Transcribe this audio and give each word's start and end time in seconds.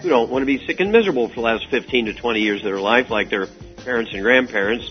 who 0.00 0.08
don't 0.08 0.30
want 0.30 0.42
to 0.42 0.46
be 0.46 0.64
sick 0.66 0.80
and 0.80 0.92
miserable 0.92 1.28
for 1.28 1.36
the 1.36 1.40
last 1.40 1.66
15 1.70 2.06
to 2.06 2.14
20 2.14 2.40
years 2.40 2.60
of 2.60 2.64
their 2.64 2.80
life 2.80 3.10
like 3.10 3.30
their 3.30 3.46
parents 3.84 4.12
and 4.12 4.22
grandparents. 4.22 4.90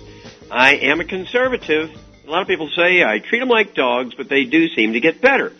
I 0.52 0.76
am 0.76 1.00
a 1.00 1.06
conservative. 1.06 1.92
A 2.26 2.30
lot 2.30 2.42
of 2.42 2.48
people 2.48 2.70
say 2.70 3.04
I 3.04 3.20
treat 3.20 3.40
them 3.40 3.50
like 3.50 3.76
dogs, 3.76 4.16
but 4.16 4.30
they 4.30 4.46
do 4.46 4.68
seem 4.70 4.94
to 4.94 5.00
get 5.00 5.22
better. 5.22 5.54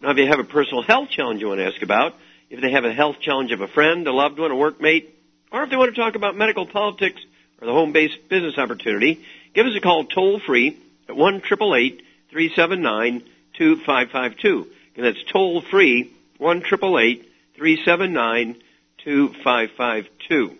Now, 0.00 0.10
if 0.10 0.18
you 0.18 0.26
have 0.26 0.38
a 0.38 0.44
personal 0.44 0.82
health 0.82 1.10
challenge 1.10 1.40
you 1.40 1.48
want 1.48 1.60
to 1.60 1.66
ask 1.66 1.82
about, 1.82 2.14
if 2.50 2.60
they 2.60 2.70
have 2.70 2.84
a 2.84 2.92
health 2.92 3.16
challenge 3.20 3.52
of 3.52 3.60
a 3.60 3.68
friend, 3.68 4.06
a 4.06 4.12
loved 4.12 4.38
one, 4.38 4.50
a 4.50 4.54
workmate, 4.54 5.08
or 5.50 5.62
if 5.62 5.70
they 5.70 5.76
want 5.76 5.94
to 5.94 6.00
talk 6.00 6.14
about 6.14 6.36
medical 6.36 6.66
politics 6.66 7.20
or 7.60 7.66
the 7.66 7.72
home-based 7.72 8.28
business 8.28 8.58
opportunity, 8.58 9.24
give 9.54 9.66
us 9.66 9.76
a 9.76 9.80
call 9.80 10.04
toll 10.04 10.40
free 10.40 10.76
at 11.08 11.16
one 11.16 11.40
triple 11.40 11.74
eight 11.74 12.02
three 12.30 12.52
seven 12.54 12.82
nine 12.82 13.22
two 13.54 13.76
five 13.76 14.10
five 14.10 14.36
two. 14.36 14.68
And 14.96 15.04
that's 15.04 15.22
toll 15.32 15.62
free 15.62 16.12
one 16.38 16.62
triple 16.62 16.98
eight 16.98 17.30
three 17.56 17.82
seven 17.84 18.12
nine 18.12 18.56
two 19.04 19.34
five 19.42 19.70
five 19.76 20.08
two. 20.28 20.56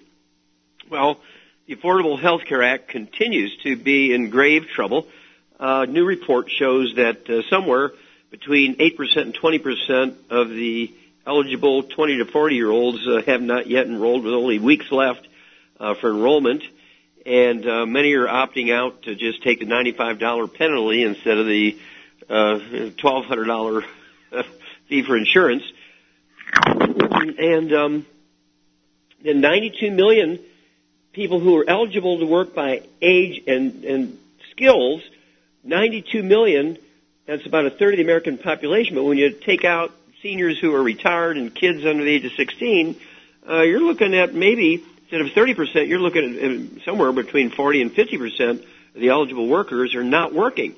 Well, 0.90 1.20
the 1.66 1.76
Affordable 1.76 2.20
Health 2.20 2.42
Care 2.44 2.62
Act 2.62 2.88
continues 2.88 3.56
to 3.62 3.76
be 3.76 4.12
in 4.12 4.30
grave 4.30 4.66
trouble. 4.68 5.06
A 5.58 5.86
new 5.86 6.04
report 6.04 6.50
shows 6.50 6.94
that 6.96 7.28
uh, 7.30 7.42
somewhere 7.48 7.92
between 8.30 8.76
8% 8.76 9.16
and 9.16 9.34
20% 9.34 10.16
of 10.30 10.48
the 10.48 10.92
eligible 11.24 11.84
20 11.84 12.18
to 12.18 12.24
40 12.24 12.54
year 12.56 12.70
olds 12.70 13.06
uh, 13.06 13.22
have 13.26 13.40
not 13.40 13.68
yet 13.68 13.86
enrolled 13.86 14.24
with 14.24 14.34
only 14.34 14.58
weeks 14.58 14.90
left 14.90 15.26
uh, 15.78 15.94
for 15.94 16.10
enrollment. 16.10 16.64
And 17.24 17.64
uh, 17.66 17.86
many 17.86 18.14
are 18.14 18.26
opting 18.26 18.74
out 18.74 19.02
to 19.02 19.14
just 19.14 19.42
take 19.44 19.60
the 19.60 19.66
$95 19.66 20.52
penalty 20.54 21.04
instead 21.04 21.38
of 21.38 21.46
the 21.46 21.78
uh, 22.28 22.58
$1,200 22.58 23.84
fee 24.88 25.02
for 25.02 25.16
insurance. 25.16 25.62
And 26.54 27.72
um, 27.72 28.06
the 29.22 29.34
92 29.34 29.90
million 29.90 30.38
people 31.12 31.40
who 31.40 31.58
are 31.58 31.68
eligible 31.68 32.18
to 32.18 32.26
work 32.26 32.54
by 32.54 32.82
age 33.00 33.42
and, 33.46 33.84
and 33.84 34.18
skills, 34.50 35.02
92 35.64 36.22
million, 36.22 36.78
that's 37.26 37.46
about 37.46 37.66
a 37.66 37.70
third 37.70 37.94
of 37.94 37.98
the 37.98 38.02
American 38.02 38.38
population. 38.38 38.94
But 38.94 39.04
when 39.04 39.18
you 39.18 39.30
take 39.30 39.64
out 39.64 39.92
seniors 40.22 40.58
who 40.58 40.74
are 40.74 40.82
retired 40.82 41.36
and 41.36 41.54
kids 41.54 41.84
under 41.84 42.04
the 42.04 42.10
age 42.10 42.24
of 42.24 42.32
16, 42.32 43.00
uh, 43.48 43.62
you're 43.62 43.80
looking 43.80 44.14
at 44.14 44.34
maybe 44.34 44.84
instead 45.02 45.20
of 45.20 45.28
30%, 45.28 45.88
you're 45.88 45.98
looking 45.98 46.76
at 46.78 46.84
somewhere 46.84 47.12
between 47.12 47.50
40 47.50 47.82
and 47.82 47.94
50% 47.94 48.50
of 48.50 48.64
the 48.94 49.08
eligible 49.08 49.46
workers 49.46 49.94
are 49.94 50.04
not 50.04 50.32
working. 50.32 50.74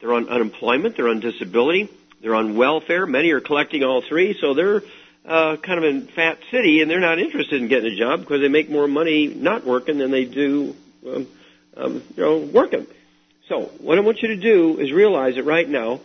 They're 0.00 0.12
on 0.12 0.28
unemployment, 0.28 0.96
they're 0.96 1.08
on 1.08 1.20
disability, 1.20 1.88
they're 2.20 2.34
on 2.34 2.56
welfare. 2.56 3.06
Many 3.06 3.30
are 3.32 3.40
collecting 3.40 3.84
all 3.84 4.02
three, 4.02 4.36
so 4.40 4.54
they're 4.54 4.82
uh, 5.24 5.56
kind 5.56 5.78
of 5.78 5.84
in 5.84 6.06
fat 6.06 6.38
city, 6.50 6.80
and 6.80 6.90
they're 6.90 7.00
not 7.00 7.18
interested 7.18 7.60
in 7.60 7.68
getting 7.68 7.92
a 7.92 7.96
job 7.96 8.20
because 8.20 8.40
they 8.40 8.48
make 8.48 8.70
more 8.70 8.88
money 8.88 9.26
not 9.26 9.64
working 9.64 9.98
than 9.98 10.10
they 10.10 10.24
do, 10.24 10.74
um, 11.06 11.26
um, 11.76 12.02
you 12.16 12.22
know, 12.22 12.38
working. 12.38 12.86
So 13.48 13.62
what 13.78 13.98
I 13.98 14.00
want 14.00 14.22
you 14.22 14.28
to 14.28 14.36
do 14.36 14.78
is 14.78 14.92
realize 14.92 15.36
that 15.36 15.44
right 15.44 15.68
now 15.68 16.00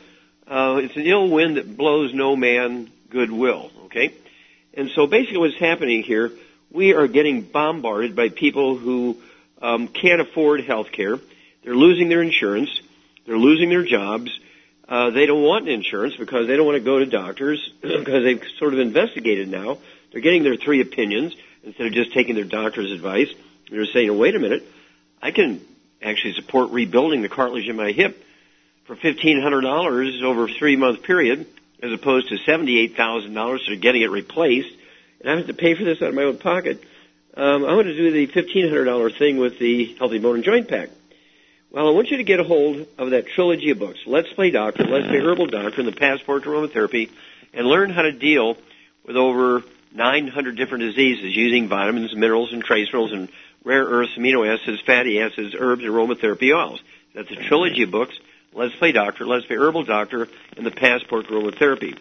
uh, 0.48 0.80
it's 0.84 0.96
an 0.96 1.06
ill 1.06 1.30
wind 1.30 1.58
that 1.58 1.78
blows 1.78 2.14
no 2.14 2.36
man 2.36 2.90
goodwill. 3.10 3.72
Okay, 3.86 4.14
and 4.74 4.90
so 4.90 5.08
basically 5.08 5.38
what's 5.38 5.60
happening 5.60 6.04
here, 6.04 6.32
we 6.72 6.94
are 6.94 7.08
getting 7.08 7.42
bombarded 7.42 8.16
by 8.16 8.30
people 8.30 8.78
who 8.78 9.18
um, 9.62 9.88
can't 9.88 10.22
afford 10.22 10.62
health 10.62 10.92
care. 10.92 11.20
They're 11.64 11.76
losing 11.76 12.10
their 12.10 12.22
insurance. 12.22 12.82
They're 13.26 13.38
losing 13.38 13.70
their 13.70 13.86
jobs. 13.86 14.38
Uh, 14.88 15.12
they 15.12 15.26
don't 15.26 15.44
want 15.44 15.68
insurance 15.68 16.16
because 16.18 16.48
they 16.48 16.58
don't 16.58 16.66
want 16.66 16.78
to 16.78 16.84
go 16.84 17.00
to 17.00 17.06
doctors 17.06 17.72
because 17.82 18.24
they've 18.24 18.44
sort 18.60 18.74
of 18.74 18.80
investigated 18.80 19.48
now. 19.48 19.78
They're 20.12 20.22
getting 20.22 20.44
their 20.44 20.58
three 20.58 20.82
opinions 20.82 21.34
instead 21.64 21.88
of 21.88 21.94
just 21.94 22.14
taking 22.14 22.36
their 22.36 22.44
doctor's 22.44 22.92
advice. 22.92 23.30
They're 23.72 23.86
saying, 23.86 24.16
wait 24.18 24.36
a 24.36 24.40
minute, 24.40 24.64
I 25.22 25.32
can 25.32 25.62
actually 26.02 26.34
support 26.34 26.72
rebuilding 26.72 27.22
the 27.22 27.30
cartilage 27.30 27.68
in 27.68 27.76
my 27.76 27.92
hip 27.92 28.24
for 28.86 28.96
$1,500 28.96 30.22
over 30.24 30.46
a 30.46 30.54
three 30.54 30.76
month 30.76 31.04
period 31.04 31.48
as 31.82 31.92
opposed 31.92 32.30
to 32.30 32.36
$78,000 32.36 33.66
for 33.66 33.76
getting 33.76 34.02
it 34.02 34.12
replaced. 34.12 34.74
And 35.22 35.30
I 35.30 35.38
have 35.38 35.48
to 35.48 35.54
pay 35.54 35.76
for 35.76 35.84
this 35.84 36.02
out 36.02 36.10
of 36.10 36.16
my 36.16 36.24
own 36.24 36.38
pocket. 36.38 36.84
Um, 37.36 37.66
I 37.66 37.74
want 37.74 37.88
to 37.88 37.96
do 37.96 38.12
the 38.12 38.28
$1,500 38.28 39.18
thing 39.18 39.38
with 39.38 39.58
the 39.58 39.96
Healthy 39.96 40.20
Bone 40.20 40.36
and 40.36 40.44
Joint 40.44 40.68
Pack. 40.68 40.90
Well, 41.74 41.88
I 41.88 41.92
want 41.92 42.12
you 42.12 42.18
to 42.18 42.24
get 42.24 42.40
a 42.40 42.44
hold 42.44 42.86
of 43.00 43.10
that 43.10 43.26
trilogy 43.26 43.72
of 43.72 43.80
books, 43.80 43.98
Let's 44.06 44.32
Play 44.34 44.52
Doctor, 44.52 44.84
Let's 44.84 45.08
Play 45.08 45.18
Herbal 45.18 45.48
Doctor, 45.48 45.82
and 45.82 45.88
the 45.88 45.92
Passport 45.92 46.44
to 46.44 46.50
Aromatherapy, 46.50 47.10
and 47.52 47.66
learn 47.66 47.90
how 47.90 48.04
to 48.04 48.12
deal 48.12 48.58
with 49.08 49.16
over 49.16 49.64
900 49.92 50.56
different 50.56 50.84
diseases 50.84 51.36
using 51.36 51.68
vitamins, 51.68 52.16
minerals, 52.16 52.54
and 52.54 52.64
trace 52.64 52.90
minerals, 52.94 53.12
and 53.12 53.28
rare 53.64 53.86
earths, 53.86 54.12
amino 54.16 54.48
acids, 54.48 54.84
fatty 54.86 55.20
acids, 55.20 55.56
herbs, 55.58 55.82
aromatherapy 55.82 56.56
oils. 56.56 56.80
That's 57.16 57.32
a 57.32 57.38
trilogy 57.38 57.82
of 57.82 57.90
books, 57.90 58.14
Let's 58.54 58.76
Play 58.76 58.92
Doctor, 58.92 59.26
Let's 59.26 59.48
Play 59.48 59.56
Herbal 59.56 59.86
Doctor, 59.86 60.28
and 60.56 60.68
the 60.68 60.70
Passport 60.70 61.26
to 61.26 61.34
Aromatherapy. 61.34 62.00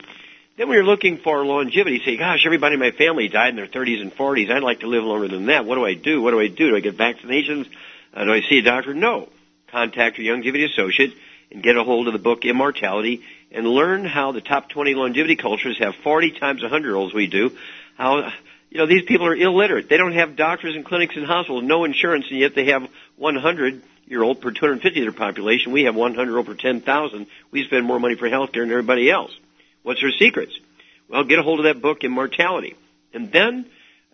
Then 0.58 0.68
when 0.68 0.74
you're 0.74 0.84
looking 0.84 1.16
for 1.16 1.46
longevity, 1.46 2.02
say, 2.04 2.18
gosh, 2.18 2.44
everybody 2.44 2.74
in 2.74 2.80
my 2.80 2.90
family 2.90 3.28
died 3.28 3.48
in 3.48 3.56
their 3.56 3.68
30s 3.68 4.02
and 4.02 4.14
40s. 4.14 4.50
I'd 4.50 4.62
like 4.62 4.80
to 4.80 4.86
live 4.86 5.04
longer 5.04 5.28
than 5.28 5.46
that. 5.46 5.64
What 5.64 5.76
do 5.76 5.86
I 5.86 5.94
do? 5.94 6.20
What 6.20 6.32
do 6.32 6.40
I 6.40 6.48
do? 6.48 6.72
Do 6.72 6.76
I 6.76 6.80
get 6.80 6.98
vaccinations? 6.98 7.70
Uh, 8.12 8.26
do 8.26 8.34
I 8.34 8.42
see 8.42 8.58
a 8.58 8.62
doctor? 8.62 8.92
No 8.92 9.30
contact 9.72 10.18
your 10.18 10.36
Youngevity 10.36 10.70
associate 10.70 11.14
and 11.50 11.62
get 11.62 11.76
a 11.76 11.82
hold 11.82 12.06
of 12.06 12.12
the 12.12 12.18
book 12.18 12.44
Immortality 12.44 13.22
and 13.50 13.66
learn 13.66 14.04
how 14.04 14.32
the 14.32 14.40
top 14.40 14.68
20 14.68 14.94
longevity 14.94 15.34
cultures 15.34 15.78
have 15.78 15.94
40 16.04 16.32
times 16.38 16.62
100 16.62 16.86
year 16.86 16.94
olds 16.94 17.12
we 17.12 17.26
do. 17.26 17.56
How, 17.96 18.30
you 18.70 18.78
know, 18.78 18.86
these 18.86 19.04
people 19.04 19.26
are 19.26 19.34
illiterate. 19.34 19.88
They 19.88 19.96
don't 19.96 20.12
have 20.12 20.36
doctors 20.36 20.76
and 20.76 20.84
clinics 20.84 21.16
and 21.16 21.26
hospitals, 21.26 21.64
no 21.64 21.84
insurance, 21.84 22.26
and 22.30 22.38
yet 22.38 22.54
they 22.54 22.66
have 22.66 22.88
100 23.16 23.82
year 24.06 24.22
old 24.22 24.40
per 24.40 24.50
250 24.50 25.00
of 25.00 25.04
their 25.04 25.12
population. 25.12 25.72
We 25.72 25.84
have 25.84 25.94
100 25.94 26.38
over 26.38 26.54
10,000. 26.54 27.26
We 27.50 27.64
spend 27.64 27.84
more 27.84 27.98
money 27.98 28.16
for 28.16 28.28
healthcare 28.28 28.62
than 28.62 28.70
everybody 28.70 29.10
else. 29.10 29.32
What's 29.82 30.00
their 30.00 30.12
secrets? 30.12 30.52
Well, 31.08 31.24
get 31.24 31.38
a 31.38 31.42
hold 31.42 31.60
of 31.60 31.64
that 31.64 31.82
book, 31.82 32.04
Immortality. 32.04 32.76
And 33.12 33.30
then, 33.30 33.66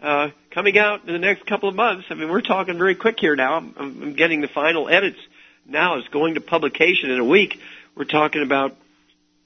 uh, 0.02 0.30
coming 0.50 0.78
out 0.78 1.06
in 1.06 1.12
the 1.12 1.18
next 1.18 1.46
couple 1.46 1.68
of 1.68 1.74
months, 1.74 2.06
I 2.10 2.14
mean, 2.14 2.28
we're 2.28 2.40
talking 2.40 2.78
very 2.78 2.94
quick 2.94 3.20
here 3.20 3.36
now. 3.36 3.54
I'm, 3.54 3.74
I'm 3.78 4.12
getting 4.14 4.40
the 4.40 4.48
final 4.48 4.88
edits 4.88 5.18
now 5.68 5.98
is 5.98 6.08
going 6.08 6.34
to 6.34 6.40
publication 6.40 7.10
in 7.10 7.20
a 7.20 7.24
week. 7.24 7.60
We're 7.94 8.04
talking 8.04 8.42
about 8.42 8.74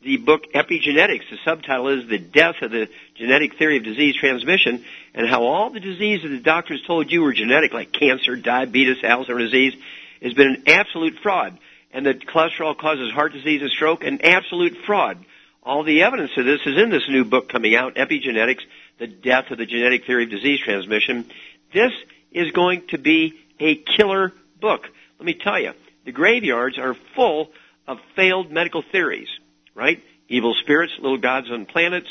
the 0.02 0.18
book 0.18 0.52
Epigenetics. 0.54 1.28
The 1.30 1.38
subtitle 1.44 1.88
is 1.88 2.08
The 2.08 2.18
Death 2.18 2.56
of 2.62 2.70
the 2.70 2.88
Genetic 3.16 3.58
Theory 3.58 3.78
of 3.78 3.84
Disease 3.84 4.14
Transmission 4.16 4.84
and 5.14 5.28
how 5.28 5.42
all 5.42 5.70
the 5.70 5.80
diseases 5.80 6.22
that 6.22 6.36
the 6.36 6.42
doctors 6.42 6.82
told 6.86 7.10
you 7.10 7.22
were 7.22 7.32
genetic, 7.32 7.72
like 7.72 7.92
cancer, 7.92 8.36
diabetes, 8.36 9.02
Alzheimer's 9.02 9.50
disease, 9.50 9.74
has 10.22 10.32
been 10.34 10.48
an 10.48 10.62
absolute 10.68 11.18
fraud. 11.22 11.58
And 11.92 12.06
that 12.06 12.20
cholesterol 12.20 12.78
causes 12.78 13.12
heart 13.12 13.32
disease 13.32 13.60
and 13.60 13.70
stroke, 13.70 14.04
an 14.04 14.22
absolute 14.22 14.76
fraud. 14.86 15.18
All 15.62 15.82
the 15.82 16.02
evidence 16.02 16.30
of 16.36 16.44
this 16.44 16.60
is 16.64 16.80
in 16.80 16.90
this 16.90 17.08
new 17.08 17.24
book 17.24 17.48
coming 17.48 17.74
out, 17.74 17.96
Epigenetics, 17.96 18.62
The 18.98 19.08
Death 19.08 19.50
of 19.50 19.58
the 19.58 19.66
Genetic 19.66 20.06
Theory 20.06 20.24
of 20.24 20.30
Disease 20.30 20.60
Transmission. 20.60 21.26
This 21.74 21.92
is 22.30 22.52
going 22.52 22.86
to 22.88 22.98
be 22.98 23.34
a 23.60 23.74
killer 23.74 24.32
book. 24.60 24.86
Let 25.18 25.26
me 25.26 25.34
tell 25.34 25.60
you, 25.60 25.72
the 26.04 26.12
graveyards 26.12 26.78
are 26.78 26.96
full 27.14 27.50
of 27.86 27.98
failed 28.16 28.50
medical 28.50 28.82
theories, 28.92 29.28
right? 29.74 30.02
Evil 30.28 30.54
spirits, 30.62 30.92
little 31.00 31.18
gods 31.18 31.50
on 31.50 31.66
planets, 31.66 32.08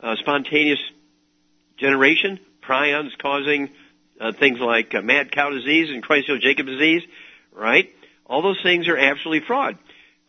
uh, 0.00 0.16
spontaneous 0.16 0.78
generation, 1.76 2.38
prions 2.62 3.10
causing 3.20 3.70
uh, 4.20 4.32
things 4.38 4.58
like 4.60 4.94
uh, 4.94 5.02
mad 5.02 5.32
cow 5.32 5.50
disease 5.50 5.90
and 5.90 6.02
Creutzfeldt-Jakob 6.02 6.66
disease, 6.66 7.02
right? 7.52 7.90
All 8.26 8.42
those 8.42 8.60
things 8.62 8.88
are 8.88 8.96
absolutely 8.96 9.46
fraud. 9.46 9.78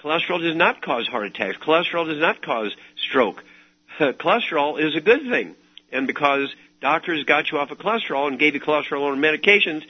Cholesterol 0.03 0.41
does 0.41 0.55
not 0.55 0.81
cause 0.81 1.07
heart 1.07 1.27
attacks. 1.27 1.57
Cholesterol 1.57 2.07
does 2.07 2.19
not 2.19 2.41
cause 2.41 2.73
stroke. 3.09 3.43
cholesterol 3.99 4.81
is 4.81 4.95
a 4.95 5.01
good 5.01 5.21
thing. 5.29 5.55
And 5.91 6.07
because 6.07 6.53
doctors 6.81 7.23
got 7.25 7.51
you 7.51 7.57
off 7.57 7.71
of 7.71 7.77
cholesterol 7.79 8.27
and 8.27 8.39
gave 8.39 8.53
you 8.53 8.61
cholesterol-lowering 8.61 9.19
medications, 9.19 9.83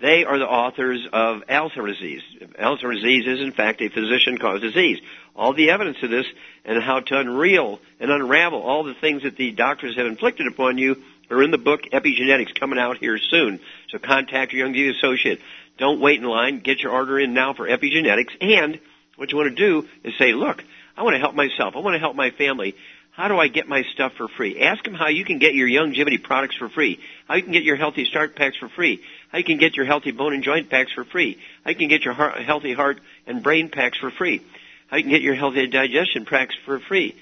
they 0.00 0.24
are 0.24 0.38
the 0.38 0.46
authors 0.46 1.06
of 1.12 1.42
Alzheimer's 1.48 1.98
disease. 1.98 2.22
Alzheimer's 2.60 3.02
disease 3.02 3.26
is, 3.26 3.40
in 3.40 3.52
fact, 3.52 3.80
a 3.80 3.88
physician-caused 3.88 4.62
disease. 4.62 4.98
All 5.36 5.54
the 5.54 5.70
evidence 5.70 5.98
of 6.02 6.10
this 6.10 6.26
and 6.64 6.82
how 6.82 7.00
to 7.00 7.18
unreal 7.18 7.80
and 8.00 8.10
unravel 8.10 8.60
all 8.62 8.84
the 8.84 8.94
things 8.94 9.22
that 9.22 9.36
the 9.36 9.52
doctors 9.52 9.96
have 9.96 10.06
inflicted 10.06 10.46
upon 10.46 10.78
you 10.78 11.02
are 11.30 11.42
in 11.42 11.50
the 11.50 11.58
book 11.58 11.82
Epigenetics 11.92 12.58
coming 12.58 12.78
out 12.78 12.98
here 12.98 13.18
soon. 13.18 13.60
So 13.90 13.98
contact 13.98 14.52
your 14.52 14.66
Young 14.66 14.94
associate. 14.94 15.40
Don't 15.78 16.00
wait 16.00 16.20
in 16.20 16.26
line. 16.26 16.60
Get 16.60 16.80
your 16.80 16.92
order 16.92 17.18
in 17.18 17.34
now 17.34 17.54
for 17.54 17.66
epigenetics. 17.66 18.30
And 18.40 18.78
what 19.16 19.32
you 19.32 19.38
want 19.38 19.56
to 19.56 19.62
do 19.62 19.88
is 20.04 20.14
say, 20.18 20.32
look, 20.32 20.62
I 20.96 21.02
want 21.02 21.14
to 21.14 21.20
help 21.20 21.34
myself. 21.34 21.74
I 21.76 21.80
want 21.80 21.94
to 21.94 22.00
help 22.00 22.14
my 22.14 22.30
family. 22.30 22.76
How 23.12 23.28
do 23.28 23.38
I 23.38 23.48
get 23.48 23.68
my 23.68 23.84
stuff 23.94 24.12
for 24.16 24.28
free? 24.28 24.60
Ask 24.60 24.84
them 24.84 24.94
how 24.94 25.08
you 25.08 25.24
can 25.24 25.38
get 25.38 25.54
your 25.54 25.68
Youngevity 25.68 26.22
products 26.22 26.56
for 26.56 26.68
free. 26.68 26.98
How 27.28 27.36
you 27.36 27.42
can 27.42 27.52
get 27.52 27.62
your 27.62 27.76
healthy 27.76 28.04
start 28.04 28.36
packs 28.36 28.56
for 28.56 28.68
free. 28.68 29.00
You 29.34 29.44
can 29.44 29.58
get 29.58 29.76
your 29.76 29.86
healthy 29.86 30.12
bone 30.12 30.32
and 30.32 30.44
joint 30.44 30.70
packs 30.70 30.92
for 30.92 31.04
free. 31.04 31.38
I 31.64 31.74
can 31.74 31.88
get 31.88 32.02
your 32.02 32.14
heart, 32.14 32.40
healthy 32.42 32.72
heart 32.72 33.00
and 33.26 33.42
brain 33.42 33.68
packs 33.68 33.98
for 33.98 34.10
free. 34.10 34.42
I 34.90 35.00
can 35.00 35.10
get 35.10 35.22
your 35.22 35.34
healthy 35.34 35.66
digestion 35.66 36.24
packs 36.24 36.54
for 36.64 36.78
free. 36.78 37.14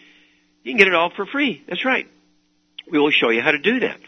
You 0.63 0.73
can 0.73 0.79
get 0.79 0.89
it 0.89 0.95
all 0.95 1.11
for 1.11 1.27
free. 1.27 1.63
That's 1.67 1.85
right. 1.85 2.07
We 2.91 2.99
will 2.99 3.11
show 3.11 3.31
you 3.31 3.41
how 3.41 3.53
to 3.53 3.59
do 3.59 3.81
that. 3.81 3.99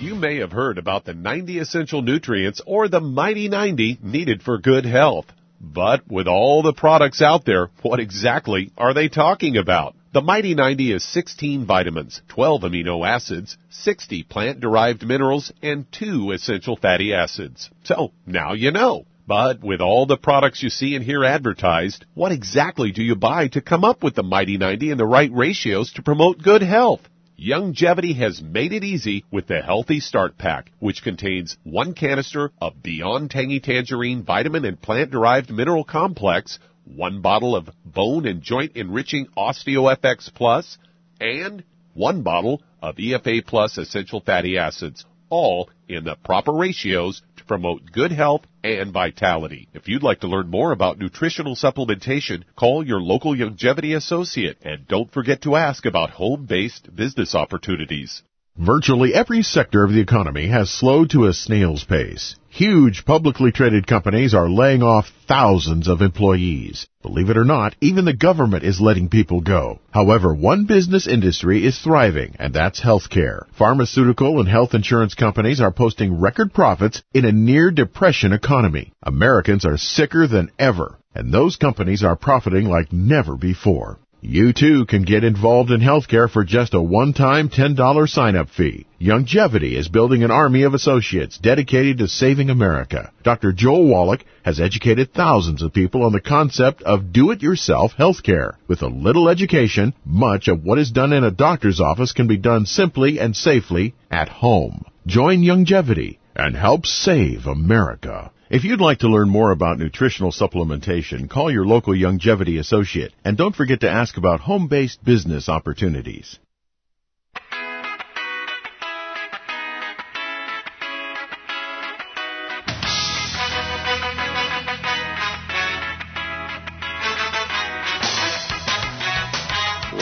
You 0.00 0.14
may 0.14 0.38
have 0.38 0.52
heard 0.52 0.78
about 0.78 1.04
the 1.04 1.12
90 1.12 1.58
essential 1.58 2.00
nutrients 2.00 2.62
or 2.64 2.88
the 2.88 3.00
Mighty 3.00 3.48
90 3.48 3.98
needed 4.02 4.42
for 4.42 4.56
good 4.56 4.86
health. 4.86 5.26
But 5.60 6.08
with 6.08 6.28
all 6.28 6.62
the 6.62 6.72
products 6.72 7.20
out 7.20 7.44
there, 7.44 7.68
what 7.82 8.00
exactly 8.00 8.72
are 8.78 8.94
they 8.94 9.08
talking 9.08 9.58
about? 9.58 9.96
The 10.10 10.22
Mighty 10.22 10.54
90 10.54 10.92
is 10.92 11.04
16 11.04 11.66
vitamins, 11.66 12.22
12 12.28 12.62
amino 12.62 13.06
acids, 13.06 13.58
60 13.68 14.22
plant-derived 14.22 15.06
minerals, 15.06 15.52
and 15.62 15.84
2 15.92 16.32
essential 16.32 16.76
fatty 16.76 17.12
acids. 17.12 17.68
So, 17.84 18.12
now 18.26 18.54
you 18.54 18.70
know. 18.70 19.04
But 19.26 19.62
with 19.62 19.82
all 19.82 20.06
the 20.06 20.16
products 20.16 20.62
you 20.62 20.70
see 20.70 20.94
and 20.94 21.04
hear 21.04 21.24
advertised, 21.24 22.06
what 22.14 22.32
exactly 22.32 22.90
do 22.90 23.02
you 23.02 23.16
buy 23.16 23.48
to 23.48 23.60
come 23.60 23.84
up 23.84 24.02
with 24.02 24.14
the 24.14 24.22
Mighty 24.22 24.56
90 24.56 24.92
and 24.92 24.98
the 24.98 25.04
right 25.04 25.30
ratios 25.30 25.92
to 25.92 26.02
promote 26.02 26.40
good 26.40 26.62
health? 26.62 27.02
Youngevity 27.38 28.16
has 28.16 28.40
made 28.40 28.72
it 28.72 28.84
easy 28.84 29.26
with 29.30 29.46
the 29.46 29.60
Healthy 29.60 30.00
Start 30.00 30.38
Pack, 30.38 30.72
which 30.78 31.02
contains 31.02 31.58
one 31.64 31.92
canister 31.92 32.50
of 32.62 32.82
Beyond 32.82 33.30
Tangy 33.30 33.60
Tangerine 33.60 34.22
vitamin 34.22 34.64
and 34.64 34.80
plant 34.80 35.10
derived 35.10 35.50
mineral 35.50 35.84
complex, 35.84 36.58
one 36.94 37.20
bottle 37.20 37.54
of 37.54 37.68
bone 37.84 38.26
and 38.26 38.42
joint 38.42 38.72
enriching 38.76 39.26
OsteoFX 39.36 40.32
Plus, 40.34 40.78
and 41.20 41.64
one 41.94 42.22
bottle 42.22 42.62
of 42.82 42.96
EFA 42.96 43.44
Plus 43.46 43.76
essential 43.78 44.20
fatty 44.20 44.56
acids, 44.58 45.04
all 45.30 45.68
in 45.88 46.04
the 46.04 46.16
proper 46.24 46.52
ratios 46.52 47.22
to 47.36 47.44
promote 47.44 47.92
good 47.92 48.12
health 48.12 48.42
and 48.62 48.92
vitality. 48.92 49.68
If 49.74 49.88
you'd 49.88 50.02
like 50.02 50.20
to 50.20 50.28
learn 50.28 50.48
more 50.48 50.72
about 50.72 50.98
nutritional 50.98 51.56
supplementation, 51.56 52.44
call 52.56 52.86
your 52.86 53.00
local 53.00 53.34
Youngevity 53.34 53.96
associate 53.96 54.58
and 54.62 54.86
don't 54.86 55.12
forget 55.12 55.42
to 55.42 55.56
ask 55.56 55.86
about 55.86 56.10
home-based 56.10 56.94
business 56.94 57.34
opportunities. 57.34 58.22
Virtually 58.56 59.14
every 59.14 59.42
sector 59.42 59.84
of 59.84 59.92
the 59.92 60.00
economy 60.00 60.48
has 60.48 60.70
slowed 60.70 61.10
to 61.10 61.26
a 61.26 61.32
snail's 61.32 61.84
pace. 61.84 62.34
Huge 62.50 63.04
publicly 63.04 63.52
traded 63.52 63.86
companies 63.86 64.34
are 64.34 64.48
laying 64.48 64.82
off 64.82 65.12
thousands 65.26 65.86
of 65.86 66.00
employees. 66.00 66.86
Believe 67.02 67.28
it 67.28 67.36
or 67.36 67.44
not, 67.44 67.76
even 67.80 68.06
the 68.06 68.14
government 68.14 68.64
is 68.64 68.80
letting 68.80 69.10
people 69.10 69.42
go. 69.42 69.80
However, 69.90 70.34
one 70.34 70.64
business 70.64 71.06
industry 71.06 71.64
is 71.64 71.78
thriving, 71.78 72.34
and 72.38 72.54
that's 72.54 72.80
healthcare. 72.80 73.42
Pharmaceutical 73.52 74.40
and 74.40 74.48
health 74.48 74.74
insurance 74.74 75.14
companies 75.14 75.60
are 75.60 75.70
posting 75.70 76.20
record 76.20 76.52
profits 76.54 77.02
in 77.12 77.26
a 77.26 77.32
near 77.32 77.70
depression 77.70 78.32
economy. 78.32 78.92
Americans 79.02 79.66
are 79.66 79.76
sicker 79.76 80.26
than 80.26 80.50
ever, 80.58 80.98
and 81.14 81.30
those 81.30 81.56
companies 81.56 82.02
are 82.02 82.16
profiting 82.16 82.66
like 82.66 82.92
never 82.92 83.36
before. 83.36 83.98
You 84.20 84.52
too 84.52 84.84
can 84.86 85.02
get 85.02 85.22
involved 85.22 85.70
in 85.70 85.80
healthcare 85.80 86.28
for 86.28 86.42
just 86.42 86.74
a 86.74 86.82
one-time 86.82 87.48
$10 87.50 88.08
sign-up 88.08 88.50
fee. 88.50 88.84
Youngevity 89.00 89.78
is 89.78 89.86
building 89.86 90.24
an 90.24 90.32
army 90.32 90.64
of 90.64 90.74
associates 90.74 91.38
dedicated 91.38 91.98
to 91.98 92.08
saving 92.08 92.50
America. 92.50 93.12
Dr. 93.22 93.52
Joel 93.52 93.86
Wallach 93.86 94.24
has 94.42 94.58
educated 94.58 95.14
thousands 95.14 95.62
of 95.62 95.72
people 95.72 96.02
on 96.02 96.12
the 96.12 96.20
concept 96.20 96.82
of 96.82 97.12
do-it-yourself 97.12 97.92
healthcare. 97.96 98.54
With 98.66 98.82
a 98.82 98.88
little 98.88 99.28
education, 99.28 99.94
much 100.04 100.48
of 100.48 100.64
what 100.64 100.80
is 100.80 100.90
done 100.90 101.12
in 101.12 101.22
a 101.22 101.30
doctor's 101.30 101.80
office 101.80 102.10
can 102.10 102.26
be 102.26 102.38
done 102.38 102.66
simply 102.66 103.20
and 103.20 103.36
safely 103.36 103.94
at 104.10 104.28
home. 104.28 104.84
Join 105.06 105.42
Youngevity 105.42 106.18
and 106.34 106.56
help 106.56 106.86
save 106.86 107.46
America. 107.46 108.32
If 108.50 108.64
you'd 108.64 108.80
like 108.80 109.00
to 109.00 109.08
learn 109.08 109.28
more 109.28 109.50
about 109.50 109.78
nutritional 109.78 110.32
supplementation, 110.32 111.28
call 111.28 111.50
your 111.50 111.66
local 111.66 111.92
Youngevity 111.92 112.58
associate 112.58 113.12
and 113.22 113.36
don't 113.36 113.54
forget 113.54 113.80
to 113.80 113.90
ask 113.90 114.16
about 114.16 114.40
home 114.40 114.68
based 114.68 115.04
business 115.04 115.50
opportunities. 115.50 116.38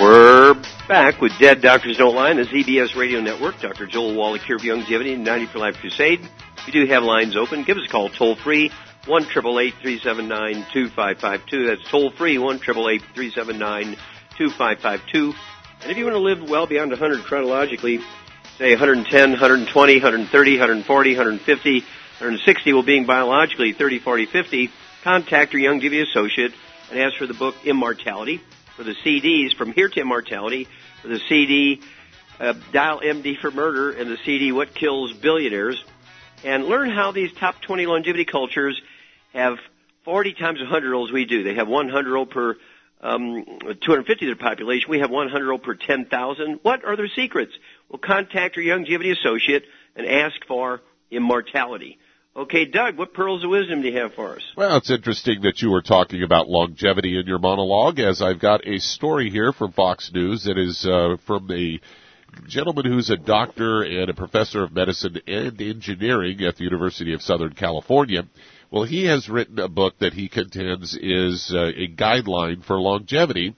We're 0.01 0.55
back 0.87 1.21
with 1.21 1.33
Dead 1.41 1.63
Doctors 1.63 1.97
Don't 1.97 2.15
Lie 2.15 2.31
on 2.31 2.37
the 2.37 2.45
ZBS 2.45 2.95
Radio 2.95 3.21
Network. 3.21 3.61
Dr. 3.61 3.87
Joel 3.87 4.15
Wallach 4.15 4.43
here 4.43 4.55
of 4.55 4.63
Youngevity 4.63 5.15
and 5.15 5.25
90 5.25 5.47
for 5.47 5.59
Life 5.59 5.75
Crusade. 5.81 6.21
We 6.67 6.73
do 6.73 6.87
have 6.87 7.05
lines 7.05 7.37
open. 7.37 7.63
Give 7.63 7.77
us 7.77 7.85
a 7.87 7.89
call 7.89 8.09
toll 8.09 8.35
free, 8.35 8.71
1 9.07 9.25
379 9.25 10.67
2552. 10.73 11.67
That's 11.67 11.89
toll 11.89 12.11
free, 12.11 12.39
1 12.39 12.59
379 12.59 13.97
2552. 14.37 15.35
And 15.83 15.91
if 15.93 15.97
you 15.97 16.05
want 16.05 16.17
to 16.17 16.21
live 16.21 16.51
well 16.51 16.67
beyond 16.67 16.91
100 16.91 17.23
chronologically, 17.25 18.01
say 18.59 18.71
110, 18.71 19.31
120, 19.31 19.95
130, 19.95 20.51
140, 20.59 21.11
150, 21.11 21.81
160, 21.81 22.73
well 22.73 22.83
being 22.83 23.07
biologically 23.07 23.73
30, 23.73 24.01
40, 24.01 24.27
50, 24.27 24.71
contact 25.05 25.53
your 25.53 25.73
Youngevity 25.73 26.03
associate 26.03 26.53
and 26.91 26.99
ask 26.99 27.17
for 27.17 27.27
the 27.27 27.35
book 27.35 27.55
Immortality 27.65 28.41
for 28.77 28.85
the 28.85 28.95
CDs 29.05 29.57
from 29.57 29.73
Here 29.73 29.89
to 29.89 30.01
Immortality, 30.01 30.69
for 31.01 31.09
the 31.09 31.21
CD 31.29 31.81
uh, 32.39 32.53
Dial 32.73 33.01
MD 33.01 33.39
for 33.39 33.51
Murder, 33.51 33.93
and 33.93 34.11
the 34.11 34.19
CD 34.25 34.53
What 34.53 34.75
Kills 34.75 35.15
Billionaires, 35.15 35.83
and 36.47 36.65
learn 36.65 36.91
how 36.91 37.11
these 37.11 37.33
top 37.33 37.61
20 37.61 37.87
longevity 37.87 38.25
cultures 38.25 38.81
have 39.35 39.59
40 40.05 40.35
times 40.35 40.61
100 40.61 40.95
olds 40.95 41.13
we 41.13 41.25
do. 41.25 41.43
They 41.43 41.55
have 41.55 41.67
100 41.67 42.17
old 42.17 42.31
per 42.31 42.57
um, 43.01 43.45
250 43.45 44.13
of 44.13 44.39
their 44.39 44.49
population. 44.49 44.89
We 44.89 45.01
have 45.01 45.11
100 45.11 45.51
old 45.51 45.65
per 45.65 45.75
10,000. 45.75 46.61
What 46.63 46.85
are 46.85 46.97
their 46.97 47.09
secrets? 47.15 47.53
Well, 47.89 47.99
contact 47.99 48.57
your 48.57 48.65
Youngevity 48.65 49.11
associate 49.11 49.65
and 49.97 50.07
ask 50.07 50.37
for 50.47 50.83
immortality. 51.11 51.99
Okay, 52.37 52.67
Doug, 52.67 52.97
what 52.97 53.13
pearls 53.13 53.43
of 53.43 53.51
wisdom 53.51 53.83
do 53.83 53.89
you 53.89 53.99
have 53.99 54.15
for 54.15 54.37
us? 54.37 54.43
Well, 54.57 54.77
it's 54.77 54.91
interesting 54.91 55.41
that 55.43 55.63
you 55.63 55.71
were 55.71 55.83
talking 55.83 56.23
about 56.23 56.49
longevity 56.49 57.19
in 57.19 57.27
your 57.27 57.39
monologue, 57.39 57.99
as 57.99 58.23
I've 58.23 58.41
got 58.41 58.67
a 58.67 58.79
story 58.79 59.31
here 59.31 59.53
from 59.53 59.73
Fox 59.73 60.13
News 60.13 60.45
that 60.45 60.59
is 60.59 60.87
uh, 60.87 61.17
from 61.27 61.51
a 61.51 61.81
gentleman 62.47 62.87
who's 62.87 63.11
a 63.11 63.17
doctor 63.17 63.83
and 63.83 64.11
a 64.11 64.15
professor 64.15 64.63
of 64.63 64.73
medicine 64.73 65.21
and 65.27 65.61
engineering 65.61 66.43
at 66.43 66.57
the 66.57 66.65
University 66.65 67.15
of 67.15 67.23
Southern 67.23 67.55
California. 67.55 68.23
Well, 68.71 68.85
he 68.85 69.05
has 69.07 69.29
written 69.29 69.59
a 69.59 69.69
book 69.69 69.99
that 70.01 70.15
he 70.15 70.29
contends 70.29 70.97
is 71.01 71.53
uh, 71.55 71.67
a 71.77 71.89
guideline 71.89 72.65
for 72.65 72.81
longevity 72.81 73.55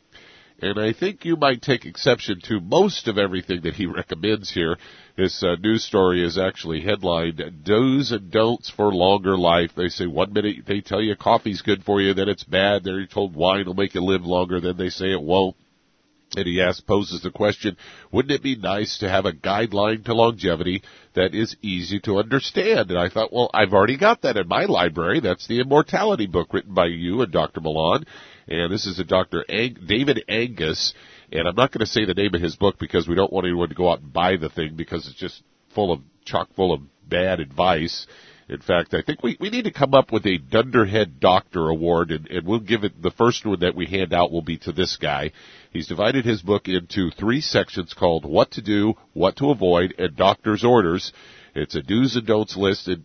and 0.61 0.79
I 0.79 0.93
think 0.93 1.25
you 1.25 1.37
might 1.37 1.63
take 1.63 1.87
exception 1.87 2.41
to 2.45 2.61
most 2.61 3.07
of 3.07 3.17
everything 3.17 3.61
that 3.63 3.75
he 3.75 3.87
recommends 4.01 4.51
here. 4.51 4.77
This 5.17 5.43
uh, 5.43 5.55
news 5.57 5.85
story 5.85 6.25
is 6.25 6.39
actually 6.39 6.81
headlined 6.81 7.43
"Do's 7.63 8.11
and 8.11 8.31
Don'ts 8.31 8.71
for 8.71 8.93
Longer 8.93 9.37
Life." 9.37 9.73
They 9.77 9.89
say 9.89 10.07
one 10.07 10.33
minute 10.33 10.67
they 10.67 10.81
tell 10.81 11.01
you 11.01 11.15
coffee's 11.17 11.63
good 11.63 11.85
for 11.85 12.01
you, 12.01 12.15
then 12.15 12.29
it's 12.29 12.45
bad. 12.45 12.83
They're 12.83 13.07
told 13.07 13.35
wine 13.35 13.67
will 13.67 13.75
make 13.75 13.95
you 13.95 14.03
live 14.03 14.23
longer, 14.23 14.61
then 14.61 14.77
they 14.77 14.91
say 14.91 15.13
it 15.13 15.23
won't. 15.23 15.57
And 16.37 16.47
he 16.47 16.61
asks, 16.61 16.83
poses 16.83 17.23
the 17.23 17.31
question, 17.31 17.77
wouldn't 18.13 18.33
it 18.33 18.43
be 18.43 18.55
nice 18.55 18.99
to 18.99 19.09
have 19.09 19.25
a 19.25 19.33
guideline 19.33 20.05
to 20.05 20.15
longevity 20.15 20.83
that 21.15 21.35
is 21.35 21.57
easy 21.63 22.01
to 22.01 22.19
understand? 22.19 22.91
And 22.91 22.99
I 22.99 23.09
thought, 23.09 23.33
well, 23.33 23.51
I've 23.55 23.73
already 23.73 23.97
got 23.97 24.23
that 24.23 24.37
in 24.37 24.47
my 24.47 24.65
library. 24.67 25.21
That's 25.21 25.49
the 25.49 25.61
Immortality 25.61 26.27
book 26.27 26.53
written 26.53 26.75
by 26.75 26.87
you 26.87 27.23
and 27.23 27.33
Dr. 27.33 27.61
Ma 27.61 27.71
Lan. 27.71 28.05
And 28.47 28.73
this 28.73 28.87
is 28.87 28.99
a 28.99 29.05
Dr. 29.05 29.45
Ang- 29.49 29.79
David 29.87 30.23
Agus. 30.29 30.93
And 31.33 31.49
I'm 31.49 31.57
not 31.57 31.73
going 31.73 31.81
to 31.81 31.91
say 31.91 32.05
the 32.05 32.15
name 32.15 32.35
of 32.35 32.43
his 32.43 32.57
book 32.57 32.79
because 32.79 33.09
we 33.09 33.15
don't 33.15 33.33
want 33.33 33.47
anyone 33.47 33.71
to 33.71 33.75
go 33.75 33.91
out 33.91 34.01
and 34.01 34.13
buy 34.13 34.37
the 34.37 34.51
thing 34.51 34.77
because 34.77 35.07
it's 35.07 35.19
just 35.19 35.43
full 35.75 35.93
of, 35.93 36.01
chock 36.27 36.55
full 36.55 36.75
of 36.75 36.83
bad 37.09 37.41
advice. 37.41 38.07
In 38.49 38.61
fact, 38.61 38.95
I 38.95 39.03
think 39.03 39.23
we, 39.23 39.37
we 39.39 39.51
need 39.51 39.65
to 39.65 39.71
come 39.71 39.93
up 39.93 40.11
with 40.11 40.25
a 40.27 40.39
Dunderhead 40.39 41.21
Doctor 41.21 41.69
Award, 41.69 42.11
and, 42.11 42.27
and 42.29 42.47
we'll 42.47 42.61
give 42.61 42.83
it 42.83 43.03
the 43.03 43.11
first 43.11 43.45
one 43.45 43.61
that 43.61 43.75
we 43.75 43.85
hand 43.85 44.15
out 44.15 44.33
will 44.33 44.43
be 44.43 44.57
to 44.59 44.73
this 44.73 44.97
guy. 44.97 45.33
He's 45.71 45.87
divided 45.87 46.25
his 46.25 46.41
book 46.41 46.67
into 46.67 47.11
three 47.11 47.43
sections 47.43 47.93
called 47.93 48.25
What 48.25 48.53
to 48.53 48.63
Do, 48.63 48.95
What 49.13 49.37
to 49.37 49.51
Avoid, 49.51 49.95
and 49.99 50.17
Doctor's 50.17 50.65
Orders. 50.65 51.13
It's 51.55 51.75
a 51.75 51.83
do's 51.83 52.17
and 52.17 52.27
don'ts 52.27 52.57
list, 52.57 52.89
and 52.89 53.05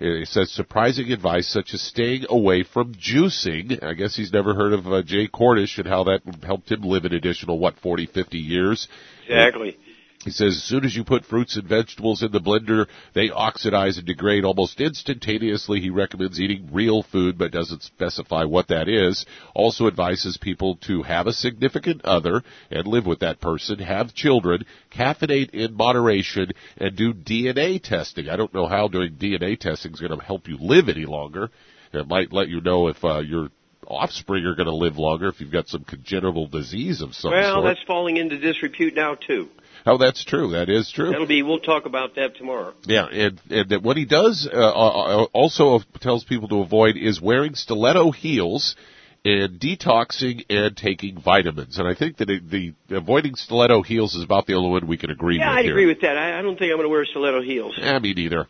it 0.00 0.28
says 0.28 0.50
surprising 0.52 1.12
advice 1.12 1.48
such 1.48 1.74
as 1.74 1.82
staying 1.82 2.24
away 2.30 2.62
from 2.62 2.94
juicing. 2.94 3.82
I 3.82 3.92
guess 3.92 4.16
he's 4.16 4.32
never 4.32 4.54
heard 4.54 4.72
of 4.72 4.86
uh, 4.86 5.02
Jay 5.02 5.28
Kordich 5.28 5.76
and 5.78 5.86
how 5.86 6.04
that 6.04 6.22
helped 6.44 6.70
him 6.70 6.82
live 6.82 7.04
an 7.04 7.12
additional, 7.12 7.58
what, 7.58 7.78
40, 7.80 8.06
50 8.06 8.38
years. 8.38 8.88
Exactly. 9.26 9.76
He 10.24 10.30
says 10.32 10.56
as 10.56 10.64
soon 10.64 10.84
as 10.84 10.96
you 10.96 11.04
put 11.04 11.24
fruits 11.24 11.56
and 11.56 11.68
vegetables 11.68 12.22
in 12.22 12.32
the 12.32 12.40
blender, 12.40 12.86
they 13.14 13.30
oxidize 13.30 13.98
and 13.98 14.06
degrade 14.06 14.44
almost 14.44 14.80
instantaneously. 14.80 15.80
He 15.80 15.90
recommends 15.90 16.40
eating 16.40 16.70
real 16.72 17.04
food, 17.04 17.38
but 17.38 17.52
doesn't 17.52 17.84
specify 17.84 18.44
what 18.44 18.68
that 18.68 18.88
is. 18.88 19.24
Also 19.54 19.86
advises 19.86 20.36
people 20.36 20.76
to 20.86 21.02
have 21.02 21.28
a 21.28 21.32
significant 21.32 22.04
other 22.04 22.42
and 22.70 22.86
live 22.88 23.06
with 23.06 23.20
that 23.20 23.40
person, 23.40 23.78
have 23.78 24.12
children, 24.12 24.64
caffeinate 24.90 25.50
in 25.50 25.74
moderation, 25.74 26.50
and 26.76 26.96
do 26.96 27.14
DNA 27.14 27.80
testing. 27.80 28.28
I 28.28 28.36
don't 28.36 28.52
know 28.52 28.66
how 28.66 28.88
doing 28.88 29.14
DNA 29.14 29.58
testing 29.58 29.92
is 29.92 30.00
going 30.00 30.18
to 30.18 30.24
help 30.24 30.48
you 30.48 30.58
live 30.60 30.88
any 30.88 31.06
longer. 31.06 31.50
It 31.92 32.08
might 32.08 32.32
let 32.32 32.48
you 32.48 32.60
know 32.60 32.88
if 32.88 33.02
uh, 33.04 33.20
your 33.20 33.50
offspring 33.86 34.44
are 34.44 34.54
going 34.54 34.66
to 34.66 34.74
live 34.74 34.98
longer 34.98 35.28
if 35.28 35.40
you've 35.40 35.52
got 35.52 35.68
some 35.68 35.84
congenital 35.84 36.46
disease 36.48 37.00
of 37.00 37.14
some 37.14 37.30
well, 37.30 37.54
sort. 37.54 37.64
Well, 37.64 37.72
that's 37.72 37.86
falling 37.86 38.16
into 38.16 38.36
disrepute 38.36 38.94
now 38.94 39.14
too. 39.14 39.48
Oh, 39.86 39.98
that's 39.98 40.24
true. 40.24 40.50
That 40.50 40.68
is 40.68 40.90
true. 40.90 41.10
That'll 41.10 41.26
be. 41.26 41.42
We'll 41.42 41.60
talk 41.60 41.86
about 41.86 42.14
that 42.16 42.36
tomorrow. 42.36 42.74
Yeah, 42.84 43.06
and 43.06 43.40
and 43.50 43.84
what 43.84 43.96
he 43.96 44.04
does 44.04 44.48
uh, 44.50 44.56
uh, 44.56 45.26
also 45.32 45.80
tells 46.00 46.24
people 46.24 46.48
to 46.48 46.60
avoid 46.60 46.96
is 46.96 47.20
wearing 47.20 47.54
stiletto 47.54 48.10
heels 48.10 48.76
and 49.24 49.60
detoxing 49.60 50.44
and 50.48 50.76
taking 50.76 51.20
vitamins. 51.20 51.78
And 51.78 51.88
I 51.88 51.94
think 51.94 52.18
that 52.18 52.26
the, 52.26 52.74
the 52.88 52.96
avoiding 52.96 53.34
stiletto 53.34 53.82
heels 53.82 54.14
is 54.14 54.22
about 54.22 54.46
the 54.46 54.54
only 54.54 54.70
one 54.70 54.86
we 54.86 54.96
can 54.96 55.10
agree 55.10 55.38
yeah, 55.38 55.50
with. 55.50 55.54
Yeah, 55.54 55.60
I'd 55.60 55.70
agree 55.70 55.86
with 55.86 56.00
that. 56.02 56.16
I, 56.16 56.38
I 56.38 56.42
don't 56.42 56.58
think 56.58 56.70
I'm 56.70 56.78
going 56.78 56.84
to 56.84 56.88
wear 56.88 57.04
stiletto 57.04 57.42
heels. 57.42 57.74
Yeah, 57.78 57.98
me 57.98 58.14
neither. 58.14 58.46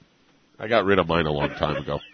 I 0.59 0.69
got 0.69 0.85
rid 0.85 0.99
of 0.99 1.09
mine 1.09 1.27
a 1.27 1.33
long 1.33 1.51
time 1.51 1.77
ago. 1.77 2.01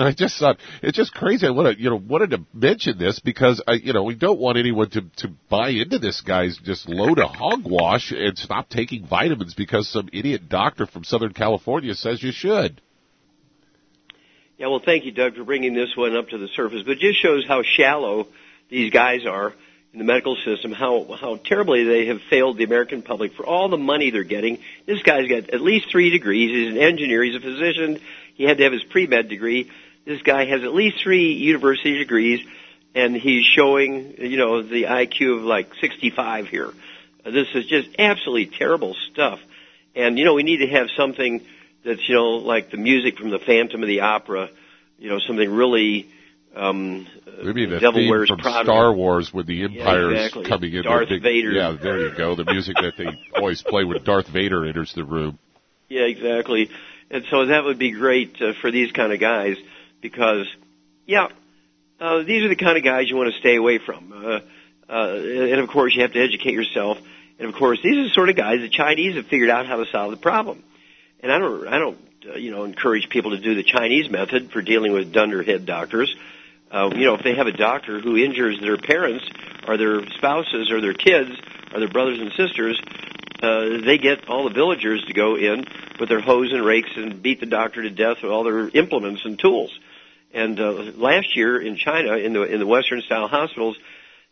But 0.00 0.06
I 0.06 0.12
just 0.12 0.38
thought 0.38 0.56
it's 0.82 0.96
just 0.96 1.12
crazy. 1.12 1.46
I 1.46 1.50
wanted, 1.50 1.78
you 1.78 1.90
know, 1.90 1.96
wanted 1.96 2.30
to 2.30 2.40
mention 2.54 2.96
this 2.96 3.20
because 3.20 3.62
I, 3.68 3.74
you 3.74 3.92
know, 3.92 4.02
we 4.02 4.14
don't 4.14 4.40
want 4.40 4.56
anyone 4.56 4.88
to 4.92 5.02
to 5.18 5.28
buy 5.50 5.68
into 5.68 5.98
this 5.98 6.22
guy's 6.22 6.56
just 6.56 6.88
load 6.88 7.18
of 7.18 7.28
hogwash 7.28 8.10
and 8.10 8.38
stop 8.38 8.70
taking 8.70 9.06
vitamins 9.06 9.52
because 9.52 9.90
some 9.90 10.08
idiot 10.10 10.48
doctor 10.48 10.86
from 10.86 11.04
Southern 11.04 11.34
California 11.34 11.92
says 11.92 12.22
you 12.22 12.32
should. 12.32 12.80
Yeah, 14.56 14.68
well, 14.68 14.80
thank 14.82 15.04
you, 15.04 15.12
Doug, 15.12 15.34
for 15.34 15.44
bringing 15.44 15.74
this 15.74 15.94
one 15.94 16.16
up 16.16 16.30
to 16.30 16.38
the 16.38 16.48
surface. 16.56 16.80
But 16.82 16.92
it 16.92 17.00
just 17.00 17.20
shows 17.20 17.44
how 17.46 17.62
shallow 17.62 18.28
these 18.70 18.90
guys 18.90 19.26
are 19.26 19.52
in 19.92 19.98
the 19.98 20.06
medical 20.06 20.36
system, 20.36 20.72
how 20.72 21.14
how 21.20 21.36
terribly 21.44 21.84
they 21.84 22.06
have 22.06 22.22
failed 22.30 22.56
the 22.56 22.64
American 22.64 23.02
public 23.02 23.34
for 23.34 23.44
all 23.44 23.68
the 23.68 23.76
money 23.76 24.10
they're 24.10 24.24
getting. 24.24 24.60
This 24.86 25.02
guy's 25.02 25.28
got 25.28 25.50
at 25.50 25.60
least 25.60 25.90
three 25.90 26.08
degrees. 26.08 26.50
He's 26.50 26.74
an 26.74 26.78
engineer. 26.78 27.22
He's 27.22 27.36
a 27.36 27.40
physician. 27.40 28.00
He 28.34 28.44
had 28.44 28.56
to 28.56 28.64
have 28.64 28.72
his 28.72 28.84
pre-med 28.84 29.28
degree. 29.28 29.70
This 30.04 30.22
guy 30.22 30.46
has 30.46 30.62
at 30.62 30.74
least 30.74 31.02
three 31.02 31.32
university 31.34 31.98
degrees, 31.98 32.40
and 32.94 33.14
he's 33.14 33.44
showing, 33.44 34.14
you 34.18 34.36
know, 34.36 34.62
the 34.62 34.84
IQ 34.84 35.38
of 35.38 35.42
like 35.44 35.70
65 35.80 36.48
here. 36.48 36.72
This 37.24 37.48
is 37.54 37.66
just 37.66 37.88
absolutely 37.98 38.46
terrible 38.56 38.96
stuff. 39.12 39.40
And, 39.94 40.18
you 40.18 40.24
know, 40.24 40.34
we 40.34 40.42
need 40.42 40.58
to 40.58 40.68
have 40.68 40.88
something 40.96 41.44
that's, 41.84 42.08
you 42.08 42.14
know, 42.14 42.30
like 42.38 42.70
the 42.70 42.76
music 42.76 43.18
from 43.18 43.30
the 43.30 43.38
Phantom 43.38 43.82
of 43.82 43.88
the 43.88 44.00
Opera, 44.00 44.48
you 44.98 45.08
know, 45.10 45.18
something 45.26 45.50
really, 45.50 46.08
um, 46.56 47.06
Maybe 47.42 47.66
the 47.66 47.78
Devil 47.78 48.00
theme 48.00 48.10
Wears 48.10 48.28
from 48.28 48.38
Prada. 48.38 48.64
Star 48.64 48.92
Wars 48.92 49.32
with 49.32 49.46
the 49.46 49.64
Empire 49.64 50.10
Yeah, 50.12 50.16
exactly. 50.18 50.42
is 50.42 50.48
coming 50.48 50.74
in. 50.74 50.82
Darth 50.82 51.08
big, 51.08 51.22
Vader. 51.22 51.52
Yeah, 51.52 51.76
there 51.80 52.00
you 52.00 52.14
go. 52.16 52.34
The 52.34 52.44
music 52.44 52.76
that 52.76 52.94
they 52.96 53.06
always 53.36 53.62
play 53.62 53.84
when 53.84 54.02
Darth 54.02 54.28
Vader 54.28 54.64
enters 54.66 54.92
the 54.94 55.04
room. 55.04 55.38
Yeah, 55.88 56.02
exactly. 56.02 56.70
And 57.10 57.24
so 57.30 57.46
that 57.46 57.64
would 57.64 57.78
be 57.78 57.90
great 57.92 58.40
uh, 58.40 58.52
for 58.60 58.70
these 58.70 58.92
kind 58.92 59.12
of 59.12 59.20
guys 59.20 59.56
because, 60.00 60.46
yeah, 61.06 61.28
uh, 62.00 62.22
these 62.22 62.42
are 62.44 62.48
the 62.48 62.56
kind 62.56 62.78
of 62.78 62.84
guys 62.84 63.08
you 63.08 63.16
want 63.16 63.32
to 63.32 63.38
stay 63.38 63.56
away 63.56 63.78
from. 63.78 64.12
Uh, 64.12 64.40
uh, 64.88 65.14
and 65.14 65.60
of 65.60 65.68
course, 65.68 65.94
you 65.94 66.02
have 66.02 66.12
to 66.12 66.20
educate 66.20 66.52
yourself. 66.52 66.98
And 67.38 67.48
of 67.48 67.54
course, 67.54 67.78
these 67.82 67.96
are 67.96 68.04
the 68.04 68.10
sort 68.10 68.28
of 68.28 68.36
guys 68.36 68.60
the 68.60 68.68
Chinese 68.68 69.16
have 69.16 69.26
figured 69.26 69.50
out 69.50 69.66
how 69.66 69.76
to 69.76 69.86
solve 69.86 70.10
the 70.10 70.16
problem. 70.16 70.62
And 71.20 71.30
I 71.30 71.38
don't, 71.38 71.68
I 71.68 71.78
don't, 71.78 71.98
uh, 72.28 72.34
you 72.34 72.50
know, 72.50 72.64
encourage 72.64 73.08
people 73.08 73.30
to 73.32 73.38
do 73.38 73.54
the 73.54 73.62
Chinese 73.62 74.10
method 74.10 74.50
for 74.50 74.62
dealing 74.62 74.92
with 74.92 75.12
dunderhead 75.12 75.66
doctors. 75.66 76.14
Uh, 76.70 76.90
you 76.94 77.04
know, 77.04 77.14
if 77.14 77.22
they 77.22 77.34
have 77.34 77.46
a 77.46 77.52
doctor 77.52 78.00
who 78.00 78.16
injures 78.16 78.60
their 78.60 78.76
parents 78.76 79.24
or 79.66 79.76
their 79.76 80.06
spouses 80.10 80.70
or 80.70 80.80
their 80.80 80.94
kids 80.94 81.30
or 81.72 81.80
their 81.80 81.88
brothers 81.88 82.20
and 82.20 82.32
sisters, 82.32 82.80
uh, 83.42 83.80
they 83.84 83.98
get 83.98 84.28
all 84.28 84.44
the 84.44 84.54
villagers 84.54 85.04
to 85.06 85.12
go 85.12 85.36
in 85.36 85.64
with 85.98 86.08
their 86.08 86.20
hoes 86.20 86.52
and 86.52 86.64
rakes 86.64 86.90
and 86.96 87.22
beat 87.22 87.40
the 87.40 87.46
doctor 87.46 87.82
to 87.82 87.90
death 87.90 88.18
with 88.22 88.30
all 88.30 88.44
their 88.44 88.68
implements 88.68 89.24
and 89.24 89.38
tools. 89.38 89.76
And 90.32 90.60
uh, 90.60 90.70
last 90.96 91.36
year 91.36 91.60
in 91.60 91.76
China, 91.76 92.16
in 92.16 92.32
the 92.32 92.42
in 92.42 92.60
the 92.60 92.66
Western 92.66 93.02
style 93.02 93.26
hospitals, 93.26 93.76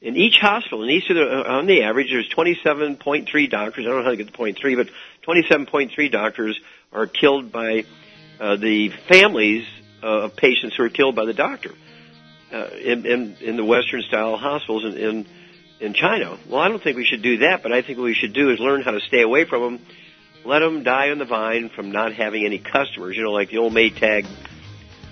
in 0.00 0.16
each 0.16 0.38
hospital, 0.38 0.84
in 0.84 0.90
each 0.90 1.10
of 1.10 1.16
the 1.16 1.50
on 1.50 1.66
the 1.66 1.82
average, 1.82 2.08
there's 2.10 2.28
27.3 2.28 3.50
doctors. 3.50 3.84
I 3.84 3.88
don't 3.88 3.98
know 3.98 4.04
how 4.04 4.10
to 4.10 4.16
get 4.16 4.26
the 4.26 4.32
point 4.32 4.58
three, 4.58 4.76
but 4.76 4.88
27.3 5.26 6.12
doctors 6.12 6.58
are 6.92 7.06
killed 7.06 7.50
by 7.50 7.84
uh, 8.38 8.56
the 8.56 8.90
families 9.08 9.66
uh, 10.02 10.06
of 10.06 10.36
patients 10.36 10.76
who 10.76 10.84
are 10.84 10.88
killed 10.88 11.16
by 11.16 11.24
the 11.24 11.34
doctor 11.34 11.72
uh, 12.52 12.68
in, 12.80 13.04
in 13.04 13.36
in 13.40 13.56
the 13.56 13.64
Western 13.64 14.02
style 14.02 14.36
hospitals 14.36 14.84
in, 14.84 14.96
in 14.96 15.26
in 15.80 15.94
China. 15.94 16.38
Well, 16.48 16.60
I 16.60 16.68
don't 16.68 16.82
think 16.82 16.96
we 16.96 17.04
should 17.04 17.22
do 17.22 17.38
that, 17.38 17.64
but 17.64 17.72
I 17.72 17.82
think 17.82 17.98
what 17.98 18.04
we 18.04 18.14
should 18.14 18.32
do 18.32 18.50
is 18.50 18.60
learn 18.60 18.82
how 18.82 18.92
to 18.92 19.00
stay 19.00 19.22
away 19.22 19.44
from 19.44 19.62
them. 19.62 19.86
Let 20.44 20.60
them 20.60 20.84
die 20.84 21.10
on 21.10 21.18
the 21.18 21.24
vine 21.24 21.68
from 21.68 21.90
not 21.90 22.14
having 22.14 22.44
any 22.44 22.58
customers, 22.58 23.16
you 23.16 23.24
know, 23.24 23.32
like 23.32 23.50
the 23.50 23.58
old 23.58 23.72
Maytag 23.72 24.26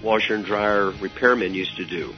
washer 0.03 0.35
and 0.35 0.45
dryer 0.45 0.93
repairmen 0.93 1.55
used 1.55 1.77
to 1.77 1.85
do. 1.85 2.13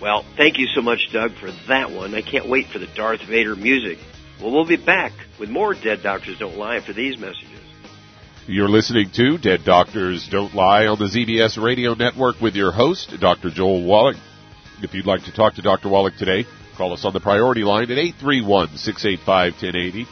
Well, 0.00 0.24
thank 0.36 0.58
you 0.58 0.66
so 0.74 0.82
much, 0.82 1.08
Doug, 1.12 1.34
for 1.34 1.50
that 1.68 1.90
one. 1.90 2.14
I 2.14 2.22
can't 2.22 2.48
wait 2.48 2.68
for 2.68 2.78
the 2.78 2.86
Darth 2.86 3.22
Vader 3.22 3.56
music. 3.56 3.98
Well, 4.40 4.52
we'll 4.52 4.66
be 4.66 4.76
back 4.76 5.12
with 5.38 5.48
more 5.48 5.74
Dead 5.74 6.02
Doctors 6.02 6.38
Don't 6.38 6.56
Lie 6.56 6.80
for 6.80 6.92
these 6.92 7.18
messages. 7.18 7.50
You're 8.46 8.68
listening 8.68 9.10
to 9.14 9.38
Dead 9.38 9.64
Doctors 9.64 10.28
Don't 10.28 10.54
Lie 10.54 10.86
on 10.86 10.98
the 10.98 11.06
ZBS 11.06 11.62
Radio 11.62 11.94
Network 11.94 12.42
with 12.42 12.54
your 12.54 12.72
host, 12.72 13.18
Dr. 13.18 13.50
Joel 13.50 13.84
Wallach. 13.84 14.16
If 14.82 14.92
you'd 14.92 15.06
like 15.06 15.24
to 15.24 15.32
talk 15.32 15.54
to 15.54 15.62
Dr. 15.62 15.88
Wallach 15.88 16.18
today, 16.18 16.44
call 16.76 16.92
us 16.92 17.06
on 17.06 17.14
the 17.14 17.20
priority 17.20 17.64
line 17.64 17.90
at 17.90 17.96
831-685-1080 18.20 20.06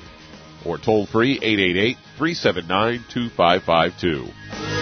or 0.64 0.78
toll 0.78 1.04
free 1.06 1.38
888-379-2552. 2.18 4.81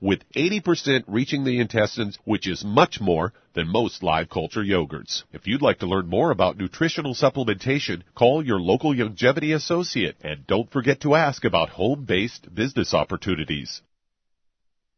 with 0.00 0.20
80% 0.32 1.04
reaching 1.06 1.44
the 1.44 1.60
intestines, 1.60 2.18
which 2.24 2.46
is 2.46 2.64
much 2.64 3.00
more 3.00 3.32
than 3.54 3.68
most 3.68 4.02
live 4.02 4.28
culture 4.28 4.62
yogurts. 4.62 5.24
If 5.32 5.46
you'd 5.46 5.62
like 5.62 5.80
to 5.80 5.86
learn 5.86 6.08
more 6.08 6.30
about 6.30 6.56
nutritional 6.56 7.14
supplementation, 7.14 8.02
call 8.14 8.44
your 8.44 8.60
local 8.60 8.94
Youngevity 8.94 9.54
associate 9.54 10.16
and 10.22 10.46
don't 10.46 10.70
forget 10.70 11.00
to 11.00 11.14
ask 11.14 11.44
about 11.44 11.70
home-based 11.70 12.54
business 12.54 12.94
opportunities. 12.94 13.82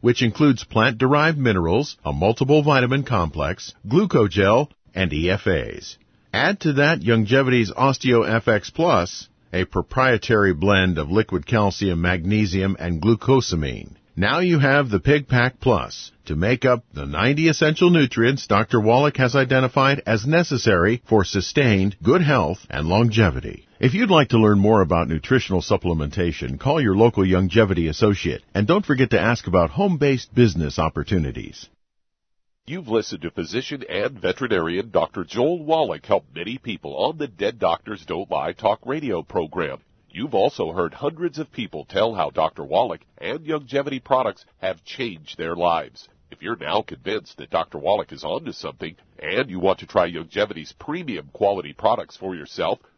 which 0.00 0.22
includes 0.22 0.64
plant-derived 0.64 1.38
minerals, 1.38 1.96
a 2.04 2.12
multiple 2.12 2.62
vitamin 2.62 3.02
complex, 3.02 3.74
glucogel, 3.86 4.70
and 4.94 5.10
EFAs. 5.10 5.96
Add 6.32 6.60
to 6.60 6.74
that 6.74 7.00
Youngevity's 7.00 7.72
OsteoFX 7.72 8.72
Plus, 8.74 9.28
a 9.52 9.64
proprietary 9.64 10.52
blend 10.52 10.98
of 10.98 11.10
liquid 11.10 11.46
calcium, 11.46 12.00
magnesium, 12.02 12.76
and 12.78 13.00
glucosamine. 13.00 13.94
Now 14.16 14.40
you 14.40 14.58
have 14.58 14.90
the 14.90 14.98
Pig 14.98 15.28
Pack 15.28 15.60
Plus 15.60 16.10
to 16.24 16.34
make 16.34 16.64
up 16.64 16.82
the 16.92 17.06
90 17.06 17.48
essential 17.48 17.88
nutrients 17.88 18.48
Dr. 18.48 18.80
Wallach 18.80 19.16
has 19.16 19.36
identified 19.36 20.02
as 20.06 20.26
necessary 20.26 21.00
for 21.08 21.24
sustained 21.24 21.96
good 22.02 22.22
health 22.22 22.66
and 22.68 22.88
longevity. 22.88 23.67
If 23.80 23.94
you'd 23.94 24.10
like 24.10 24.30
to 24.30 24.38
learn 24.38 24.58
more 24.58 24.80
about 24.80 25.06
nutritional 25.06 25.60
supplementation, 25.60 26.58
call 26.58 26.80
your 26.80 26.96
local 26.96 27.22
Youngevity 27.22 27.88
associate 27.88 28.42
and 28.52 28.66
don't 28.66 28.84
forget 28.84 29.10
to 29.10 29.20
ask 29.20 29.46
about 29.46 29.70
home-based 29.70 30.34
business 30.34 30.80
opportunities. 30.80 31.68
You've 32.66 32.88
listened 32.88 33.22
to 33.22 33.30
physician 33.30 33.84
and 33.88 34.18
veterinarian 34.18 34.90
Dr. 34.90 35.22
Joel 35.22 35.64
Wallach 35.64 36.04
help 36.06 36.24
many 36.34 36.58
people 36.58 36.96
on 36.96 37.18
the 37.18 37.28
Dead 37.28 37.60
Doctors 37.60 38.04
Don't 38.04 38.28
Lie 38.28 38.54
talk 38.54 38.80
radio 38.84 39.22
program. 39.22 39.78
You've 40.10 40.34
also 40.34 40.72
heard 40.72 40.92
hundreds 40.94 41.38
of 41.38 41.52
people 41.52 41.84
tell 41.84 42.14
how 42.14 42.30
Dr. 42.30 42.64
Wallach 42.64 43.02
and 43.18 43.46
Youngevity 43.46 44.02
products 44.02 44.44
have 44.60 44.82
changed 44.82 45.38
their 45.38 45.54
lives. 45.54 46.08
If 46.32 46.42
you're 46.42 46.56
now 46.56 46.82
convinced 46.82 47.36
that 47.36 47.50
Dr. 47.50 47.78
Wallach 47.78 48.10
is 48.10 48.24
onto 48.24 48.50
something 48.50 48.96
and 49.20 49.48
you 49.48 49.60
want 49.60 49.78
to 49.78 49.86
try 49.86 50.10
Youngevity's 50.10 50.72
premium 50.80 51.30
quality 51.32 51.72
products 51.72 52.16
for 52.16 52.34
yourself, 52.34 52.80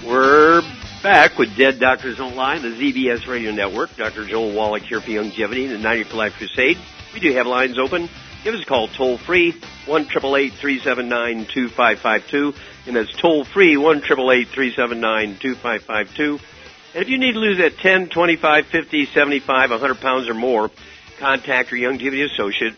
We're 0.08 0.62
back 1.04 1.38
with 1.38 1.56
Dead 1.56 1.80
Doctors 1.80 2.18
Don't 2.18 2.36
Lie, 2.36 2.58
the 2.60 2.70
ZBS 2.70 3.28
Radio 3.28 3.52
Network. 3.52 3.92
Dr. 3.96 4.26
Joel 4.26 4.56
Wallach 4.56 4.82
here 4.84 5.00
for 5.00 5.08
Youngevity 5.08 5.66
and 5.66 5.74
the 5.74 5.78
90 5.78 6.10
for 6.10 6.16
Life 6.16 6.34
Crusade. 6.34 6.78
We 7.14 7.20
do 7.20 7.32
have 7.34 7.46
lines 7.46 7.78
open. 7.78 8.10
Give 8.44 8.56
us 8.56 8.64
a 8.64 8.66
call 8.66 8.88
toll 8.88 9.18
free, 9.18 9.52
1 9.86 10.06
379 10.06 11.46
2552. 11.46 12.54
And 12.88 12.96
that's 12.96 13.14
toll 13.14 13.44
free, 13.44 13.78
1 13.78 14.02
379 14.02 15.38
2552. 15.40 16.40
And 16.94 17.04
if 17.04 17.10
you 17.10 17.18
need 17.18 17.34
to 17.34 17.40
lose 17.40 17.60
that 17.60 17.78
10, 17.78 18.10
25, 18.10 18.66
50, 18.68 19.06
75, 19.06 19.70
100 19.72 20.02
pounds 20.02 20.28
or 20.28 20.34
more, 20.34 20.72
contact 21.20 21.72
your 21.72 21.80
Young 21.80 22.00
Youngevity 22.00 22.26
associate 22.26 22.74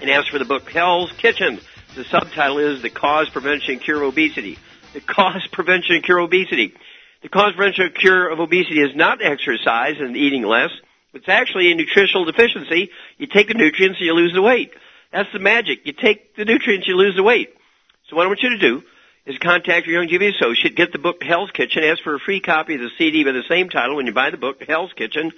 and 0.00 0.10
ask 0.10 0.30
for 0.30 0.38
the 0.38 0.44
book 0.44 0.70
Hell's 0.70 1.12
Kitchen. 1.12 1.60
The 1.94 2.04
subtitle 2.04 2.58
is 2.58 2.82
The 2.82 2.90
Cause, 2.90 3.28
Prevention, 3.30 3.78
Cure 3.78 4.02
of 4.02 4.08
Obesity. 4.08 4.58
The 4.92 5.00
Cause, 5.00 5.46
Prevention, 5.50 6.02
Cure 6.02 6.18
of 6.18 6.24
Obesity. 6.24 6.74
The 7.24 7.30
cause, 7.30 7.54
prevention, 7.54 7.90
cure 7.98 8.28
of 8.28 8.38
obesity 8.38 8.82
is 8.82 8.94
not 8.94 9.24
exercise 9.24 9.96
and 9.98 10.14
eating 10.14 10.42
less. 10.42 10.68
It's 11.14 11.28
actually 11.28 11.70
a 11.72 11.74
nutritional 11.74 12.24
deficiency. 12.24 12.90
You 13.18 13.26
take 13.26 13.48
the 13.48 13.54
nutrients 13.54 13.98
and 13.98 14.06
you 14.06 14.14
lose 14.14 14.32
the 14.32 14.42
weight. 14.42 14.72
That's 15.12 15.32
the 15.32 15.38
magic. 15.38 15.80
You 15.84 15.92
take 15.92 16.36
the 16.36 16.44
nutrients, 16.44 16.88
you 16.88 16.96
lose 16.96 17.14
the 17.16 17.22
weight. 17.22 17.54
So 18.08 18.16
what 18.16 18.24
I 18.24 18.28
want 18.28 18.42
you 18.42 18.50
to 18.50 18.58
do 18.58 18.82
is 19.26 19.38
contact 19.38 19.86
your 19.86 20.04
Youngevity 20.04 20.34
associate, 20.34 20.76
get 20.76 20.92
the 20.92 20.98
book 20.98 21.22
Hell's 21.22 21.50
Kitchen, 21.52 21.82
ask 21.84 22.02
for 22.02 22.14
a 22.14 22.18
free 22.18 22.40
copy 22.40 22.74
of 22.74 22.80
the 22.80 22.90
CD 22.98 23.24
by 23.24 23.32
the 23.32 23.44
same 23.48 23.70
title 23.70 23.96
when 23.96 24.06
you 24.06 24.12
buy 24.12 24.30
the 24.30 24.36
book 24.36 24.62
Hell's 24.66 24.92
Kitchen. 24.92 25.32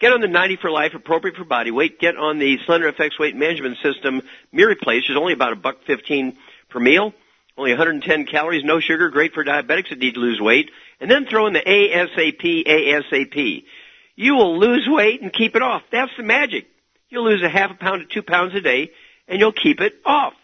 Get 0.00 0.12
on 0.12 0.20
the 0.20 0.28
90 0.28 0.56
for 0.56 0.70
life, 0.70 0.92
appropriate 0.94 1.36
for 1.36 1.44
body 1.44 1.70
weight. 1.70 1.98
Get 1.98 2.16
on 2.16 2.38
the 2.38 2.58
Slender 2.66 2.92
FX 2.92 3.18
weight 3.18 3.34
management 3.34 3.78
system, 3.82 4.22
Mirror 4.52 4.76
Place. 4.82 5.04
There's 5.06 5.18
only 5.18 5.32
about 5.32 5.52
a 5.52 5.56
buck 5.56 5.76
fifteen 5.86 6.36
per 6.70 6.78
meal. 6.80 7.14
only 7.56 7.70
110 7.70 8.26
calories, 8.26 8.64
no 8.64 8.80
sugar, 8.80 9.10
great 9.10 9.32
for 9.32 9.44
diabetics 9.44 9.90
that 9.90 9.98
need 9.98 10.14
to 10.14 10.20
lose 10.20 10.40
weight. 10.40 10.70
And 11.00 11.10
then 11.10 11.26
throw 11.26 11.46
in 11.46 11.52
the 11.52 11.60
ASAP, 11.60 12.66
ASAP. 12.66 13.64
You 14.22 14.36
will 14.36 14.56
lose 14.56 14.86
weight 14.88 15.20
and 15.20 15.32
keep 15.32 15.56
it 15.56 15.62
off. 15.62 15.82
That's 15.90 16.12
the 16.16 16.22
magic. 16.22 16.68
You'll 17.08 17.24
lose 17.24 17.42
a 17.42 17.48
half 17.48 17.72
a 17.72 17.74
pound 17.74 18.02
to 18.02 18.14
two 18.14 18.22
pounds 18.22 18.54
a 18.54 18.60
day, 18.60 18.92
and 19.26 19.40
you'll 19.40 19.52
keep 19.52 19.80
it 19.80 19.94
off. 20.06 20.34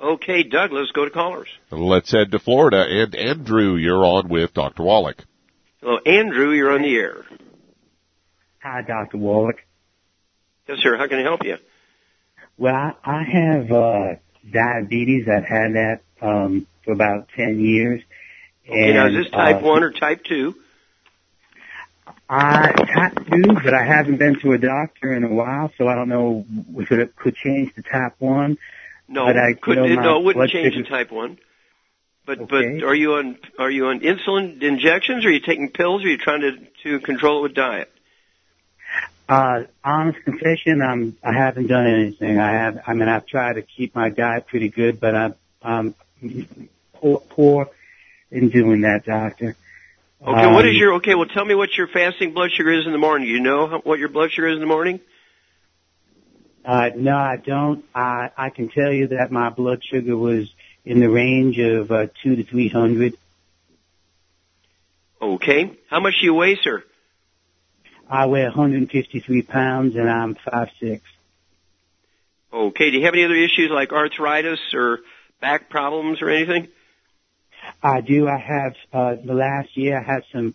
Okay, 0.00 0.44
Doug, 0.44 0.70
let's 0.70 0.92
go 0.92 1.04
to 1.04 1.10
callers. 1.10 1.48
Let's 1.72 2.12
head 2.12 2.30
to 2.30 2.38
Florida. 2.38 2.84
And 2.88 3.12
Andrew, 3.16 3.74
you're 3.74 4.04
on 4.04 4.28
with 4.28 4.54
Dr. 4.54 4.84
Wallach. 4.84 5.16
Hello, 5.80 5.98
Andrew, 6.06 6.52
you're 6.52 6.70
on 6.70 6.82
the 6.82 6.94
air. 6.94 7.24
Hi, 8.62 8.82
Dr. 8.82 9.18
Wallach. 9.18 9.56
Yes, 10.68 10.78
sir. 10.80 10.96
How 10.96 11.08
can 11.08 11.18
I 11.18 11.22
help 11.22 11.42
you? 11.44 11.56
Well, 12.56 12.72
I, 12.72 12.92
I 13.02 13.22
have 13.24 13.72
uh, 13.72 14.14
diabetes. 14.48 15.26
I've 15.28 15.44
had 15.44 15.74
that 15.74 16.00
um, 16.22 16.68
for 16.84 16.92
about 16.92 17.30
10 17.36 17.58
years. 17.58 18.00
Okay, 18.68 18.92
now 18.92 19.08
is 19.08 19.24
this 19.24 19.32
type 19.32 19.56
uh, 19.56 19.66
1 19.66 19.82
or 19.82 19.90
type 19.90 20.22
2? 20.22 20.54
I 22.28 22.72
type 22.72 23.26
2, 23.30 23.42
but 23.62 23.74
I 23.74 23.84
haven't 23.84 24.16
been 24.16 24.38
to 24.40 24.52
a 24.52 24.58
doctor 24.58 25.12
in 25.12 25.24
a 25.24 25.28
while, 25.28 25.72
so 25.78 25.88
I 25.88 25.94
don't 25.94 26.08
know 26.08 26.44
if 26.76 26.90
it 26.90 27.14
could 27.16 27.36
change 27.36 27.74
to 27.74 27.82
type 27.82 28.14
1. 28.18 28.58
No, 29.08 29.26
But 29.26 29.36
I 29.36 29.52
could, 29.54 29.78
it, 29.78 29.96
no, 29.96 30.18
it 30.18 30.24
wouldn't 30.24 30.50
change 30.50 30.74
to 30.74 30.82
type 30.82 31.12
1. 31.12 31.38
But 32.26 32.40
Okay. 32.40 32.80
but 32.80 32.84
are 32.84 32.94
you 32.94 33.14
on 33.14 33.38
are 33.56 33.70
you 33.70 33.86
on 33.86 34.00
insulin 34.00 34.60
injections? 34.60 35.24
Or 35.24 35.28
are 35.28 35.30
you 35.30 35.38
taking 35.38 35.70
pills? 35.70 36.02
Or 36.02 36.08
are 36.08 36.10
you 36.10 36.18
trying 36.18 36.40
to 36.40 36.58
to 36.82 36.98
control 36.98 37.38
it 37.38 37.42
with 37.42 37.54
diet? 37.54 37.88
Uh, 39.28 39.64
honest 39.84 40.22
confession, 40.24 40.82
I'm, 40.82 41.16
I 41.22 41.32
haven't 41.32 41.66
done 41.66 41.86
anything. 41.86 42.38
I 42.38 42.52
have, 42.52 42.82
I 42.86 42.94
mean, 42.94 43.08
I've 43.08 43.26
tried 43.26 43.54
to 43.54 43.62
keep 43.62 43.94
my 43.94 44.08
diet 44.08 44.46
pretty 44.46 44.68
good, 44.68 45.00
but 45.00 45.16
I'm, 45.16 45.34
I'm 45.62 45.94
poor, 46.94 47.20
poor 47.28 47.70
in 48.30 48.50
doing 48.50 48.82
that, 48.82 49.04
doctor. 49.04 49.56
Okay, 50.22 50.46
what 50.52 50.66
is 50.66 50.72
Um, 50.72 50.76
your 50.76 50.94
okay? 50.94 51.14
Well, 51.14 51.26
tell 51.26 51.44
me 51.44 51.54
what 51.54 51.76
your 51.76 51.88
fasting 51.88 52.32
blood 52.32 52.50
sugar 52.52 52.72
is 52.72 52.86
in 52.86 52.92
the 52.92 52.98
morning. 52.98 53.28
You 53.28 53.40
know 53.40 53.80
what 53.84 53.98
your 53.98 54.08
blood 54.08 54.30
sugar 54.32 54.48
is 54.48 54.54
in 54.54 54.60
the 54.60 54.66
morning? 54.66 55.00
Uh, 56.64 56.90
no, 56.96 57.16
I 57.16 57.36
don't. 57.36 57.84
I, 57.94 58.30
I 58.36 58.50
can 58.50 58.68
tell 58.68 58.92
you 58.92 59.08
that 59.08 59.30
my 59.30 59.50
blood 59.50 59.82
sugar 59.84 60.16
was 60.16 60.52
in 60.84 61.00
the 61.00 61.08
range 61.08 61.58
of, 61.58 61.90
uh, 61.92 62.06
two 62.22 62.36
to 62.36 62.44
three 62.44 62.68
hundred. 62.68 63.16
Okay, 65.20 65.78
how 65.88 66.00
much 66.00 66.14
do 66.20 66.26
you 66.26 66.34
weigh, 66.34 66.56
sir? 66.62 66.82
I 68.08 68.26
weigh 68.26 68.44
153 68.44 69.42
pounds 69.42 69.96
and 69.96 70.08
I'm 70.08 70.34
five 70.36 70.68
six. 70.80 71.02
Okay, 72.52 72.90
do 72.90 72.98
you 72.98 73.04
have 73.04 73.14
any 73.14 73.24
other 73.24 73.34
issues 73.34 73.70
like 73.70 73.92
arthritis 73.92 74.60
or 74.72 75.00
back 75.40 75.68
problems 75.68 76.22
or 76.22 76.30
anything? 76.30 76.68
I 77.82 78.00
do. 78.00 78.28
I 78.28 78.38
have, 78.38 78.74
uh, 78.92 79.14
the 79.24 79.34
last 79.34 79.76
year 79.76 79.98
I 79.98 80.02
had 80.02 80.24
some, 80.32 80.54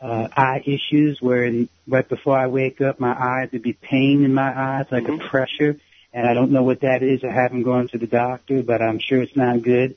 uh, 0.00 0.28
eye 0.36 0.62
issues 0.66 1.20
where 1.20 1.44
in, 1.44 1.68
right 1.86 2.08
before 2.08 2.36
I 2.36 2.48
wake 2.48 2.80
up, 2.80 2.98
my 2.98 3.12
eyes 3.12 3.50
would 3.52 3.62
be 3.62 3.72
pain 3.74 4.24
in 4.24 4.34
my 4.34 4.52
eyes, 4.56 4.86
like 4.90 5.04
Mhm. 5.04 5.24
a 5.24 5.28
pressure. 5.28 5.76
And 6.12 6.26
I 6.26 6.34
don't 6.34 6.50
know 6.50 6.62
what 6.62 6.80
that 6.80 7.02
is. 7.02 7.24
I 7.24 7.30
haven't 7.30 7.62
gone 7.62 7.88
to 7.88 7.98
the 7.98 8.06
doctor, 8.06 8.62
but 8.62 8.82
I'm 8.82 8.98
sure 8.98 9.22
it's 9.22 9.36
not 9.36 9.62
good. 9.62 9.94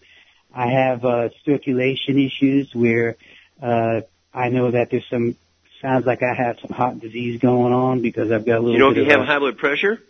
I 0.53 0.67
have, 0.67 1.03
uh, 1.03 1.29
circulation 1.43 2.19
issues 2.19 2.73
where, 2.73 3.15
uh, 3.61 4.01
I 4.33 4.49
know 4.49 4.71
that 4.71 4.91
there's 4.91 5.07
some, 5.09 5.35
sounds 5.81 6.05
like 6.05 6.21
I 6.23 6.33
have 6.33 6.59
some 6.59 6.71
heart 6.71 6.99
disease 6.99 7.39
going 7.41 7.73
on 7.73 8.01
because 8.01 8.31
I've 8.31 8.45
got 8.45 8.59
a 8.59 8.61
little 8.61 8.77
you 8.77 8.93
bit 8.93 9.03
you 9.05 9.11
have 9.11 9.21
a- 9.21 9.25
high 9.25 9.39
blood 9.39 9.57
pressure? 9.57 10.01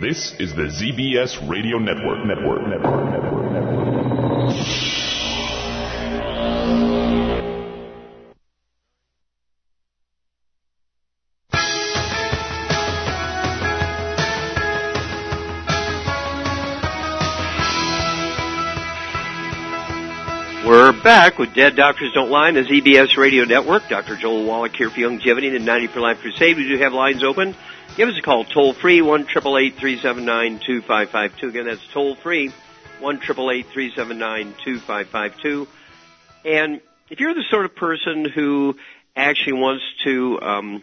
This 0.00 0.34
is 0.38 0.54
the 0.54 0.64
ZBS 0.64 1.48
Radio 1.48 1.78
Network. 1.78 2.26
Network. 2.26 2.68
Network. 2.68 3.10
Network. 3.10 3.50
Network. 3.50 3.86
We're 20.66 20.92
back 21.02 21.38
with 21.38 21.54
Dead 21.54 21.74
Doctors 21.74 22.12
Don't 22.12 22.28
Lie 22.28 22.48
on 22.48 22.54
the 22.54 22.64
ZBS 22.64 23.16
Radio 23.16 23.44
Network. 23.44 23.84
Dr. 23.88 24.16
Joel 24.16 24.44
Wallach 24.44 24.76
here 24.76 24.90
for 24.90 24.96
Youngevity 24.96 25.46
and 25.46 25.54
the 25.54 25.60
90 25.60 25.86
for 25.86 26.00
Life 26.00 26.18
Crusade. 26.18 26.58
We 26.58 26.68
do 26.68 26.76
have 26.82 26.92
lines 26.92 27.24
open. 27.24 27.56
Give 27.94 28.08
us 28.08 28.18
a 28.18 28.22
call 28.22 28.44
toll 28.44 28.74
free 28.74 29.00
one 29.00 29.24
triple 29.26 29.56
eight 29.56 29.76
three 29.76 29.98
seven 29.98 30.24
nine 30.24 30.58
two 30.58 30.82
five 30.82 31.10
five 31.10 31.36
two. 31.38 31.48
Again, 31.48 31.66
that's 31.66 31.86
toll 31.88 32.14
free 32.14 32.52
one 33.00 33.20
triple 33.20 33.50
eight 33.50 33.66
three 33.72 33.92
seven 33.94 34.18
nine 34.18 34.54
two 34.64 34.80
five 34.80 35.08
five 35.08 35.38
two. 35.40 35.66
And 36.44 36.80
if 37.08 37.20
you're 37.20 37.34
the 37.34 37.44
sort 37.50 37.64
of 37.64 37.74
person 37.74 38.24
who 38.24 38.76
actually 39.14 39.54
wants 39.54 39.84
to 40.04 40.40
um, 40.42 40.82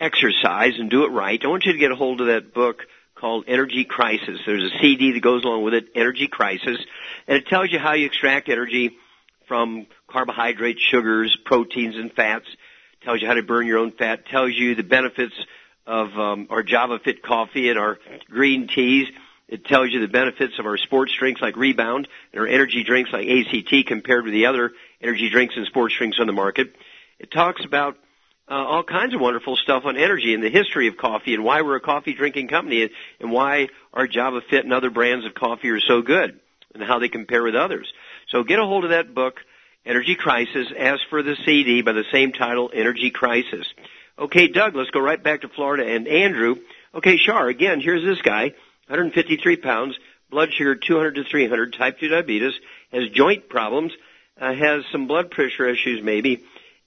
exercise 0.00 0.78
and 0.78 0.90
do 0.90 1.04
it 1.04 1.10
right, 1.10 1.40
I 1.44 1.48
want 1.48 1.64
you 1.64 1.72
to 1.72 1.78
get 1.78 1.92
a 1.92 1.96
hold 1.96 2.20
of 2.20 2.26
that 2.26 2.52
book 2.52 2.86
called 3.14 3.44
Energy 3.46 3.84
Crisis. 3.84 4.40
There's 4.46 4.72
a 4.72 4.78
CD 4.80 5.12
that 5.12 5.20
goes 5.20 5.44
along 5.44 5.62
with 5.62 5.74
it, 5.74 5.88
Energy 5.94 6.28
Crisis, 6.28 6.78
and 7.26 7.36
it 7.36 7.46
tells 7.46 7.70
you 7.70 7.78
how 7.78 7.92
you 7.92 8.06
extract 8.06 8.48
energy 8.48 8.96
from 9.46 9.86
carbohydrates, 10.08 10.80
sugars, 10.80 11.36
proteins, 11.44 11.96
and 11.96 12.12
fats. 12.12 12.46
Tells 13.02 13.22
you 13.22 13.28
how 13.28 13.34
to 13.34 13.42
burn 13.42 13.66
your 13.66 13.78
own 13.78 13.92
fat. 13.92 14.26
Tells 14.26 14.52
you 14.54 14.74
the 14.74 14.82
benefits 14.82 15.34
of 15.88 16.18
um, 16.18 16.46
our 16.50 16.62
Java 16.62 16.98
Fit 17.02 17.22
coffee 17.22 17.70
and 17.70 17.78
our 17.78 17.98
green 18.30 18.68
teas. 18.68 19.08
It 19.48 19.64
tells 19.64 19.90
you 19.90 20.00
the 20.00 20.08
benefits 20.08 20.58
of 20.58 20.66
our 20.66 20.76
sports 20.76 21.14
drinks 21.18 21.40
like 21.40 21.56
Rebound 21.56 22.06
and 22.32 22.40
our 22.40 22.46
energy 22.46 22.84
drinks 22.84 23.10
like 23.10 23.26
ACT 23.26 23.86
compared 23.86 24.24
with 24.24 24.34
the 24.34 24.46
other 24.46 24.72
energy 25.00 25.30
drinks 25.30 25.54
and 25.56 25.66
sports 25.66 25.94
drinks 25.96 26.20
on 26.20 26.26
the 26.26 26.34
market. 26.34 26.76
It 27.18 27.30
talks 27.30 27.64
about 27.64 27.96
uh, 28.50 28.54
all 28.54 28.84
kinds 28.84 29.14
of 29.14 29.20
wonderful 29.22 29.56
stuff 29.56 29.84
on 29.86 29.96
energy 29.96 30.34
and 30.34 30.42
the 30.42 30.50
history 30.50 30.88
of 30.88 30.98
coffee 30.98 31.32
and 31.32 31.42
why 31.42 31.62
we're 31.62 31.76
a 31.76 31.80
coffee 31.80 32.12
drinking 32.12 32.48
company 32.48 32.90
and 33.18 33.32
why 33.32 33.68
our 33.94 34.06
Java 34.06 34.42
Fit 34.50 34.64
and 34.64 34.74
other 34.74 34.90
brands 34.90 35.24
of 35.24 35.34
coffee 35.34 35.70
are 35.70 35.80
so 35.80 36.02
good 36.02 36.38
and 36.74 36.82
how 36.82 36.98
they 36.98 37.08
compare 37.08 37.42
with 37.42 37.56
others. 37.56 37.90
So 38.28 38.44
get 38.44 38.58
a 38.58 38.66
hold 38.66 38.84
of 38.84 38.90
that 38.90 39.14
book, 39.14 39.40
Energy 39.86 40.16
Crisis. 40.16 40.68
Ask 40.78 41.00
for 41.08 41.22
the 41.22 41.36
CD 41.46 41.80
by 41.80 41.92
the 41.92 42.04
same 42.12 42.32
title, 42.32 42.70
Energy 42.74 43.10
Crisis. 43.10 43.66
Okay, 44.18 44.48
Doug, 44.48 44.74
let's 44.74 44.90
go 44.90 44.98
right 44.98 45.22
back 45.22 45.42
to 45.42 45.48
Florida 45.48 45.86
and 45.86 46.08
Andrew. 46.08 46.56
Okay, 46.92 47.18
Shar, 47.18 47.46
again, 47.46 47.80
here's 47.80 48.04
this 48.04 48.20
guy, 48.20 48.46
153 48.88 49.56
pounds, 49.56 49.96
blood 50.28 50.52
sugar 50.52 50.74
200 50.74 51.14
to 51.16 51.24
300, 51.24 51.72
type 51.74 52.00
2 52.00 52.08
diabetes, 52.08 52.54
has 52.92 53.08
joint 53.10 53.48
problems, 53.48 53.92
uh, 54.40 54.52
has 54.52 54.82
some 54.90 55.06
blood 55.06 55.30
pressure 55.30 55.68
issues 55.68 56.02
maybe, 56.02 56.42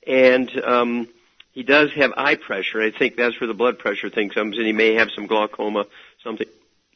and 0.06 0.52
um, 0.62 1.08
he 1.54 1.64
does 1.64 1.94
have 1.94 2.12
eye 2.18 2.36
pressure. 2.36 2.82
I 2.82 2.92
think 2.92 3.16
that's 3.16 3.40
where 3.40 3.48
the 3.48 3.54
blood 3.54 3.80
pressure 3.80 4.10
thing 4.10 4.30
comes 4.30 4.58
in. 4.58 4.66
He 4.66 4.74
may 4.74 4.96
have 4.96 5.10
some 5.16 5.28
glaucoma, 5.28 5.86
something 6.26 6.48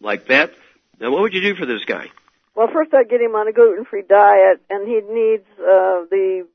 like 0.01 0.27
that. 0.27 0.51
Now, 0.99 1.11
what 1.11 1.21
would 1.21 1.33
you 1.33 1.41
do 1.41 1.55
for 1.55 1.65
this 1.65 1.85
guy? 1.85 2.09
Well, 2.55 2.67
first 2.67 2.93
I'd 2.93 3.09
get 3.09 3.21
him 3.21 3.35
on 3.35 3.47
a 3.47 3.53
gluten-free 3.53 4.03
diet, 4.09 4.61
and 4.69 4.85
he 4.85 4.95
needs 4.95 5.45
uh, 5.59 6.03
the 6.11 6.47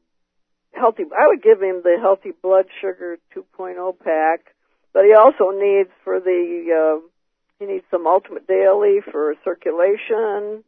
healthy. 0.72 1.04
I 1.04 1.28
would 1.28 1.42
give 1.42 1.60
him 1.60 1.82
the 1.82 1.96
healthy 2.00 2.32
blood 2.42 2.66
sugar 2.80 3.18
2.0 3.36 3.98
pack, 3.98 4.54
but 4.92 5.04
he 5.04 5.14
also 5.14 5.50
needs 5.50 5.90
for 6.04 6.20
the 6.20 7.00
uh, 7.00 7.06
he 7.58 7.66
needs 7.66 7.84
some 7.90 8.06
Ultimate 8.06 8.46
Daily 8.46 9.00
for 9.10 9.34
circulation, 9.44 10.64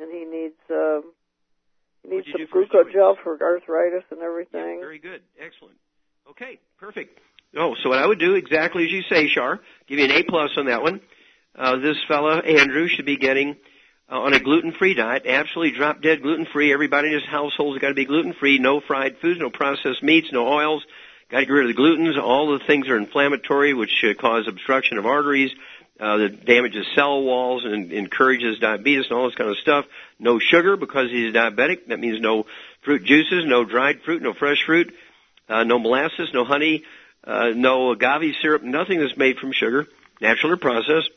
and 0.00 0.12
he 0.12 0.24
needs 0.24 0.60
uh, 0.70 1.00
he 2.02 2.16
needs 2.16 2.26
some 2.30 2.46
glucogel 2.46 3.16
for 3.22 3.40
arthritis 3.40 4.04
and 4.10 4.20
everything. 4.20 4.76
Yeah, 4.78 4.80
very 4.80 4.98
good, 4.98 5.22
excellent. 5.40 5.76
Okay, 6.30 6.58
perfect. 6.78 7.18
Oh, 7.56 7.74
so 7.82 7.88
what 7.88 7.98
I 7.98 8.06
would 8.06 8.18
do 8.18 8.34
exactly 8.34 8.84
as 8.84 8.90
you 8.90 9.02
say, 9.08 9.28
Shar, 9.28 9.60
give 9.88 9.98
you 9.98 10.04
an 10.04 10.10
A 10.10 10.22
plus 10.24 10.50
on 10.56 10.66
that 10.66 10.82
one. 10.82 11.00
Uh, 11.54 11.78
this 11.78 11.96
fella 12.06 12.40
Andrew 12.40 12.86
should 12.88 13.06
be 13.06 13.16
getting 13.16 13.56
on 14.08 14.32
a 14.34 14.40
gluten-free 14.40 14.94
diet, 14.94 15.26
absolutely 15.26 15.76
drop 15.76 16.00
dead 16.00 16.22
gluten-free. 16.22 16.72
Everybody 16.72 17.08
in 17.08 17.14
his 17.14 17.24
household 17.24 17.74
has 17.74 17.80
got 17.80 17.88
to 17.88 17.94
be 17.94 18.04
gluten-free. 18.04 18.58
No 18.58 18.80
fried 18.80 19.18
foods, 19.18 19.40
no 19.40 19.50
processed 19.50 20.02
meats, 20.02 20.28
no 20.32 20.46
oils. 20.46 20.84
Got 21.30 21.40
to 21.40 21.46
get 21.46 21.52
rid 21.52 21.68
of 21.68 21.76
the 21.76 21.82
glutens. 21.82 22.22
All 22.22 22.52
the 22.52 22.64
things 22.64 22.88
are 22.88 22.96
inflammatory, 22.96 23.74
which 23.74 24.04
uh, 24.04 24.14
cause 24.14 24.46
obstruction 24.46 24.98
of 24.98 25.06
arteries. 25.06 25.50
Uh, 25.98 26.18
that 26.18 26.44
damages 26.44 26.84
cell 26.94 27.22
walls 27.22 27.64
and 27.64 27.90
encourages 27.90 28.58
diabetes 28.58 29.06
and 29.08 29.18
all 29.18 29.24
this 29.24 29.34
kind 29.34 29.48
of 29.48 29.56
stuff. 29.56 29.86
No 30.18 30.38
sugar 30.38 30.76
because 30.76 31.10
he's 31.10 31.32
diabetic. 31.32 31.86
That 31.86 31.98
means 31.98 32.20
no 32.20 32.44
fruit 32.82 33.02
juices, 33.02 33.46
no 33.46 33.64
dried 33.64 34.02
fruit, 34.02 34.20
no 34.20 34.34
fresh 34.34 34.62
fruit, 34.66 34.94
uh, 35.48 35.64
no 35.64 35.78
molasses, 35.78 36.28
no 36.34 36.44
honey, 36.44 36.84
uh, 37.24 37.48
no 37.54 37.92
agave 37.92 38.34
syrup, 38.42 38.62
nothing 38.62 39.00
that's 39.00 39.16
made 39.16 39.38
from 39.38 39.52
sugar, 39.52 39.86
natural 40.20 40.52
or 40.52 40.58
processed. 40.58 41.08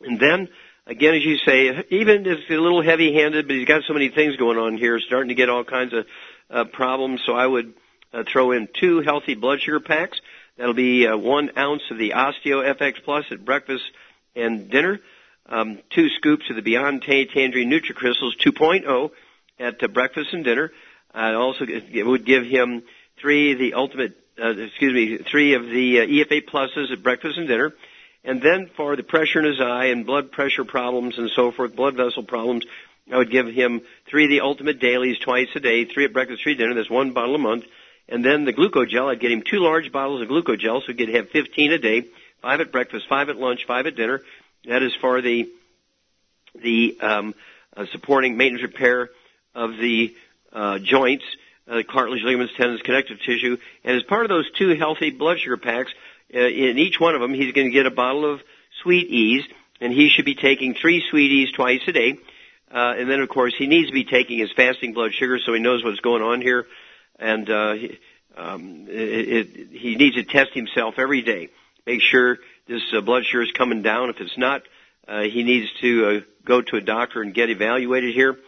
And 0.00 0.18
then 0.18 0.48
again, 0.86 1.14
as 1.14 1.24
you 1.24 1.36
say, 1.38 1.84
even 1.90 2.26
if 2.26 2.38
a 2.50 2.54
little 2.54 2.82
heavy-handed, 2.82 3.46
but 3.46 3.56
he's 3.56 3.66
got 3.66 3.82
so 3.86 3.92
many 3.92 4.10
things 4.10 4.36
going 4.36 4.58
on 4.58 4.76
here, 4.76 5.00
starting 5.00 5.28
to 5.28 5.34
get 5.34 5.48
all 5.48 5.64
kinds 5.64 5.92
of 5.92 6.06
uh, 6.50 6.64
problems. 6.64 7.22
So 7.26 7.32
I 7.32 7.46
would 7.46 7.74
uh, 8.12 8.24
throw 8.30 8.52
in 8.52 8.68
two 8.80 9.00
healthy 9.00 9.34
blood 9.34 9.60
sugar 9.60 9.80
packs. 9.80 10.20
That'll 10.56 10.74
be 10.74 11.06
uh, 11.06 11.16
one 11.16 11.50
ounce 11.58 11.82
of 11.90 11.98
the 11.98 12.10
Osteo 12.10 12.62
FX 12.76 13.02
Plus 13.04 13.24
at 13.30 13.44
breakfast 13.44 13.84
and 14.36 14.70
dinner. 14.70 15.00
Um, 15.46 15.80
two 15.90 16.08
scoops 16.16 16.48
of 16.48 16.56
the 16.56 16.62
Beyond 16.62 17.02
Tay 17.02 17.26
Tangerine 17.26 17.70
NutriCrystals 17.70 18.38
2.0 18.40 19.10
at 19.58 19.82
uh, 19.82 19.88
breakfast 19.88 20.28
and 20.32 20.44
dinner. 20.44 20.70
I 21.12 21.34
also 21.34 21.64
it 21.68 22.04
would 22.06 22.24
give 22.24 22.44
him 22.44 22.82
three 23.20 23.52
of 23.52 23.58
the 23.58 23.74
ultimate, 23.74 24.16
uh, 24.42 24.50
excuse 24.50 24.92
me, 24.92 25.18
three 25.30 25.54
of 25.54 25.64
the 25.64 26.00
uh, 26.00 26.06
EFA 26.06 26.48
pluses 26.48 26.92
at 26.92 27.02
breakfast 27.02 27.38
and 27.38 27.46
dinner 27.46 27.72
And 28.24 28.40
then 28.40 28.70
for 28.76 28.96
the 28.96 29.02
pressure 29.02 29.38
in 29.38 29.44
his 29.44 29.60
eye 29.60 29.86
and 29.86 30.06
blood 30.06 30.32
pressure 30.32 30.64
problems 30.64 31.18
and 31.18 31.30
so 31.30 31.52
forth, 31.52 31.76
blood 31.76 31.94
vessel 31.94 32.22
problems, 32.22 32.64
I 33.12 33.18
would 33.18 33.30
give 33.30 33.46
him 33.46 33.82
three 34.08 34.24
of 34.24 34.30
the 34.30 34.40
ultimate 34.40 34.80
dailies 34.80 35.18
twice 35.18 35.48
a 35.54 35.60
day, 35.60 35.84
three 35.84 36.06
at 36.06 36.14
breakfast, 36.14 36.42
three 36.42 36.52
at 36.52 36.58
dinner. 36.58 36.74
That's 36.74 36.88
one 36.88 37.12
bottle 37.12 37.34
a 37.34 37.38
month. 37.38 37.64
And 38.08 38.24
then 38.24 38.44
the 38.44 38.52
glucogel, 38.52 39.10
I'd 39.10 39.20
get 39.20 39.30
him 39.30 39.42
two 39.42 39.58
large 39.58 39.92
bottles 39.92 40.22
of 40.22 40.28
glucogel, 40.28 40.82
so 40.84 40.92
he'd 40.92 41.14
have 41.14 41.30
15 41.30 41.72
a 41.72 41.78
day, 41.78 42.04
five 42.40 42.60
at 42.60 42.72
breakfast, 42.72 43.06
five 43.08 43.28
at 43.28 43.36
lunch, 43.36 43.66
five 43.66 43.86
at 43.86 43.96
dinner. 43.96 44.22
That 44.66 44.82
is 44.82 44.94
for 44.94 45.20
the 45.20 45.50
the 46.62 46.96
um, 47.00 47.34
uh, 47.76 47.86
supporting 47.90 48.36
maintenance 48.36 48.62
repair 48.62 49.10
of 49.54 49.76
the 49.76 50.14
uh, 50.52 50.78
joints, 50.78 51.24
uh, 51.68 51.82
cartilage, 51.88 52.22
ligaments, 52.22 52.54
tendons, 52.56 52.80
connective 52.82 53.18
tissue. 53.20 53.56
And 53.82 53.96
as 53.96 54.02
part 54.04 54.24
of 54.24 54.28
those 54.28 54.50
two 54.52 54.74
healthy 54.76 55.10
blood 55.10 55.40
sugar 55.40 55.56
packs, 55.56 55.92
uh, 56.34 56.38
in 56.38 56.78
each 56.78 56.98
one 56.98 57.14
of 57.14 57.20
them, 57.20 57.34
he's 57.34 57.52
going 57.52 57.66
to 57.66 57.72
get 57.72 57.86
a 57.86 57.90
bottle 57.90 58.32
of 58.32 58.40
Sweet 58.82 59.08
Ease, 59.08 59.44
and 59.80 59.92
he 59.92 60.08
should 60.08 60.24
be 60.24 60.34
taking 60.34 60.74
three 60.74 61.02
Sweet 61.10 61.30
Ease 61.30 61.52
twice 61.52 61.80
a 61.86 61.92
day. 61.92 62.18
Uh, 62.70 62.94
and 62.98 63.08
then, 63.08 63.20
of 63.20 63.28
course, 63.28 63.54
he 63.56 63.66
needs 63.66 63.88
to 63.88 63.92
be 63.92 64.04
taking 64.04 64.38
his 64.38 64.50
fasting 64.52 64.94
blood 64.94 65.12
sugar 65.14 65.38
so 65.38 65.52
he 65.52 65.60
knows 65.60 65.84
what's 65.84 66.00
going 66.00 66.22
on 66.22 66.40
here 66.40 66.66
and 67.18 67.48
uh, 67.48 67.74
um, 68.36 68.86
it, 68.88 69.28
it, 69.28 69.68
he 69.70 69.96
needs 69.96 70.16
to 70.16 70.24
test 70.24 70.50
himself 70.52 70.94
every 70.98 71.22
day. 71.22 71.50
Make 71.86 72.00
sure 72.02 72.38
this 72.66 72.82
uh, 72.96 73.00
blood 73.00 73.24
sugar 73.24 73.42
is 73.42 73.52
coming 73.52 73.82
down. 73.82 74.10
If 74.10 74.20
it's 74.20 74.38
not, 74.38 74.62
uh, 75.06 75.22
he 75.22 75.42
needs 75.42 75.68
to 75.80 76.06
uh, 76.06 76.20
go 76.44 76.62
to 76.62 76.76
a 76.76 76.80
doctor 76.80 77.22
and 77.22 77.34
get 77.34 77.50
evaluated 77.50 78.14
here. 78.14 78.38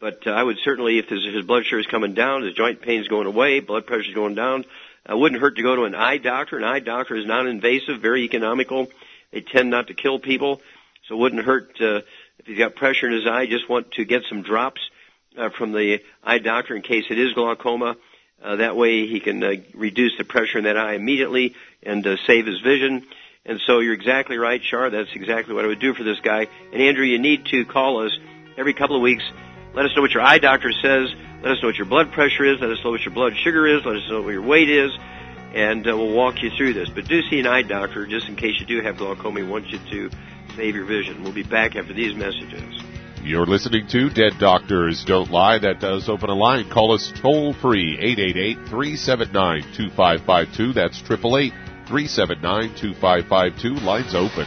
But 0.00 0.26
uh, 0.26 0.30
I 0.30 0.42
would 0.42 0.58
certainly, 0.64 0.98
if 0.98 1.06
his, 1.06 1.24
his 1.24 1.44
blood 1.44 1.64
sugar 1.64 1.78
is 1.78 1.86
coming 1.86 2.14
down, 2.14 2.42
his 2.42 2.54
joint 2.54 2.82
pain 2.82 3.00
is 3.00 3.08
going 3.08 3.26
away, 3.26 3.60
blood 3.60 3.86
pressure 3.86 4.08
is 4.08 4.14
going 4.14 4.34
down, 4.34 4.64
uh, 5.10 5.16
wouldn't 5.16 5.40
hurt 5.40 5.56
to 5.56 5.62
go 5.62 5.76
to 5.76 5.84
an 5.84 5.94
eye 5.94 6.18
doctor. 6.18 6.58
An 6.58 6.64
eye 6.64 6.80
doctor 6.80 7.16
is 7.16 7.26
non-invasive, 7.26 8.00
very 8.00 8.24
economical. 8.24 8.88
They 9.32 9.40
tend 9.40 9.70
not 9.70 9.88
to 9.88 9.94
kill 9.94 10.18
people, 10.18 10.60
so 11.08 11.14
it 11.16 11.18
wouldn't 11.18 11.44
hurt 11.44 11.70
uh, 11.80 12.00
if 12.38 12.46
he's 12.46 12.58
got 12.58 12.74
pressure 12.74 13.06
in 13.06 13.14
his 13.14 13.26
eye. 13.26 13.46
Just 13.46 13.68
want 13.68 13.92
to 13.92 14.04
get 14.04 14.22
some 14.28 14.42
drops 14.42 14.80
uh, 15.36 15.50
from 15.56 15.72
the 15.72 16.00
eye 16.22 16.38
doctor 16.38 16.76
in 16.76 16.82
case 16.82 17.04
it 17.10 17.18
is 17.18 17.32
glaucoma. 17.32 17.96
Uh, 18.42 18.56
that 18.56 18.76
way 18.76 19.06
he 19.06 19.20
can 19.20 19.42
uh, 19.42 19.52
reduce 19.74 20.12
the 20.18 20.24
pressure 20.24 20.58
in 20.58 20.64
that 20.64 20.76
eye 20.76 20.94
immediately 20.94 21.54
and 21.82 22.06
uh, 22.06 22.16
save 22.26 22.46
his 22.46 22.60
vision. 22.60 23.06
And 23.44 23.60
so 23.66 23.80
you're 23.80 23.94
exactly 23.94 24.36
right, 24.36 24.60
Char. 24.62 24.90
That's 24.90 25.10
exactly 25.14 25.54
what 25.54 25.64
I 25.64 25.68
would 25.68 25.80
do 25.80 25.94
for 25.94 26.04
this 26.04 26.18
guy. 26.20 26.46
And 26.72 26.82
Andrew, 26.82 27.04
you 27.04 27.18
need 27.18 27.46
to 27.46 27.64
call 27.64 28.04
us 28.04 28.12
every 28.56 28.74
couple 28.74 28.96
of 28.96 29.02
weeks. 29.02 29.24
Let 29.74 29.84
us 29.84 29.92
know 29.96 30.02
what 30.02 30.12
your 30.12 30.22
eye 30.22 30.38
doctor 30.38 30.70
says. 30.72 31.08
Let 31.42 31.52
us 31.52 31.62
know 31.62 31.68
what 31.68 31.76
your 31.76 31.86
blood 31.86 32.12
pressure 32.12 32.44
is. 32.44 32.60
Let 32.60 32.70
us 32.70 32.78
know 32.84 32.92
what 32.92 33.00
your 33.00 33.12
blood 33.12 33.32
sugar 33.42 33.66
is. 33.66 33.84
Let 33.84 33.96
us 33.96 34.02
know 34.08 34.22
what 34.22 34.32
your 34.32 34.42
weight 34.42 34.70
is. 34.70 34.92
And 35.54 35.86
uh, 35.86 35.96
we'll 35.96 36.14
walk 36.14 36.40
you 36.40 36.50
through 36.56 36.74
this. 36.74 36.88
But 36.88 37.06
do 37.06 37.20
see 37.22 37.40
an 37.40 37.46
eye 37.46 37.62
doctor 37.62 38.06
just 38.06 38.28
in 38.28 38.36
case 38.36 38.60
you 38.60 38.66
do 38.66 38.80
have 38.80 38.96
glaucoma. 38.96 39.40
We 39.40 39.46
want 39.46 39.66
you 39.66 39.78
to 39.90 40.10
save 40.56 40.76
your 40.76 40.86
vision. 40.86 41.24
We'll 41.24 41.34
be 41.34 41.42
back 41.42 41.74
after 41.74 41.92
these 41.92 42.14
messages. 42.14 42.80
You're 43.24 43.46
listening 43.46 43.88
to 43.88 44.08
Dead 44.10 44.34
Doctors 44.40 45.04
Don't 45.04 45.30
Lie. 45.30 45.58
That 45.58 45.80
does 45.80 46.08
open 46.08 46.30
a 46.30 46.34
line. 46.34 46.70
Call 46.70 46.92
us 46.92 47.12
toll 47.20 47.54
free, 47.54 47.98
888-379-2552. 48.68 50.74
That's 50.74 51.02
888-379-2552. 51.02 53.82
Lines 53.82 54.14
open. 54.14 54.46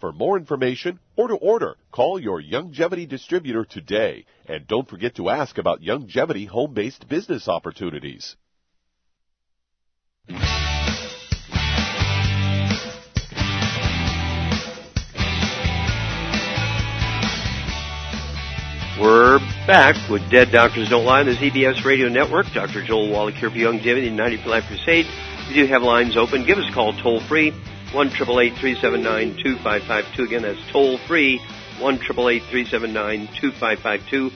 For 0.00 0.12
more 0.12 0.36
information 0.36 0.98
or 1.16 1.28
to 1.28 1.34
order, 1.34 1.76
call 1.90 2.20
your 2.20 2.42
Youngevity 2.42 3.08
distributor 3.08 3.64
today. 3.64 4.26
And 4.46 4.66
don't 4.66 4.88
forget 4.88 5.14
to 5.16 5.30
ask 5.30 5.56
about 5.56 5.80
Youngevity 5.80 6.46
home-based 6.48 7.08
business 7.08 7.48
opportunities. 7.48 8.36
We're 19.00 19.38
back 19.66 20.10
with 20.10 20.22
Dead 20.30 20.48
Doctors 20.52 20.88
Don't 20.88 21.04
Lie 21.04 21.20
on 21.20 21.26
the 21.26 21.32
ZBS 21.32 21.84
Radio 21.84 22.08
Network. 22.08 22.46
Dr. 22.54 22.82
Joel 22.82 23.10
Wallach 23.10 23.34
here 23.34 23.50
for 23.50 23.56
Youngevity 23.56 24.08
and 24.08 24.16
90 24.16 24.42
for 24.42 24.48
Life 24.50 24.64
Crusade. 24.68 25.06
We 25.48 25.54
do 25.54 25.66
have 25.66 25.82
lines 25.82 26.16
open. 26.16 26.46
Give 26.46 26.58
us 26.58 26.68
a 26.70 26.74
call 26.74 26.92
toll 26.94 27.20
free, 27.28 27.52
1 27.92 28.10
2552 28.10 30.22
Again, 30.22 30.42
that's 30.42 30.60
toll 30.70 30.98
free, 30.98 31.40
1 31.78 31.98
2552 31.98 34.32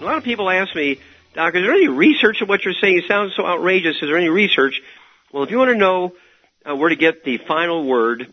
A 0.00 0.04
lot 0.04 0.16
of 0.16 0.24
people 0.24 0.50
ask 0.50 0.74
me, 0.74 0.98
Doc, 1.34 1.54
is 1.54 1.62
there 1.62 1.72
any 1.72 1.88
research 1.88 2.42
of 2.42 2.48
what 2.48 2.64
you're 2.64 2.74
saying? 2.74 2.98
It 2.98 3.04
sounds 3.06 3.34
so 3.36 3.46
outrageous. 3.46 3.96
Is 3.96 4.02
there 4.02 4.16
any 4.16 4.28
research? 4.28 4.82
Well, 5.32 5.44
if 5.44 5.50
you 5.50 5.58
want 5.58 5.70
to 5.70 5.76
know 5.76 6.14
uh, 6.68 6.74
where 6.74 6.88
to 6.88 6.96
get 6.96 7.24
the 7.24 7.38
final 7.38 7.84
word 7.84 8.32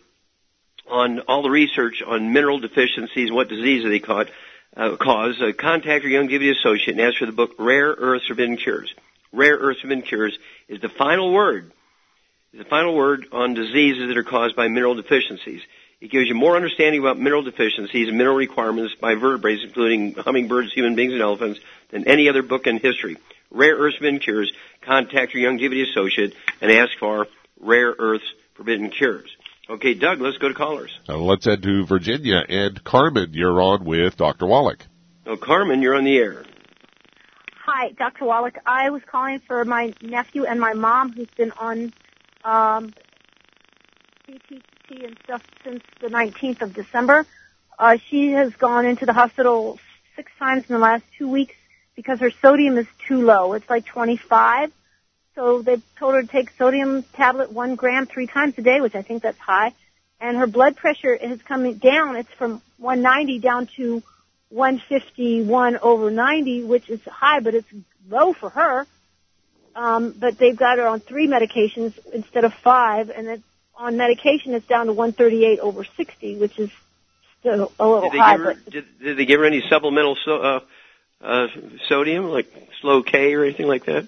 on 0.89 1.19
all 1.21 1.43
the 1.43 1.49
research 1.49 2.01
on 2.05 2.33
mineral 2.33 2.59
deficiencies, 2.59 3.31
what 3.31 3.49
diseases 3.49 3.89
they 3.89 3.99
caught, 3.99 4.27
uh, 4.75 4.95
cause, 4.95 5.41
uh, 5.41 5.51
contact 5.57 6.03
your 6.03 6.21
Youngevity 6.21 6.51
associate 6.51 6.97
and 6.97 7.01
ask 7.01 7.17
for 7.17 7.25
the 7.25 7.31
book 7.31 7.51
Rare 7.59 7.95
Earths 7.97 8.27
Forbidden 8.27 8.57
Cures. 8.57 8.93
Rare 9.31 9.57
Earths 9.57 9.81
Forbidden 9.81 10.03
Cures 10.03 10.37
is 10.67 10.81
the 10.81 10.89
final 10.89 11.31
word, 11.31 11.71
the 12.53 12.63
final 12.65 12.95
word 12.95 13.27
on 13.31 13.53
diseases 13.53 14.07
that 14.07 14.17
are 14.17 14.23
caused 14.23 14.55
by 14.55 14.67
mineral 14.67 14.95
deficiencies. 14.95 15.61
It 15.99 16.11
gives 16.11 16.27
you 16.27 16.35
more 16.35 16.55
understanding 16.55 17.01
about 17.01 17.17
mineral 17.19 17.41
deficiencies 17.41 18.07
and 18.07 18.17
mineral 18.17 18.35
requirements 18.35 18.93
by 18.95 19.15
vertebrates, 19.15 19.63
including 19.63 20.13
hummingbirds, 20.13 20.71
human 20.73 20.95
beings, 20.95 21.13
and 21.13 21.21
elephants, 21.21 21.59
than 21.89 22.07
any 22.07 22.29
other 22.29 22.43
book 22.43 22.67
in 22.67 22.77
history. 22.77 23.17
Rare 23.49 23.75
Earths 23.75 23.97
Forbidden 23.97 24.19
Cures. 24.19 24.51
Contact 24.81 25.33
your 25.33 25.51
Youngevity 25.51 25.89
associate 25.89 26.35
and 26.61 26.71
ask 26.71 26.97
for 26.99 27.27
Rare 27.59 27.95
Earths 27.97 28.25
forbidden 28.53 28.89
cures. 28.89 29.29
Okay, 29.69 29.93
Doug, 29.93 30.21
let's 30.21 30.37
go 30.37 30.47
to 30.47 30.53
callers. 30.53 30.97
Uh, 31.07 31.17
let's 31.17 31.45
head 31.45 31.61
to 31.63 31.85
Virginia. 31.85 32.43
And 32.47 32.81
Carmen, 32.83 33.33
you're 33.33 33.61
on 33.61 33.83
with 33.83 34.17
Dr. 34.17 34.45
Wallach. 34.45 34.79
Oh, 35.25 35.35
Carmen, 35.35 35.81
you're 35.81 35.95
on 35.95 36.05
the 36.05 36.17
air. 36.17 36.45
Hi, 37.65 37.91
Dr. 37.91 38.25
Wallach. 38.25 38.57
I 38.65 38.89
was 38.91 39.01
calling 39.05 39.39
for 39.39 39.65
my 39.65 39.93
nephew 40.01 40.45
and 40.45 40.59
my 40.59 40.73
mom 40.73 41.11
who's 41.11 41.29
been 41.35 41.51
on 41.51 41.91
um, 42.47 42.93
BTT 44.27 45.05
and 45.05 45.17
stuff 45.25 45.43
since 45.63 45.83
the 45.99 46.07
19th 46.07 46.61
of 46.61 46.73
December. 46.73 47.25
Uh, 47.77 47.97
she 48.09 48.31
has 48.31 48.53
gone 48.53 48.85
into 48.85 49.05
the 49.05 49.13
hospital 49.13 49.77
six 50.15 50.31
times 50.39 50.63
in 50.69 50.73
the 50.73 50.79
last 50.79 51.03
two 51.17 51.27
weeks 51.27 51.55
because 51.95 52.19
her 52.21 52.31
sodium 52.41 52.77
is 52.77 52.87
too 53.07 53.21
low. 53.21 53.53
It's 53.53 53.69
like 53.69 53.85
25. 53.85 54.71
So 55.35 55.61
they 55.61 55.77
told 55.99 56.15
her 56.15 56.21
to 56.21 56.27
take 56.27 56.49
sodium 56.57 57.03
tablet 57.13 57.51
one 57.51 57.75
gram 57.75 58.05
three 58.05 58.27
times 58.27 58.55
a 58.57 58.61
day, 58.61 58.79
which 58.79 58.95
I 58.95 59.01
think 59.01 59.23
that's 59.23 59.37
high. 59.37 59.73
And 60.19 60.37
her 60.37 60.47
blood 60.47 60.77
pressure 60.77 61.13
is 61.13 61.41
coming 61.43 61.75
down. 61.75 62.15
It's 62.15 62.31
from 62.31 62.61
190 62.77 63.39
down 63.39 63.67
to 63.75 64.01
151 64.49 65.77
over 65.77 66.09
90, 66.09 66.63
which 66.63 66.89
is 66.89 67.01
high, 67.03 67.41
but 67.41 67.53
it's 67.53 67.67
low 68.09 68.33
for 68.33 68.49
her. 68.49 68.87
Um, 69.77 70.15
but 70.17 70.39
they've 70.39 70.57
got 70.57 70.79
her 70.79 70.87
on 70.87 71.01
three 71.01 71.27
medications 71.27 71.93
instead 72.11 72.43
of 72.43 72.53
five, 72.63 73.11
and 73.11 73.27
it's 73.27 73.43
on 73.75 73.95
medication 73.95 74.55
it's 74.55 74.65
down 74.65 74.87
to 74.87 74.93
138 74.93 75.59
over 75.59 75.85
60, 75.85 76.37
which 76.37 76.57
is 76.57 76.71
still 77.39 77.71
a 77.79 77.85
little 77.87 78.01
Did 78.01 78.13
they, 78.13 78.17
high. 78.17 78.31
give 78.37 78.41
her, 78.41 78.53
but 78.55 78.71
did, 78.71 78.85
did 78.99 79.17
they 79.17 79.25
give 79.25 79.39
her 79.39 79.45
any 79.45 79.63
supplemental 79.69 80.17
so, 80.25 80.41
uh, 80.41 80.59
uh, 81.21 81.47
sodium, 81.87 82.25
like 82.25 82.51
slow 82.81 83.03
K 83.03 83.35
or 83.35 83.43
anything 83.43 83.67
like 83.67 83.85
that? 83.85 84.07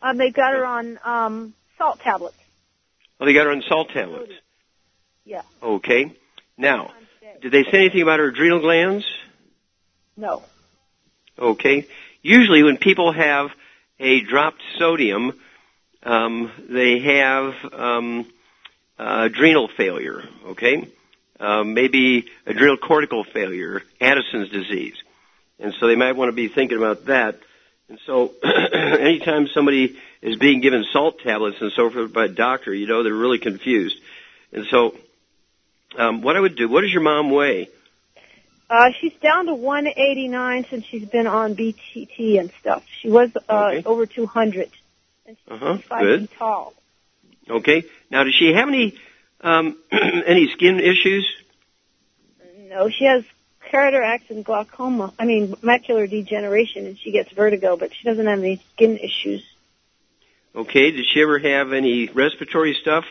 um, 0.00 0.16
they 0.16 0.30
got 0.30 0.52
her 0.52 0.64
on 0.64 0.98
um, 1.04 1.54
salt 1.76 1.98
tablets. 1.98 2.36
Oh, 3.18 3.24
they 3.26 3.32
got 3.34 3.46
her 3.46 3.52
on 3.52 3.62
salt 3.68 3.88
tablets. 3.92 4.32
Yeah. 5.24 5.42
Okay. 5.60 6.14
Now, 6.56 6.92
did 7.42 7.50
they 7.50 7.64
say 7.64 7.78
anything 7.78 8.02
about 8.02 8.20
her 8.20 8.28
adrenal 8.28 8.60
glands? 8.60 9.04
No. 10.16 10.44
Okay. 11.36 11.88
Usually 12.22 12.62
when 12.62 12.76
people 12.76 13.12
have 13.12 13.50
a 13.98 14.20
dropped 14.20 14.62
sodium, 14.78 15.32
um, 16.02 16.52
they 16.68 17.00
have 17.00 17.54
um, 17.72 18.26
uh, 18.98 19.28
adrenal 19.30 19.68
failure, 19.68 20.24
okay? 20.46 20.88
Um, 21.40 21.74
maybe 21.74 22.26
adrenal 22.46 22.76
cortical 22.76 23.24
failure, 23.24 23.82
Addison's 24.00 24.48
disease. 24.50 24.94
And 25.58 25.74
so 25.74 25.86
they 25.86 25.96
might 25.96 26.12
want 26.12 26.28
to 26.28 26.32
be 26.32 26.48
thinking 26.48 26.78
about 26.78 27.06
that. 27.06 27.38
And 27.88 27.98
so 28.06 28.32
anytime 28.72 29.48
somebody 29.48 29.96
is 30.22 30.36
being 30.36 30.60
given 30.60 30.84
salt 30.92 31.20
tablets 31.20 31.58
and 31.60 31.72
so 31.72 31.90
forth 31.90 32.12
by 32.12 32.26
a 32.26 32.28
doctor, 32.28 32.74
you 32.74 32.86
know, 32.86 33.02
they're 33.02 33.14
really 33.14 33.38
confused. 33.38 33.98
And 34.52 34.66
so 34.66 34.96
um, 35.96 36.22
what 36.22 36.36
I 36.36 36.40
would 36.40 36.56
do, 36.56 36.68
what 36.68 36.82
does 36.82 36.92
your 36.92 37.02
mom 37.02 37.30
weigh? 37.30 37.68
Uh, 38.68 38.90
she's 39.00 39.12
down 39.22 39.46
to 39.46 39.54
189 39.54 40.66
since 40.70 40.84
she's 40.86 41.06
been 41.08 41.26
on 41.26 41.54
BTT 41.54 42.40
and 42.40 42.50
stuff. 42.60 42.84
She 43.00 43.08
was 43.08 43.30
uh, 43.48 43.68
Okay. 43.72 43.82
over 43.86 44.06
200. 44.06 44.70
Uh-huh. 45.48 45.78
Five 45.78 46.00
Good. 46.00 46.20
feet 46.20 46.30
tall. 46.38 46.74
Okay. 47.48 47.84
Now, 48.10 48.24
does 48.24 48.34
she 48.34 48.52
have 48.52 48.68
any 48.68 48.98
um, 49.40 49.76
any 49.92 50.48
skin 50.52 50.80
issues? 50.80 51.32
No, 52.68 52.88
she 52.90 53.04
has 53.04 53.24
cataracts 53.70 54.30
and 54.30 54.44
glaucoma. 54.44 55.12
I 55.18 55.24
mean, 55.24 55.54
macular 55.56 56.08
degeneration, 56.08 56.86
and 56.86 56.98
she 56.98 57.12
gets 57.12 57.32
vertigo, 57.32 57.76
but 57.76 57.94
she 57.94 58.04
doesn't 58.04 58.26
have 58.26 58.38
any 58.38 58.62
skin 58.74 58.98
issues. 58.98 59.44
Okay. 60.54 60.90
Did 60.90 61.06
she 61.12 61.22
ever 61.22 61.38
have 61.38 61.72
any 61.72 62.08
respiratory 62.08 62.76
stuff? 62.80 63.04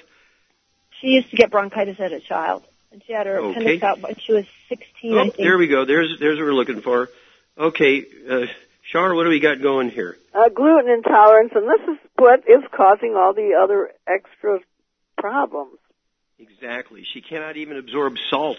She 1.02 1.08
used 1.08 1.30
to 1.30 1.36
get 1.38 1.52
bronchitis 1.52 2.00
as 2.00 2.12
a 2.12 2.20
child, 2.20 2.64
and 2.64 2.72
she 3.06 3.14
had 3.14 3.28
her 3.28 3.40
Okay. 3.40 3.52
appendix 3.52 3.84
out 3.84 4.00
when 4.02 4.16
she 4.26 4.34
was 4.34 4.46
16, 4.70 5.14
I 5.14 5.18
Oh, 5.18 5.24
think. 5.24 5.38
there 5.38 5.58
we 5.58 5.68
go. 5.68 5.86
There's 5.86 6.18
there's 6.20 6.38
what 6.38 6.46
we're 6.46 6.54
looking 6.54 6.82
for. 6.82 7.10
Okay, 7.58 8.04
uh, 8.30 8.46
Shar, 8.84 9.16
what 9.16 9.24
do 9.24 9.30
we 9.30 9.40
got 9.40 9.62
going 9.62 9.90
here? 9.90 10.18
Uh, 10.34 10.50
gluten 10.50 10.90
intolerance, 10.90 11.52
and 11.56 11.68
this 11.68 11.88
is 11.88 11.98
what 12.18 12.42
is 12.48 12.64
causing 12.72 13.16
all 13.16 13.34
the 13.34 13.54
other 13.62 13.92
extra 14.08 14.60
problems. 15.18 15.78
Exactly. 16.40 17.04
She 17.14 17.22
cannot 17.22 17.58
even 17.58 17.78
absorb 17.78 18.16
salt. 18.30 18.58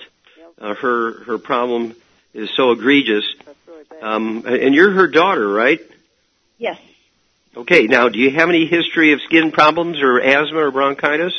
Uh, 0.59 0.75
her 0.75 1.25
her 1.25 1.39
problem 1.39 1.95
is 2.33 2.49
so 2.57 2.71
egregious. 2.73 3.25
Um, 4.01 4.45
and 4.47 4.75
you're 4.75 4.93
her 4.93 5.07
daughter, 5.09 5.47
right? 5.49 5.81
Yes. 6.59 6.79
Okay. 7.57 7.87
Now, 7.87 8.09
do 8.09 8.19
you 8.19 8.31
have 8.31 8.49
any 8.49 8.67
history 8.67 9.13
of 9.13 9.21
skin 9.23 9.53
problems 9.53 10.01
or 10.03 10.21
asthma 10.21 10.61
or 10.67 10.71
bronchitis? 10.71 11.35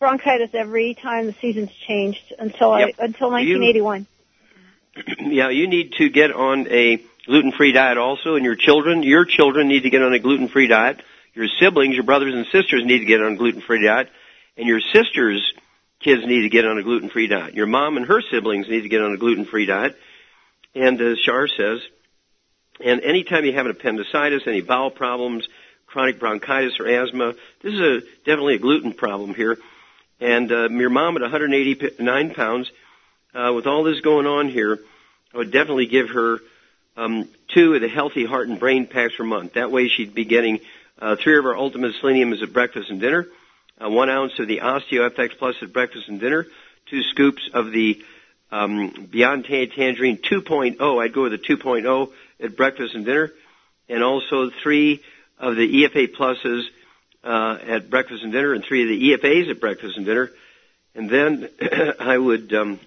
Bronchitis 0.00 0.50
every 0.54 0.94
time 0.94 1.26
the 1.26 1.34
seasons 1.34 1.70
changed 1.86 2.32
until 2.38 2.76
Yep. 2.78 2.94
I 2.98 3.04
until 3.04 3.28
You- 3.38 3.60
1981. 3.60 4.06
yeah, 5.30 5.50
you 5.50 5.68
need 5.68 5.92
to 5.98 6.08
get 6.08 6.32
on 6.32 6.66
a 6.68 7.02
gluten-free 7.26 7.72
diet 7.72 7.98
also, 7.98 8.34
and 8.34 8.44
your 8.44 8.56
children, 8.56 9.02
your 9.02 9.26
children 9.26 9.68
need 9.68 9.82
to 9.82 9.90
get 9.90 10.02
on 10.02 10.14
a 10.14 10.18
gluten-free 10.18 10.68
diet. 10.68 11.02
Your 11.34 11.48
siblings, 11.60 11.94
your 11.94 12.04
brothers 12.04 12.34
and 12.34 12.46
sisters 12.46 12.82
need 12.84 13.00
to 13.00 13.04
get 13.04 13.22
on 13.22 13.34
a 13.34 13.36
gluten-free 13.36 13.84
diet, 13.84 14.08
and 14.56 14.66
your 14.66 14.80
sisters' 14.80 15.52
kids 16.00 16.26
need 16.26 16.42
to 16.42 16.48
get 16.48 16.64
on 16.64 16.78
a 16.78 16.82
gluten-free 16.82 17.26
diet. 17.26 17.54
Your 17.54 17.66
mom 17.66 17.98
and 17.98 18.06
her 18.06 18.22
siblings 18.22 18.68
need 18.70 18.80
to 18.80 18.88
get 18.88 19.02
on 19.02 19.12
a 19.12 19.18
gluten-free 19.18 19.66
diet. 19.66 19.96
And 20.74 20.98
as 20.98 21.18
Shar 21.18 21.46
says, 21.46 21.80
and 22.82 23.02
anytime 23.02 23.44
you 23.44 23.52
have 23.52 23.66
an 23.66 23.72
appendicitis, 23.72 24.46
any 24.46 24.62
bowel 24.62 24.90
problems, 24.90 25.46
chronic 25.86 26.18
bronchitis 26.18 26.80
or 26.80 26.88
asthma, 26.88 27.34
this 27.62 27.74
is 27.74 27.80
a 27.80 28.00
definitely 28.24 28.54
a 28.54 28.58
gluten 28.58 28.94
problem 28.94 29.34
here. 29.34 29.58
And 30.20 30.52
uh, 30.52 30.68
your 30.68 30.90
mom 30.90 31.16
at 31.16 31.22
189 31.22 32.34
pounds, 32.34 32.70
uh, 33.34 33.52
with 33.54 33.66
all 33.66 33.84
this 33.84 34.00
going 34.00 34.26
on 34.26 34.48
here, 34.48 34.78
I 35.32 35.38
would 35.38 35.50
definitely 35.50 35.86
give 35.86 36.10
her 36.10 36.40
um, 36.96 37.28
two 37.48 37.74
of 37.74 37.80
the 37.80 37.88
healthy 37.88 38.26
heart 38.26 38.48
and 38.48 38.58
brain 38.58 38.86
packs 38.86 39.16
per 39.16 39.24
month. 39.24 39.54
That 39.54 39.70
way, 39.70 39.88
she'd 39.88 40.14
be 40.14 40.26
getting 40.26 40.60
uh, 40.98 41.16
three 41.16 41.38
of 41.38 41.46
our 41.46 41.56
ultimate 41.56 41.94
seleniums 42.00 42.42
at 42.42 42.52
breakfast 42.52 42.90
and 42.90 43.00
dinner, 43.00 43.26
uh, 43.82 43.88
one 43.88 44.10
ounce 44.10 44.38
of 44.38 44.46
the 44.46 44.58
OsteoFX 44.58 45.38
Plus 45.38 45.56
at 45.62 45.72
breakfast 45.72 46.08
and 46.08 46.20
dinner, 46.20 46.46
two 46.90 47.02
scoops 47.02 47.48
of 47.54 47.72
the 47.72 48.04
um, 48.52 49.08
Beyond 49.10 49.46
Tangerine 49.46 50.18
2.0. 50.18 51.02
I'd 51.02 51.12
go 51.14 51.22
with 51.22 51.32
the 51.32 51.38
2.0 51.38 52.12
at 52.40 52.56
breakfast 52.56 52.94
and 52.94 53.06
dinner, 53.06 53.32
and 53.88 54.02
also 54.02 54.50
three 54.62 55.02
of 55.38 55.56
the 55.56 55.84
EFA 55.84 56.08
pluses 56.14 56.64
uh, 57.24 57.58
at 57.66 57.90
breakfast 57.90 58.22
and 58.22 58.32
dinner, 58.32 58.54
and 58.54 58.64
three 58.64 58.82
of 58.82 58.88
the 58.88 59.10
EFAs 59.10 59.50
at 59.50 59.60
breakfast 59.60 59.96
and 59.96 60.06
dinner. 60.06 60.30
And 60.94 61.08
then 61.08 61.48
I 62.00 62.16
would 62.16 62.52
um, 62.52 62.80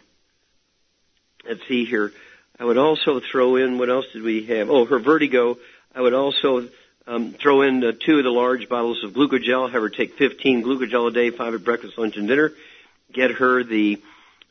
let's 1.48 1.62
see 1.68 1.86
here. 1.86 2.12
I 2.60 2.66
would 2.66 2.78
also 2.78 3.20
throw 3.20 3.56
in 3.56 3.78
what 3.78 3.90
else 3.90 4.06
did 4.14 4.24
we 4.24 4.46
have? 4.46 4.70
Oh, 4.70 4.86
her 4.86 5.00
vertigo. 5.00 5.58
I 5.96 6.02
would 6.02 6.14
also 6.14 6.70
um, 7.06 7.34
throw 7.34 7.62
in 7.62 7.84
uh, 7.84 7.92
two 8.00 8.18
of 8.18 8.24
the 8.24 8.30
large 8.30 8.70
bottles 8.70 9.04
of 9.04 9.12
glucogel. 9.12 9.72
Have 9.72 9.82
her 9.82 9.90
take 9.90 10.18
15 10.18 10.64
glucogel 10.64 11.10
a 11.10 11.12
day, 11.12 11.30
five 11.30 11.54
at 11.54 11.64
breakfast, 11.64 11.98
lunch, 11.98 12.18
and 12.18 12.28
dinner. 12.28 12.52
Get 13.12 13.32
her 13.32 13.64
the 13.64 14.02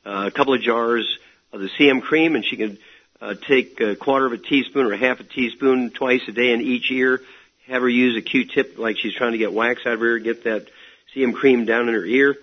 uh, 0.05 0.31
couple 0.31 0.55
of 0.55 0.61
jars 0.61 1.19
of 1.53 1.61
the 1.61 1.69
CM 1.79 2.03
cream, 2.03 2.35
and 2.35 2.45
she 2.45 2.57
can 2.57 2.79
uh, 3.21 3.35
take 3.35 3.81
a 3.81 3.95
quarter 3.97 4.27
of 4.27 4.33
a 4.33 4.39
teaspoon 4.39 4.87
or 4.87 4.97
half 4.97 5.21
a 5.21 5.25
teaspoon 5.25 5.91
twice 5.91 6.23
a 6.29 6.33
day 6.33 6.53
in 6.53 6.61
each 6.61 6.91
ear. 6.91 7.23
Have 7.69 7.83
her 7.83 7.89
use 7.89 8.17
a 8.17 8.23
Q-tip 8.23 8.79
like 8.79 8.97
she's 8.99 9.15
trying 9.15 9.33
to 9.33 9.39
get 9.39 9.53
wax 9.53 9.83
out 9.87 9.95
of 9.95 10.01
her 10.01 10.07
ear. 10.07 10.19
Get 10.19 10.45
that 10.45 10.69
CM 11.15 11.35
cream 11.35 11.65
down 11.65 11.89
in 11.89 11.95
her 11.95 12.05
ear, 12.05 12.37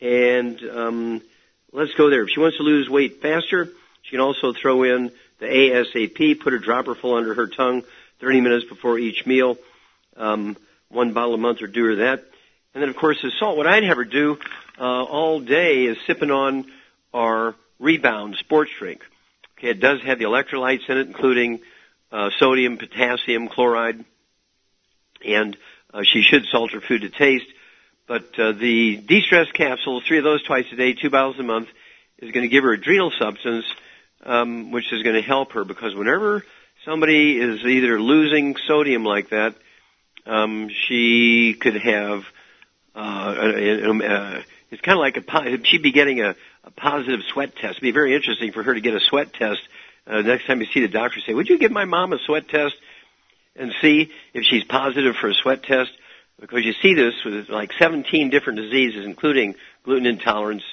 and 0.00 0.60
um, 0.70 1.22
let's 1.72 1.94
go 1.94 2.10
there. 2.10 2.22
If 2.24 2.30
she 2.30 2.40
wants 2.40 2.58
to 2.58 2.62
lose 2.62 2.88
weight 2.88 3.22
faster, 3.22 3.70
she 4.02 4.10
can 4.10 4.20
also 4.20 4.52
throw 4.52 4.82
in 4.82 5.12
the 5.38 5.46
ASAP. 5.46 6.40
Put 6.40 6.54
a 6.54 6.58
dropper 6.58 6.94
full 6.94 7.14
under 7.14 7.34
her 7.34 7.46
tongue, 7.46 7.82
30 8.20 8.40
minutes 8.40 8.64
before 8.66 8.98
each 8.98 9.26
meal. 9.26 9.56
Um, 10.16 10.56
one 10.88 11.12
bottle 11.12 11.34
a 11.34 11.38
month, 11.38 11.62
or 11.62 11.66
do 11.66 11.84
her 11.86 11.96
that. 11.96 12.24
And 12.74 12.82
then, 12.82 12.90
of 12.90 12.96
course, 12.96 13.22
the 13.22 13.30
salt. 13.38 13.56
What 13.56 13.66
I'd 13.66 13.84
have 13.84 13.96
her 13.96 14.04
do 14.04 14.38
uh, 14.78 15.04
all 15.04 15.40
day 15.40 15.84
is 15.84 15.96
sipping 16.06 16.30
on 16.30 16.66
our 17.12 17.54
Rebound 17.78 18.36
sports 18.36 18.70
drink. 18.78 19.02
Okay, 19.58 19.70
it 19.70 19.80
does 19.80 20.00
have 20.02 20.18
the 20.18 20.24
electrolytes 20.24 20.88
in 20.88 20.98
it, 20.98 21.06
including 21.06 21.60
uh, 22.12 22.30
sodium, 22.38 22.76
potassium, 22.78 23.48
chloride, 23.48 24.04
and 25.26 25.56
uh, 25.92 26.02
she 26.02 26.22
should 26.22 26.44
salt 26.46 26.72
her 26.72 26.80
food 26.80 27.02
to 27.02 27.10
taste. 27.10 27.46
But 28.06 28.38
uh, 28.38 28.52
the 28.52 28.96
de-stress 28.96 29.50
capsules, 29.52 30.04
three 30.06 30.18
of 30.18 30.24
those 30.24 30.42
twice 30.42 30.66
a 30.72 30.76
day, 30.76 30.92
two 30.92 31.10
bottles 31.10 31.38
a 31.38 31.42
month, 31.42 31.68
is 32.18 32.30
going 32.32 32.42
to 32.42 32.48
give 32.48 32.64
her 32.64 32.72
adrenal 32.72 33.10
substance, 33.18 33.64
um, 34.24 34.70
which 34.70 34.92
is 34.92 35.02
going 35.02 35.16
to 35.16 35.22
help 35.22 35.52
her 35.52 35.64
because 35.64 35.94
whenever 35.94 36.44
somebody 36.84 37.38
is 37.38 37.64
either 37.64 38.00
losing 38.00 38.56
sodium 38.68 39.04
like 39.04 39.30
that, 39.30 39.54
um, 40.26 40.68
she 40.86 41.54
could 41.54 41.76
have. 41.76 42.24
Uh, 42.94 43.34
a, 43.38 44.44
it's 44.70 44.82
kind 44.82 44.98
of 44.98 45.00
like 45.00 45.16
a 45.16 45.64
she'd 45.64 45.82
be 45.82 45.92
getting 45.92 46.20
a, 46.20 46.34
a 46.64 46.70
positive 46.70 47.20
sweat 47.32 47.56
test. 47.56 47.72
It'd 47.72 47.82
be 47.82 47.92
very 47.92 48.14
interesting 48.14 48.52
for 48.52 48.62
her 48.62 48.74
to 48.74 48.80
get 48.80 48.94
a 48.94 49.00
sweat 49.00 49.32
test. 49.32 49.60
Uh, 50.06 50.20
next 50.22 50.46
time 50.46 50.60
you 50.60 50.66
see 50.66 50.80
the 50.80 50.88
doctor, 50.88 51.20
say, 51.20 51.34
"Would 51.34 51.48
you 51.48 51.58
give 51.58 51.72
my 51.72 51.84
mom 51.84 52.12
a 52.12 52.18
sweat 52.18 52.48
test 52.48 52.74
and 53.56 53.72
see 53.80 54.10
if 54.32 54.44
she's 54.44 54.64
positive 54.64 55.16
for 55.16 55.28
a 55.28 55.34
sweat 55.34 55.62
test?" 55.62 55.90
because 56.40 56.64
you 56.64 56.72
see 56.82 56.94
this 56.94 57.14
with 57.24 57.48
like 57.48 57.72
17 57.78 58.30
different 58.30 58.58
diseases, 58.58 59.06
including 59.06 59.54
gluten 59.84 60.06
intolerance 60.06 60.64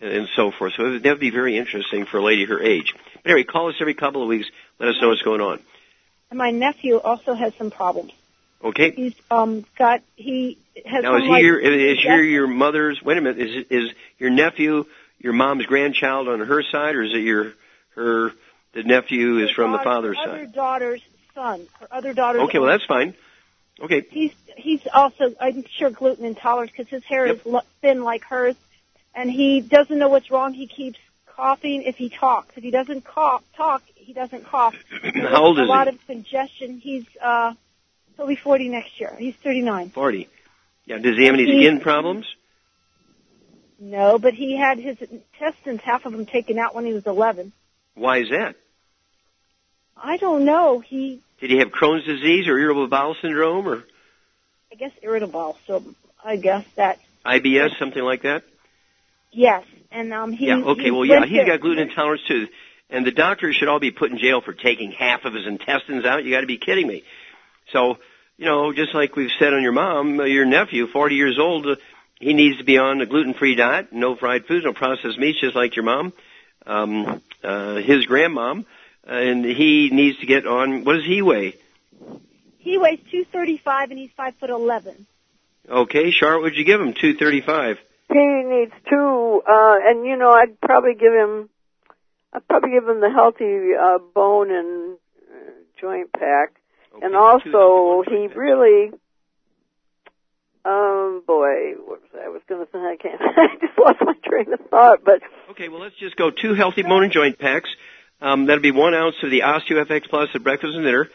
and 0.00 0.28
so 0.36 0.50
forth. 0.50 0.74
So 0.76 0.98
that 0.98 1.08
would 1.08 1.20
be 1.20 1.30
very 1.30 1.56
interesting 1.56 2.04
for 2.04 2.18
a 2.18 2.22
lady 2.22 2.44
her 2.44 2.62
age. 2.62 2.94
But 3.22 3.32
anyway, 3.32 3.44
call 3.44 3.70
us 3.70 3.76
every 3.80 3.94
couple 3.94 4.22
of 4.22 4.28
weeks. 4.28 4.46
Let 4.78 4.90
us 4.90 4.96
know 5.00 5.08
what's 5.08 5.22
going 5.22 5.40
on. 5.40 5.60
And 6.30 6.38
my 6.38 6.50
nephew 6.50 6.98
also 6.98 7.34
has 7.34 7.54
some 7.54 7.70
problems. 7.70 8.12
Okay. 8.62 8.90
He's 8.90 9.14
um 9.30 9.64
got 9.78 10.02
he 10.16 10.58
has 10.84 11.02
Now, 11.02 11.16
is 11.16 11.22
he 11.22 11.28
like, 11.28 11.42
your, 11.42 11.58
is 11.60 12.04
your, 12.04 12.22
your 12.22 12.46
mother's, 12.46 13.00
wait 13.02 13.16
a 13.16 13.20
minute, 13.20 13.38
is, 13.38 13.66
is 13.70 13.90
your 14.18 14.30
nephew 14.30 14.84
your 15.18 15.32
mom's 15.32 15.66
grandchild 15.66 16.28
on 16.28 16.40
her 16.40 16.62
side, 16.62 16.94
or 16.94 17.02
is 17.02 17.12
it 17.12 17.20
your, 17.20 17.52
her, 17.94 18.32
the 18.74 18.82
nephew 18.82 19.38
is 19.38 19.50
from 19.50 19.72
the 19.72 19.78
father's 19.78 20.16
her 20.18 20.30
other 20.30 20.44
side? 20.44 20.54
daughter's 20.54 21.02
son. 21.36 21.68
Her 21.78 21.86
other 21.92 22.12
daughter's 22.14 22.42
Okay, 22.42 22.58
well 22.58 22.68
that's 22.68 22.84
fine. 22.86 23.14
Okay. 23.80 24.04
He's 24.10 24.32
he's 24.56 24.80
also 24.92 25.34
I'm 25.40 25.64
sure 25.78 25.90
gluten 25.90 26.24
intolerant 26.24 26.72
because 26.72 26.88
his 26.88 27.04
hair 27.04 27.26
is 27.26 27.38
lo- 27.46 27.60
thin 27.82 28.02
like 28.02 28.24
hers, 28.24 28.56
and 29.14 29.30
he 29.30 29.60
doesn't 29.60 29.96
know 29.96 30.08
what's 30.08 30.30
wrong. 30.32 30.52
He 30.54 30.66
keeps 30.66 30.98
coughing 31.26 31.82
if 31.82 31.96
he 31.96 32.08
talks. 32.08 32.56
If 32.56 32.64
he 32.64 32.70
doesn't 32.70 33.04
cough, 33.04 33.44
talk, 33.56 33.82
he 33.94 34.12
doesn't 34.14 34.46
cough. 34.46 34.74
How 35.14 35.44
old 35.44 35.58
is 35.58 35.60
a 35.60 35.64
is 35.64 35.68
lot 35.68 35.86
he? 35.88 35.94
of 35.94 36.06
congestion. 36.06 36.78
He's 36.80 37.04
uh 37.22 37.52
he'll 38.16 38.26
be 38.26 38.36
40 38.36 38.70
next 38.70 38.98
year. 38.98 39.14
He's 39.18 39.34
39. 39.36 39.90
40. 39.90 40.28
Yeah, 40.86 40.98
does 40.98 41.16
he 41.18 41.26
have 41.26 41.34
any 41.34 41.44
He- 41.44 41.62
skin 41.62 41.80
problems? 41.80 42.26
No, 43.78 44.18
but 44.18 44.32
he 44.32 44.56
had 44.56 44.78
his 44.78 44.96
intestines 45.02 45.82
half 45.82 46.06
of 46.06 46.12
them 46.12 46.24
taken 46.24 46.58
out 46.58 46.74
when 46.74 46.86
he 46.86 46.94
was 46.94 47.04
11. 47.06 47.52
Why 47.94 48.18
is 48.20 48.30
that? 48.30 48.56
I 49.96 50.16
don't 50.16 50.44
know. 50.44 50.80
He 50.80 51.20
Did 51.40 51.50
he 51.50 51.58
have 51.58 51.68
Crohn's 51.68 52.04
disease 52.04 52.48
or 52.48 52.58
irritable 52.58 52.88
bowel 52.88 53.16
syndrome 53.20 53.66
or 53.66 53.84
I 54.70 54.74
guess 54.76 54.92
irritable. 55.02 55.56
So 55.66 55.82
I 56.22 56.36
guess 56.36 56.64
that 56.76 56.98
IBS, 57.24 57.78
something 57.78 58.02
like 58.02 58.22
that? 58.22 58.44
yes. 59.32 59.64
And 59.90 60.12
um 60.12 60.32
he 60.32 60.48
yeah, 60.48 60.56
okay, 60.56 60.84
he 60.84 60.90
well, 60.90 61.04
yeah, 61.04 61.24
he's 61.24 61.46
got 61.46 61.60
gluten 61.60 61.88
intolerance 61.88 62.22
too. 62.28 62.46
And 62.88 63.06
the 63.06 63.10
doctors 63.10 63.56
should 63.56 63.68
all 63.68 63.80
be 63.80 63.90
put 63.90 64.10
in 64.12 64.18
jail 64.18 64.40
for 64.40 64.52
taking 64.52 64.92
half 64.92 65.24
of 65.24 65.34
his 65.34 65.46
intestines 65.46 66.04
out. 66.04 66.24
You 66.24 66.32
got 66.32 66.42
to 66.42 66.46
be 66.46 66.58
kidding 66.58 66.86
me. 66.86 67.02
So, 67.72 67.96
you 68.36 68.44
know, 68.44 68.72
just 68.72 68.94
like 68.94 69.16
we've 69.16 69.30
said 69.40 69.52
on 69.52 69.62
your 69.62 69.72
mom, 69.72 70.20
uh, 70.20 70.24
your 70.24 70.44
nephew, 70.44 70.86
40 70.86 71.16
years 71.16 71.36
old, 71.36 71.66
uh, 71.66 71.76
he 72.20 72.32
needs 72.32 72.58
to 72.58 72.64
be 72.64 72.78
on 72.78 73.00
a 73.00 73.06
gluten-free 73.06 73.56
diet, 73.56 73.92
no 73.92 74.14
fried 74.14 74.46
foods, 74.46 74.64
no 74.64 74.72
processed 74.72 75.18
meats, 75.18 75.40
just 75.40 75.56
like 75.56 75.74
your 75.74 75.84
mom, 75.84 76.12
um, 76.64 77.20
uh, 77.42 77.76
his 77.76 78.06
grandmom, 78.06 78.64
and 79.06 79.44
he 79.44 79.90
needs 79.92 80.18
to 80.18 80.26
get 80.26 80.46
on. 80.46 80.84
What 80.84 80.94
does 80.94 81.06
he 81.06 81.22
weigh? 81.22 81.56
He 82.58 82.78
weighs 82.78 82.98
235 83.10 83.90
and 83.90 83.98
he's 83.98 84.10
five 84.16 84.34
foot 84.40 84.50
11. 84.50 85.06
Okay, 85.68 86.10
Charlotte, 86.10 86.42
would 86.42 86.56
you 86.56 86.64
give 86.64 86.80
him 86.80 86.92
235? 86.94 87.78
He 88.08 88.14
needs 88.14 88.72
two, 88.88 89.42
uh, 89.46 89.76
and 89.84 90.06
you 90.06 90.16
know, 90.16 90.30
I'd 90.30 90.60
probably 90.60 90.94
give 90.94 91.12
him, 91.12 91.48
I'd 92.32 92.46
probably 92.46 92.70
give 92.70 92.88
him 92.88 93.00
the 93.00 93.10
healthy 93.10 93.74
uh, 93.74 93.98
bone 94.14 94.50
and 94.52 94.96
uh, 95.28 95.50
joint 95.80 96.12
pack, 96.12 96.54
and 97.02 97.16
also 97.16 98.04
he 98.08 98.28
really, 98.28 98.92
um, 100.64 101.22
boy, 101.26 101.74
what 101.84 102.00
was 102.02 102.10
I, 102.14 102.26
I 102.26 102.28
was 102.28 102.42
going 102.48 102.64
to 102.64 102.70
say? 102.70 102.78
I 102.78 102.96
can't. 102.96 103.20
I 103.20 103.56
just 103.60 103.76
lost 103.76 103.98
my 104.00 104.14
train 104.24 104.52
of 104.52 104.60
thought, 104.70 105.00
but 105.04 105.20
Okay, 105.50 105.68
well, 105.68 105.80
let's 105.80 105.96
just 105.96 106.16
go 106.16 106.30
two 106.30 106.54
healthy 106.54 106.82
bone 106.82 107.02
and 107.02 107.12
joint 107.12 107.40
packs. 107.40 107.70
Um, 108.20 108.46
that'll 108.46 108.62
be 108.62 108.70
one 108.70 108.94
ounce 108.94 109.16
of 109.22 109.30
the 109.30 109.40
OsteoFX 109.40 110.08
Plus 110.08 110.30
at 110.34 110.42
breakfast 110.42 110.74
and 110.74 110.84
dinner, 110.84 111.08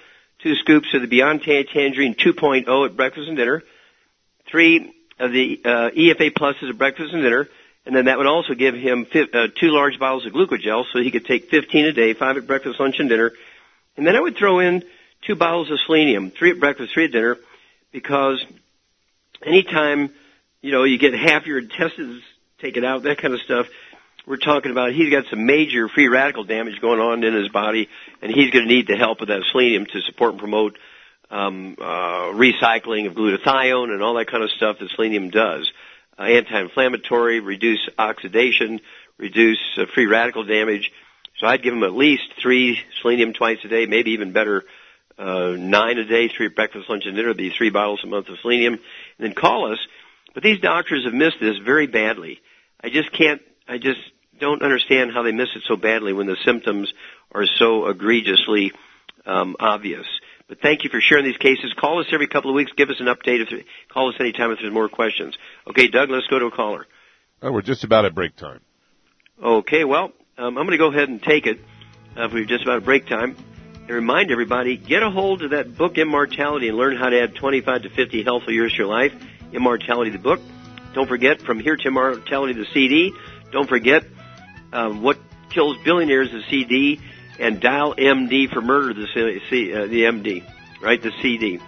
two 0.44 0.56
scoops 0.56 0.94
of 0.94 1.02
the 1.02 1.08
Beyond 1.08 1.42
Tan- 1.44 1.66
Tangerine 1.74 2.16
2.0 2.16 2.86
at 2.86 2.96
breakfast 2.96 3.28
and 3.28 3.38
dinner, 3.38 3.64
three 4.50 4.94
of 5.20 5.32
the 5.32 5.62
uh, 5.64 5.90
EFA 5.92 6.32
Pluses 6.32 6.70
at 6.70 6.78
breakfast 6.78 7.14
and 7.14 7.24
dinner, 7.24 7.48
and 7.86 7.96
then 7.96 8.06
that 8.06 8.18
would 8.18 8.28
also 8.28 8.54
give 8.54 8.76
him 8.76 9.06
fi- 9.06 9.28
uh, 9.34 9.48
two 9.60 9.72
large 9.72 9.98
bottles 9.98 10.26
of 10.26 10.34
glucogel, 10.34 10.86
so 10.92 11.00
he 11.00 11.10
could 11.10 11.26
take 11.26 11.50
15 11.50 11.86
a 11.86 11.92
day, 11.94 12.14
five 12.14 12.38
at 12.38 12.46
breakfast, 12.46 12.80
lunch, 12.80 13.00
and 13.00 13.10
dinner. 13.10 13.32
And 13.98 14.06
then 14.06 14.16
I 14.16 14.20
would 14.20 14.38
throw 14.38 14.60
in 14.60 14.84
two 15.26 15.36
bottles 15.36 15.72
of 15.72 15.80
selenium, 15.86 16.32
three 16.32 16.52
at 16.52 16.60
breakfast, 16.60 16.94
three 16.94 17.06
at 17.06 17.12
dinner, 17.12 17.38
because 17.92 18.44
anytime, 19.44 20.12
you 20.62 20.72
know, 20.72 20.84
you 20.84 21.00
get 21.00 21.14
half 21.14 21.48
your 21.48 21.60
intestines 21.60 22.22
taken 22.60 22.86
out, 22.86 23.04
that 23.04 23.18
kind 23.18 23.34
of 23.34 23.42
stuff, 23.42 23.68
we're 24.28 24.38
talking 24.38 24.72
about 24.72 24.94
he's 24.94 25.12
got 25.12 25.26
some 25.30 25.46
major 25.46 25.90
free 25.90 26.08
radical 26.08 26.44
damage 26.44 26.80
going 26.80 27.00
on 27.00 27.24
in 27.24 27.34
his 27.34 27.50
body, 27.50 27.90
and 28.22 28.32
he's 28.32 28.52
going 28.52 28.68
to 28.68 28.74
need 28.74 28.88
the 28.88 28.96
help 28.96 29.22
of 29.22 29.28
that 29.30 29.44
selenium 29.52 29.86
to 29.86 30.02
support 30.02 30.32
and 30.32 30.40
promote 30.40 30.78
um, 31.30 31.76
uh, 31.80 32.34
recycling 32.34 33.08
of 33.08 33.14
glutathione 33.14 33.90
and 33.90 34.04
all 34.04 34.16
that 34.16 34.28
kind 34.28 34.44
of 34.44 34.52
stuff 34.52 34.78
that 34.80 34.90
selenium 34.92 35.30
does. 35.30 35.72
Uh, 36.20 36.24
anti-inflammatory, 36.24 37.40
reduce 37.40 37.90
oxidation, 37.98 38.80
reduce 39.18 39.60
uh, 39.78 39.86
free 39.94 40.06
radical 40.06 40.44
damage. 40.44 40.92
So 41.38 41.48
I'd 41.48 41.64
give 41.64 41.74
him 41.74 41.84
at 41.84 41.94
least 41.94 42.24
three 42.42 42.80
selenium 43.02 43.34
twice 43.34 43.58
a 43.64 43.68
day, 43.68 43.86
maybe 43.86 44.12
even 44.12 44.34
better, 44.34 44.64
uh, 45.18 45.56
nine 45.58 45.98
a 45.98 46.06
day, 46.06 46.28
three 46.28 46.50
breakfast, 46.50 46.90
lunch, 46.90 47.06
and 47.06 47.16
dinner. 47.16 47.30
It'd 47.30 47.38
be 47.38 47.50
three 47.50 47.70
bottles 47.70 48.02
a 48.04 48.08
month 48.08 48.28
of 48.28 48.38
selenium. 48.42 48.74
And 48.74 48.82
then 49.20 49.34
call 49.34 49.72
us. 49.72 49.80
But 50.34 50.44
these 50.44 50.60
doctors 50.60 51.06
have 51.06 51.14
missed 51.14 51.38
this 51.40 51.58
very 51.58 51.88
badly. 51.88 52.40
I 52.84 52.90
just 52.90 53.12
can't, 53.12 53.42
I 53.68 53.78
just 53.78 54.00
don't 54.40 54.62
understand 54.62 55.12
how 55.14 55.24
they 55.24 55.32
miss 55.32 55.50
it 55.56 55.64
so 55.68 55.76
badly 55.76 56.14
when 56.14 56.28
the 56.28 56.38
symptoms 56.44 56.92
are 57.32 57.46
so 57.46 57.88
egregiously 57.88 58.72
um, 59.26 59.56
obvious. 59.60 60.06
But 60.48 60.60
thank 60.62 60.84
you 60.84 60.90
for 60.90 61.00
sharing 61.00 61.24
these 61.24 61.38
cases. 61.38 61.74
Call 61.80 62.00
us 62.02 62.08
every 62.12 62.28
couple 62.28 62.50
of 62.50 62.56
weeks. 62.56 62.72
Give 62.76 62.90
us 62.90 63.00
an 63.00 63.06
update. 63.06 63.42
If 63.42 63.66
call 63.88 64.10
us 64.10 64.16
anytime 64.20 64.52
if 64.52 64.60
there's 64.60 64.74
more 64.74 64.90
questions. 64.90 65.38
Okay, 65.68 65.88
Doug, 65.88 66.10
let's 66.10 66.28
go 66.28 66.40
to 66.40 66.48
a 66.48 66.52
caller. 66.52 66.88
Oh, 67.42 67.52
we're 67.52 67.62
just 67.62 67.84
about 67.84 68.06
at 68.06 68.14
break 68.14 68.36
time. 68.36 68.60
Okay, 69.42 69.86
well, 69.86 70.12
um, 70.38 70.58
I'm 70.58 70.66
going 70.66 70.72
to 70.72 70.78
go 70.78 70.88
ahead 70.88 71.08
and 71.08 71.22
take 71.22 71.48
it. 71.48 71.60
Uh, 72.18 72.28
we're 72.32 72.46
just 72.46 72.64
about 72.64 72.78
at 72.78 72.84
break 72.84 73.08
time. 73.08 73.38
And 73.82 73.90
remind 73.90 74.30
everybody, 74.32 74.76
get 74.76 75.04
a 75.04 75.10
hold 75.10 75.42
of 75.42 75.52
that 75.52 75.78
book, 75.78 75.98
Immortality, 75.98 76.68
and 76.68 76.78
learn 76.78 76.98
how 76.98 77.10
to 77.10 77.22
add 77.22 77.36
25 77.36 77.84
to 77.84 77.90
50 77.90 78.24
healthy 78.24 78.54
years 78.54 78.74
to 78.74 78.80
your 78.80 78.88
life. 78.88 79.14
Immortality, 79.54 80.12
the 80.12 80.20
book. 80.20 80.40
Don't 80.94 81.08
forget, 81.08 81.42
From 81.42 81.60
Here 81.60 81.78
to 81.78 81.88
Immortality, 81.88 82.54
the 82.54 82.66
CD. 82.74 83.14
Don't 83.52 83.68
forget, 83.70 84.04
um, 84.74 85.02
What 85.02 85.18
Kills 85.50 85.78
Billionaires, 85.84 86.32
the 86.32 86.42
CD. 86.50 87.00
And 87.40 87.60
Dial 87.60 87.96
MD 87.96 88.52
for 88.52 88.62
Murder, 88.62 88.94
the, 88.94 89.08
C- 89.50 89.74
uh, 89.74 89.88
the 89.88 90.04
MD, 90.04 90.44
right? 90.80 91.02
The 91.02 91.12
CD. 91.24 91.60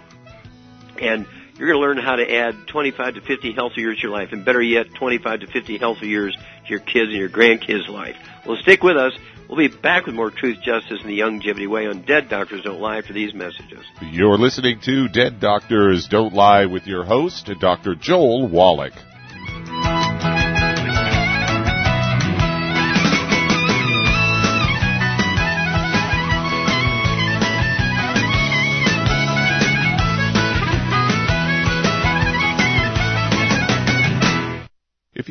And 1.00 1.26
you're 1.56 1.68
going 1.68 1.80
to 1.80 1.86
learn 1.86 1.98
how 1.98 2.16
to 2.16 2.32
add 2.32 2.68
25 2.68 3.14
to 3.14 3.20
50 3.22 3.52
healthy 3.52 3.80
years 3.80 3.96
to 3.96 4.02
your 4.02 4.12
life, 4.12 4.28
and 4.30 4.44
better 4.44 4.62
yet, 4.62 4.94
25 4.94 5.40
to 5.40 5.46
50 5.48 5.78
healthy 5.78 6.06
years 6.06 6.36
to 6.36 6.70
your 6.70 6.78
kids 6.78 7.08
and 7.08 7.16
your 7.16 7.28
grandkids' 7.28 7.88
life. 7.88 8.16
Well, 8.46 8.56
stick 8.62 8.84
with 8.84 8.96
us. 8.96 9.12
We'll 9.48 9.58
be 9.58 9.68
back 9.68 10.06
with 10.06 10.14
more 10.14 10.30
truth, 10.30 10.58
justice, 10.62 11.00
and 11.00 11.10
the 11.10 11.22
longevity 11.22 11.66
way 11.66 11.86
on 11.86 12.02
Dead 12.02 12.28
Doctors 12.28 12.62
Don't 12.62 12.80
Lie 12.80 13.02
for 13.02 13.12
these 13.12 13.34
messages. 13.34 13.84
You're 14.00 14.38
listening 14.38 14.80
to 14.80 15.08
Dead 15.08 15.40
Doctors 15.40 16.06
Don't 16.06 16.34
Lie 16.34 16.66
with 16.66 16.86
your 16.86 17.04
host, 17.04 17.50
Dr. 17.60 17.94
Joel 17.94 18.48
Wallach. 18.48 18.94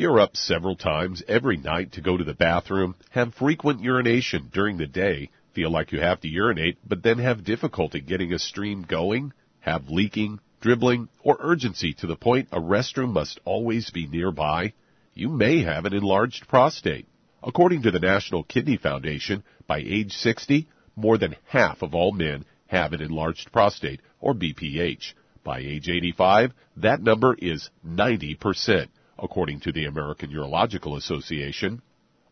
You're 0.04 0.20
up 0.20 0.36
several 0.36 0.76
times 0.76 1.24
every 1.30 1.56
night 1.56 1.94
to 1.94 2.02
go 2.02 2.18
to 2.18 2.26
the 2.26 2.34
bathroom, 2.34 2.94
have 3.12 3.34
frequent 3.36 3.82
urination 3.82 4.50
during 4.52 4.76
the 4.76 4.86
day, 4.86 5.30
feel 5.54 5.72
like 5.72 5.94
you 5.94 6.00
have 6.02 6.20
to 6.20 6.28
urinate, 6.28 6.78
but 6.86 7.02
then 7.02 7.18
have 7.20 7.46
difficulty 7.46 8.02
getting 8.02 8.34
a 8.34 8.38
stream 8.38 8.84
going, 8.84 9.32
have 9.62 9.88
leaking, 9.88 10.38
dribbling, 10.60 11.08
or 11.24 11.38
urgency 11.40 11.94
to 11.94 12.06
the 12.06 12.18
point 12.18 12.50
a 12.52 12.60
restroom 12.60 13.14
must 13.14 13.40
always 13.46 13.92
be 13.92 14.06
nearby, 14.06 14.74
you 15.14 15.30
may 15.30 15.62
have 15.64 15.86
an 15.86 15.94
enlarged 15.94 16.50
prostate. 16.50 17.08
According 17.42 17.84
to 17.84 17.92
the 17.92 18.00
National 18.02 18.44
Kidney 18.44 18.76
Foundation, 18.76 19.42
by 19.68 19.78
age 19.78 20.12
60, 20.12 20.68
more 20.98 21.18
than 21.18 21.38
half 21.46 21.82
of 21.82 21.96
all 21.96 22.12
men 22.12 22.44
have 22.68 22.92
an 22.92 23.02
enlarged 23.02 23.54
prostate, 23.54 24.02
or 24.20 24.34
BPH. 24.34 25.14
By 25.46 25.60
age 25.60 25.88
85, 25.88 26.52
that 26.76 27.02
number 27.02 27.34
is 27.40 27.70
90%, 27.88 28.90
according 29.20 29.60
to 29.62 29.72
the 29.72 29.86
American 29.86 30.32
Urological 30.32 30.98
Association. 30.98 31.82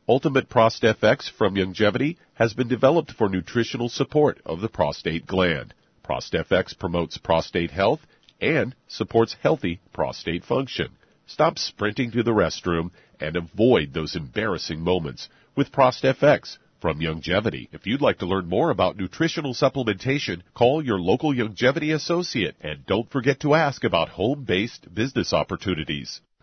Ultimate 0.08 0.50
Prost 0.50 0.82
FX 0.84 1.30
from 1.30 1.56
Youngevity 1.56 2.18
has 2.34 2.54
been 2.54 2.68
developed 2.68 3.12
for 3.12 3.30
nutritional 3.30 3.88
support 3.88 4.42
of 4.46 4.62
the 4.62 4.70
prostate 4.70 5.26
gland. 5.26 5.74
Prost 6.04 6.34
FX 6.34 6.78
promotes 6.78 7.18
prostate 7.18 7.72
health 7.72 8.02
and 8.42 8.76
supports 8.88 9.36
healthy 9.42 9.80
prostate 9.94 10.44
function. 10.44 10.90
Stop 11.28 11.60
sprinting 11.60 12.12
to 12.12 12.24
the 12.24 12.32
restroom 12.32 12.92
and 13.20 13.36
avoid 13.36 13.94
those 13.94 14.16
embarrassing 14.16 14.82
moments 14.82 15.30
with 15.56 15.72
Prost 15.72 16.04
FX 16.04 16.58
from 16.82 17.00
Youngevity. 17.00 17.70
If 17.72 17.86
you'd 17.86 18.02
like 18.02 18.18
to 18.18 18.26
learn 18.26 18.50
more 18.50 18.72
about 18.72 18.98
nutritional 18.98 19.54
supplementation, 19.54 20.42
call 20.56 20.84
your 20.84 21.00
local 21.00 21.32
Youngevity 21.34 21.94
associate 21.94 22.56
and 22.60 22.86
don't 22.88 23.10
forget 23.12 23.40
to 23.42 23.54
ask 23.54 23.84
about 23.84 24.10
home-based 24.10 24.94
business 24.94 25.32
opportunities. 25.32 26.22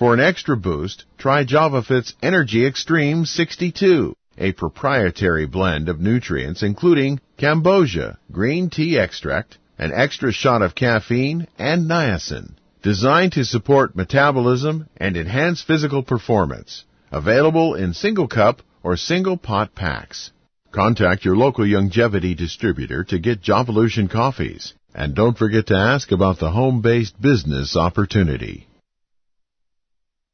For 0.00 0.14
an 0.14 0.20
extra 0.20 0.56
boost, 0.56 1.04
try 1.18 1.44
JavaFit's 1.44 2.14
Energy 2.22 2.64
Extreme 2.64 3.26
62, 3.26 4.16
a 4.38 4.52
proprietary 4.52 5.44
blend 5.44 5.90
of 5.90 6.00
nutrients 6.00 6.62
including 6.62 7.20
Cambogia, 7.36 8.16
green 8.32 8.70
tea 8.70 8.98
extract, 8.98 9.58
an 9.76 9.92
extra 9.92 10.32
shot 10.32 10.62
of 10.62 10.74
caffeine, 10.74 11.48
and 11.58 11.86
niacin, 11.86 12.54
designed 12.82 13.32
to 13.32 13.44
support 13.44 13.94
metabolism 13.94 14.88
and 14.96 15.18
enhance 15.18 15.60
physical 15.60 16.02
performance. 16.02 16.86
Available 17.12 17.74
in 17.74 17.92
single 17.92 18.26
cup 18.26 18.62
or 18.82 18.96
single 18.96 19.36
pot 19.36 19.74
packs. 19.74 20.30
Contact 20.72 21.26
your 21.26 21.36
local 21.36 21.66
Youngevity 21.66 22.34
distributor 22.34 23.04
to 23.04 23.18
get 23.18 23.42
Javalution 23.42 24.08
coffees. 24.08 24.72
And 24.94 25.14
don't 25.14 25.36
forget 25.36 25.66
to 25.66 25.76
ask 25.76 26.10
about 26.10 26.38
the 26.38 26.52
home-based 26.52 27.20
business 27.20 27.76
opportunity. 27.76 28.66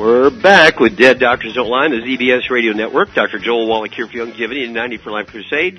We're 0.00 0.30
back 0.30 0.80
with 0.80 0.96
Dead 0.96 1.18
Doctors 1.18 1.52
Don't 1.52 1.68
Lie, 1.68 1.88
the 1.88 1.96
ZBS 1.96 2.48
Radio 2.48 2.72
Network. 2.72 3.12
Dr. 3.12 3.38
Joel 3.38 3.66
Wallach 3.66 3.92
here 3.92 4.06
for 4.06 4.14
Youngevity 4.14 4.64
and 4.64 4.72
90 4.72 4.96
for 4.96 5.10
Life 5.10 5.26
Crusade. 5.26 5.78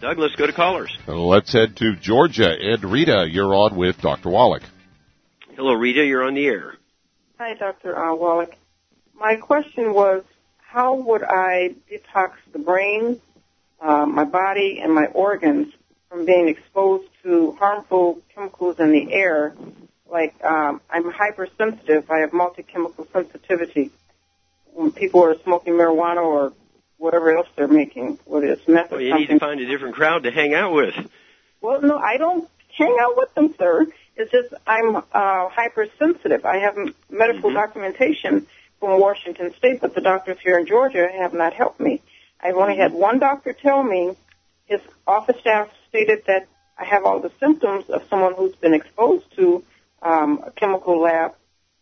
Doug, 0.00 0.18
let's 0.18 0.34
go 0.34 0.48
to 0.48 0.52
callers. 0.52 0.98
Let's 1.06 1.52
head 1.52 1.76
to 1.76 1.94
Georgia. 1.94 2.50
And 2.50 2.84
Rita, 2.84 3.28
you're 3.30 3.54
on 3.54 3.76
with 3.76 4.00
Dr. 4.00 4.28
Wallach. 4.28 4.64
Hello, 5.54 5.74
Rita. 5.74 6.04
You're 6.04 6.24
on 6.24 6.34
the 6.34 6.46
air. 6.46 6.74
Hi, 7.38 7.54
Dr. 7.54 7.96
Uh, 7.96 8.12
Wallach. 8.16 8.56
My 9.14 9.36
question 9.36 9.94
was, 9.94 10.24
how 10.56 10.94
would 10.94 11.22
I 11.22 11.76
detox 11.88 12.32
the 12.52 12.58
brain, 12.58 13.20
uh, 13.80 14.04
my 14.04 14.24
body, 14.24 14.80
and 14.82 14.92
my 14.92 15.06
organs 15.06 15.72
from 16.08 16.26
being 16.26 16.48
exposed 16.48 17.08
to 17.22 17.52
harmful 17.52 18.20
chemicals 18.34 18.80
in 18.80 18.90
the 18.90 19.12
air 19.12 19.54
like 20.10 20.34
um, 20.44 20.80
I'm 20.90 21.10
hypersensitive. 21.10 22.10
I 22.10 22.18
have 22.20 22.32
multi-chemical 22.32 23.06
sensitivity. 23.12 23.90
When 24.72 24.92
people 24.92 25.24
are 25.24 25.36
smoking 25.42 25.74
marijuana 25.74 26.22
or 26.22 26.52
whatever 26.96 27.36
else 27.36 27.48
they're 27.56 27.68
making, 27.68 28.18
whether 28.24 28.46
it's 28.46 28.66
meth 28.68 28.90
well, 28.90 29.00
you 29.00 29.10
something. 29.10 29.28
need 29.28 29.34
to 29.34 29.38
find 29.38 29.60
a 29.60 29.66
different 29.66 29.94
crowd 29.94 30.22
to 30.24 30.30
hang 30.30 30.54
out 30.54 30.72
with. 30.72 30.94
Well, 31.60 31.82
no, 31.82 31.96
I 31.98 32.16
don't 32.18 32.48
hang 32.76 32.96
out 33.00 33.16
with 33.16 33.34
them, 33.34 33.54
sir. 33.58 33.86
It's 34.16 34.30
just 34.30 34.52
I'm 34.66 34.96
uh, 34.96 35.02
hypersensitive. 35.48 36.44
I 36.44 36.58
have 36.58 36.76
medical 37.10 37.50
Mhm. 37.50 37.54
documentation 37.54 38.46
from 38.78 39.00
Washington 39.00 39.52
State, 39.54 39.80
but 39.80 39.94
the 39.94 40.00
doctors 40.00 40.38
here 40.42 40.58
in 40.58 40.66
Georgia 40.66 41.08
have 41.18 41.34
not 41.34 41.52
helped 41.52 41.80
me. 41.80 42.00
I've 42.40 42.56
only 42.56 42.76
had 42.76 42.92
one 42.92 43.18
doctor 43.18 43.52
tell 43.52 43.82
me 43.82 44.16
his 44.66 44.80
office 45.06 45.38
staff 45.40 45.68
stated 45.88 46.24
that 46.26 46.46
I 46.78 46.84
have 46.84 47.04
all 47.04 47.18
the 47.20 47.32
symptoms 47.40 47.90
of 47.90 48.02
someone 48.08 48.34
who's 48.34 48.54
been 48.56 48.72
exposed 48.72 49.24
to 49.36 49.62
um, 50.02 50.42
a 50.46 50.50
chemical 50.52 51.00
lab, 51.00 51.32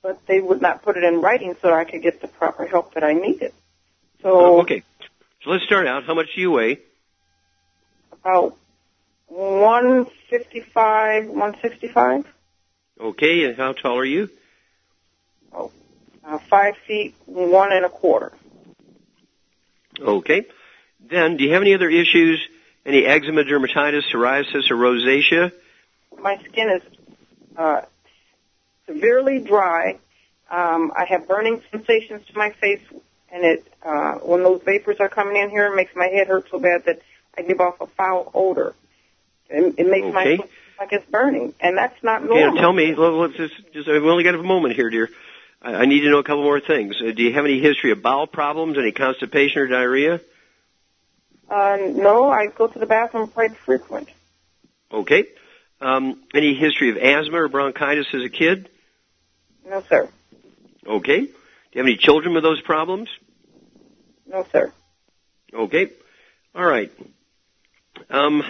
but 0.02 0.18
they 0.26 0.40
would 0.40 0.60
not 0.62 0.82
put 0.82 0.96
it 0.96 1.04
in 1.04 1.20
writing 1.20 1.54
so 1.62 1.72
I 1.72 1.84
could 1.84 2.02
get 2.02 2.20
the 2.20 2.28
proper 2.28 2.66
help 2.66 2.94
that 2.94 3.04
I 3.04 3.12
needed. 3.12 3.52
So 4.22 4.30
Oh, 4.56 4.60
okay. 4.62 4.82
So 5.44 5.50
let's 5.50 5.64
start 5.64 5.86
out. 5.86 6.04
How 6.04 6.14
much 6.14 6.34
do 6.34 6.40
you 6.40 6.50
weigh? 6.52 6.78
about 8.12 8.56
155, 9.28 11.26
165, 11.28 12.24
Okay, 13.00 13.44
and 13.44 13.56
how 13.56 13.72
tall 13.72 13.96
are 13.98 14.04
you? 14.04 14.28
uh, 15.54 16.38
five 16.50 16.74
feet, 16.86 17.14
one 17.26 17.72
and 17.72 17.84
a 17.84 17.88
quarter. 17.88 18.32
Okay. 20.00 20.46
Then, 21.08 21.36
do 21.36 21.44
you 21.44 21.52
have 21.52 21.62
any 21.62 21.74
other 21.74 21.88
issues? 21.88 22.40
Any 22.84 23.04
eczema, 23.04 23.44
dermatitis, 23.44 24.02
psoriasis, 24.12 24.70
or 24.70 24.76
rosacea? 24.76 25.52
My 26.20 26.36
skin 26.44 26.68
is 26.70 26.82
uh, 27.56 27.82
severely 28.88 29.38
dry. 29.38 29.98
Um, 30.50 30.92
I 30.96 31.04
have 31.04 31.28
burning 31.28 31.62
sensations 31.70 32.26
to 32.26 32.38
my 32.38 32.50
face, 32.60 32.82
and 33.30 33.44
it 33.44 33.72
uh, 33.82 34.14
when 34.14 34.42
those 34.42 34.62
vapors 34.64 34.96
are 34.98 35.08
coming 35.08 35.36
in 35.36 35.50
here, 35.50 35.66
it 35.66 35.76
makes 35.76 35.94
my 35.94 36.06
head 36.06 36.26
hurt 36.26 36.46
so 36.50 36.58
bad 36.58 36.84
that 36.86 37.00
I 37.36 37.42
give 37.42 37.60
off 37.60 37.80
a 37.80 37.86
foul 37.86 38.30
odor. 38.34 38.74
It, 39.50 39.74
it 39.78 39.86
makes 39.88 40.12
my 40.12 40.22
Okay. 40.22 40.36
foot 40.38 40.50
like 40.78 40.92
it's 40.92 41.10
burning, 41.10 41.54
and 41.60 41.76
that's 41.76 42.02
not 42.02 42.24
normal. 42.24 42.54
now 42.54 42.60
tell 42.60 42.72
me. 42.72 42.94
Let's 42.94 43.36
just, 43.36 43.54
just, 43.72 43.88
we 43.88 43.98
only 43.98 44.24
got 44.24 44.34
a 44.34 44.42
moment 44.42 44.74
here, 44.74 44.90
dear. 44.90 45.10
I, 45.60 45.74
I 45.74 45.84
need 45.86 46.00
to 46.00 46.10
know 46.10 46.18
a 46.18 46.24
couple 46.24 46.44
more 46.44 46.60
things. 46.60 46.96
Uh, 47.00 47.12
do 47.12 47.22
you 47.22 47.32
have 47.34 47.44
any 47.44 47.60
history 47.60 47.90
of 47.90 48.02
bowel 48.02 48.26
problems, 48.26 48.78
any 48.78 48.92
constipation 48.92 49.62
or 49.62 49.66
diarrhea? 49.66 50.20
Uh, 51.50 51.78
no, 51.90 52.30
I 52.30 52.46
go 52.46 52.66
to 52.68 52.78
the 52.78 52.86
bathroom 52.86 53.28
quite 53.28 53.56
frequent. 53.56 54.08
Okay. 54.92 55.24
Um, 55.80 56.22
any 56.34 56.54
history 56.54 56.90
of 56.90 56.96
asthma 56.96 57.42
or 57.42 57.48
bronchitis 57.48 58.06
as 58.12 58.22
a 58.22 58.28
kid? 58.28 58.68
No, 59.68 59.82
sir. 59.88 60.08
Okay. 60.86 61.20
Do 61.20 61.26
you 61.72 61.78
have 61.78 61.86
any 61.86 61.96
children 61.96 62.34
with 62.34 62.42
those 62.42 62.60
problems? 62.62 63.08
No, 64.26 64.46
sir. 64.50 64.72
Okay. 65.52 65.90
All 66.54 66.64
right. 66.64 66.90
Um, 68.08 68.42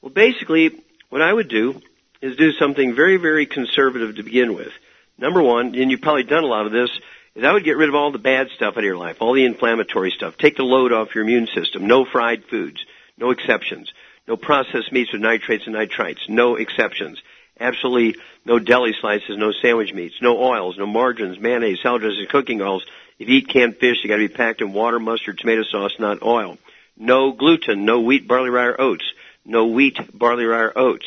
well, 0.00 0.12
basically, 0.12 0.70
what 1.08 1.22
I 1.22 1.32
would 1.32 1.48
do 1.48 1.80
is 2.22 2.36
do 2.36 2.52
something 2.52 2.94
very, 2.94 3.16
very 3.16 3.46
conservative 3.46 4.16
to 4.16 4.22
begin 4.22 4.54
with. 4.54 4.72
Number 5.18 5.42
one, 5.42 5.74
and 5.74 5.90
you've 5.90 6.00
probably 6.00 6.24
done 6.24 6.44
a 6.44 6.48
lot 6.48 6.66
of 6.66 6.72
this, 6.72 6.90
is 7.34 7.44
I 7.44 7.52
would 7.52 7.64
get 7.64 7.76
rid 7.76 7.88
of 7.88 7.94
all 7.94 8.12
the 8.12 8.18
bad 8.18 8.48
stuff 8.54 8.74
out 8.74 8.78
of 8.78 8.84
your 8.84 8.96
life, 8.96 9.16
all 9.20 9.34
the 9.34 9.44
inflammatory 9.44 10.10
stuff. 10.10 10.36
Take 10.38 10.56
the 10.56 10.62
load 10.62 10.92
off 10.92 11.14
your 11.14 11.24
immune 11.24 11.48
system. 11.48 11.86
No 11.86 12.04
fried 12.04 12.44
foods. 12.44 12.84
No 13.18 13.30
exceptions. 13.30 13.92
No 14.28 14.36
processed 14.36 14.92
meats 14.92 15.12
with 15.12 15.22
nitrates 15.22 15.66
and 15.66 15.74
nitrites. 15.74 16.28
No 16.28 16.56
exceptions. 16.56 17.20
Absolutely 17.58 18.20
no 18.44 18.58
deli 18.58 18.94
slices, 19.00 19.36
no 19.36 19.52
sandwich 19.52 19.92
meats, 19.92 20.16
no 20.20 20.38
oils, 20.38 20.76
no 20.78 20.86
margarines, 20.86 21.38
mayonnaise, 21.38 21.80
salad 21.82 22.02
dressings, 22.02 22.28
cooking 22.30 22.60
oils. 22.60 22.84
If 23.18 23.28
you 23.28 23.36
eat 23.36 23.48
canned 23.48 23.78
fish, 23.78 24.02
they 24.02 24.08
got 24.08 24.16
to 24.16 24.28
be 24.28 24.34
packed 24.34 24.60
in 24.60 24.72
water, 24.72 25.00
mustard, 25.00 25.38
tomato 25.38 25.62
sauce, 25.62 25.94
not 25.98 26.22
oil. 26.22 26.58
No 26.96 27.32
gluten, 27.32 27.84
no 27.84 28.00
wheat, 28.00 28.28
barley, 28.28 28.50
rye, 28.50 28.66
or 28.66 28.80
oats. 28.80 29.04
No 29.44 29.66
wheat, 29.66 29.98
barley, 30.12 30.44
rye, 30.44 30.64
or 30.64 30.78
oats. 30.78 31.06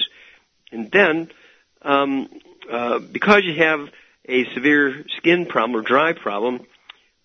And 0.71 0.91
then, 0.91 1.31
um, 1.81 2.29
uh, 2.69 2.99
because 2.99 3.43
you 3.43 3.55
have 3.55 3.89
a 4.27 4.45
severe 4.53 5.05
skin 5.17 5.45
problem 5.45 5.79
or 5.79 5.81
dry 5.81 6.13
problem, 6.13 6.65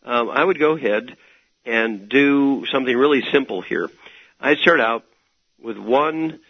um, 0.05 0.31
I 0.31 0.45
would 0.45 0.59
go 0.59 0.73
ahead 0.73 1.17
and 1.65 2.09
do 2.09 2.67
something 2.71 2.97
really 2.97 3.23
simple 3.33 3.63
here. 3.63 3.91
I 4.41 4.57
start 4.57 4.81
out 4.81 5.05
with 5.63 5.79
one 5.79 6.41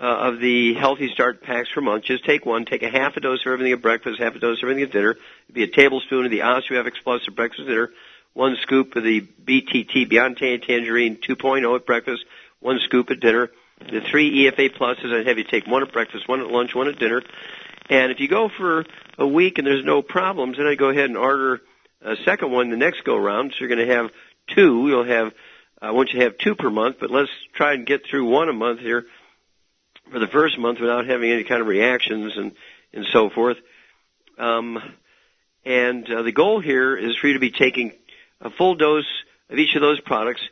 uh, 0.00 0.04
of 0.04 0.40
the 0.40 0.74
Healthy 0.74 1.10
Start 1.12 1.42
packs 1.42 1.68
per 1.72 1.80
month. 1.80 2.04
Just 2.04 2.24
take 2.24 2.44
one. 2.44 2.64
Take 2.64 2.82
a 2.82 2.90
half 2.90 3.16
a 3.16 3.20
dose 3.20 3.40
of 3.46 3.52
everything 3.52 3.72
at 3.72 3.82
breakfast, 3.82 4.20
half 4.20 4.34
a 4.34 4.38
dose 4.38 4.58
of 4.58 4.64
everything 4.64 4.84
at 4.84 4.92
dinner. 4.92 5.16
It'd 5.46 5.54
be 5.54 5.62
a 5.62 5.68
tablespoon 5.68 6.24
of 6.24 6.30
the 6.30 6.40
OsteoFX 6.40 6.92
Plus 7.02 7.22
at 7.26 7.34
breakfast 7.34 7.60
and 7.60 7.68
dinner. 7.68 7.90
One 8.32 8.56
scoop 8.62 8.96
of 8.96 9.04
the 9.04 9.20
BTT 9.20 10.08
Beyond 10.08 10.36
Tangerine 10.36 11.16
2.0 11.16 11.76
at 11.76 11.86
breakfast. 11.86 12.24
One 12.60 12.80
scoop 12.80 13.10
at 13.10 13.20
dinner. 13.20 13.50
The 13.78 14.00
three 14.00 14.44
EFA 14.44 14.76
Pluses, 14.76 15.12
I'd 15.12 15.26
have 15.26 15.38
you 15.38 15.44
take 15.44 15.66
one 15.66 15.82
at 15.82 15.92
breakfast, 15.92 16.28
one 16.28 16.40
at 16.40 16.48
lunch, 16.48 16.74
one 16.74 16.88
at 16.88 16.98
dinner. 16.98 17.22
And 17.88 18.10
if 18.10 18.18
you 18.18 18.28
go 18.28 18.48
for 18.48 18.84
a 19.18 19.26
week 19.26 19.58
and 19.58 19.66
there's 19.66 19.84
no 19.84 20.02
problems, 20.02 20.56
then 20.56 20.66
I 20.66 20.74
go 20.74 20.88
ahead 20.88 21.04
and 21.04 21.16
order 21.16 21.60
a 22.02 22.16
second 22.24 22.50
one 22.50 22.70
the 22.70 22.76
next 22.76 23.04
go 23.04 23.16
round. 23.16 23.52
So 23.52 23.60
you're 23.60 23.68
going 23.68 23.86
to 23.86 23.94
have 23.94 24.10
two. 24.48 24.88
You'll 24.88 25.04
have, 25.04 25.32
I 25.80 25.90
want 25.90 26.12
you 26.12 26.18
to 26.18 26.24
have 26.24 26.38
two 26.38 26.54
per 26.54 26.70
month, 26.70 26.96
but 26.98 27.10
let's 27.10 27.30
try 27.54 27.74
and 27.74 27.86
get 27.86 28.06
through 28.06 28.28
one 28.28 28.48
a 28.48 28.52
month 28.52 28.80
here 28.80 29.06
for 30.10 30.18
the 30.18 30.26
first 30.26 30.58
month 30.58 30.80
without 30.80 31.06
having 31.06 31.30
any 31.30 31.44
kind 31.44 31.60
of 31.60 31.66
reactions 31.66 32.36
and, 32.36 32.52
and 32.92 33.06
so 33.12 33.30
forth. 33.30 33.56
Um, 34.38 34.78
and 35.64 36.08
uh, 36.10 36.22
the 36.22 36.32
goal 36.32 36.60
here 36.60 36.96
is 36.96 37.16
for 37.16 37.28
you 37.28 37.34
to 37.34 37.40
be 37.40 37.50
taking 37.50 37.92
a 38.40 38.50
full 38.50 38.74
dose 38.74 39.08
of 39.48 39.58
each 39.58 39.74
of 39.74 39.80
those 39.80 40.00
products 40.00 40.42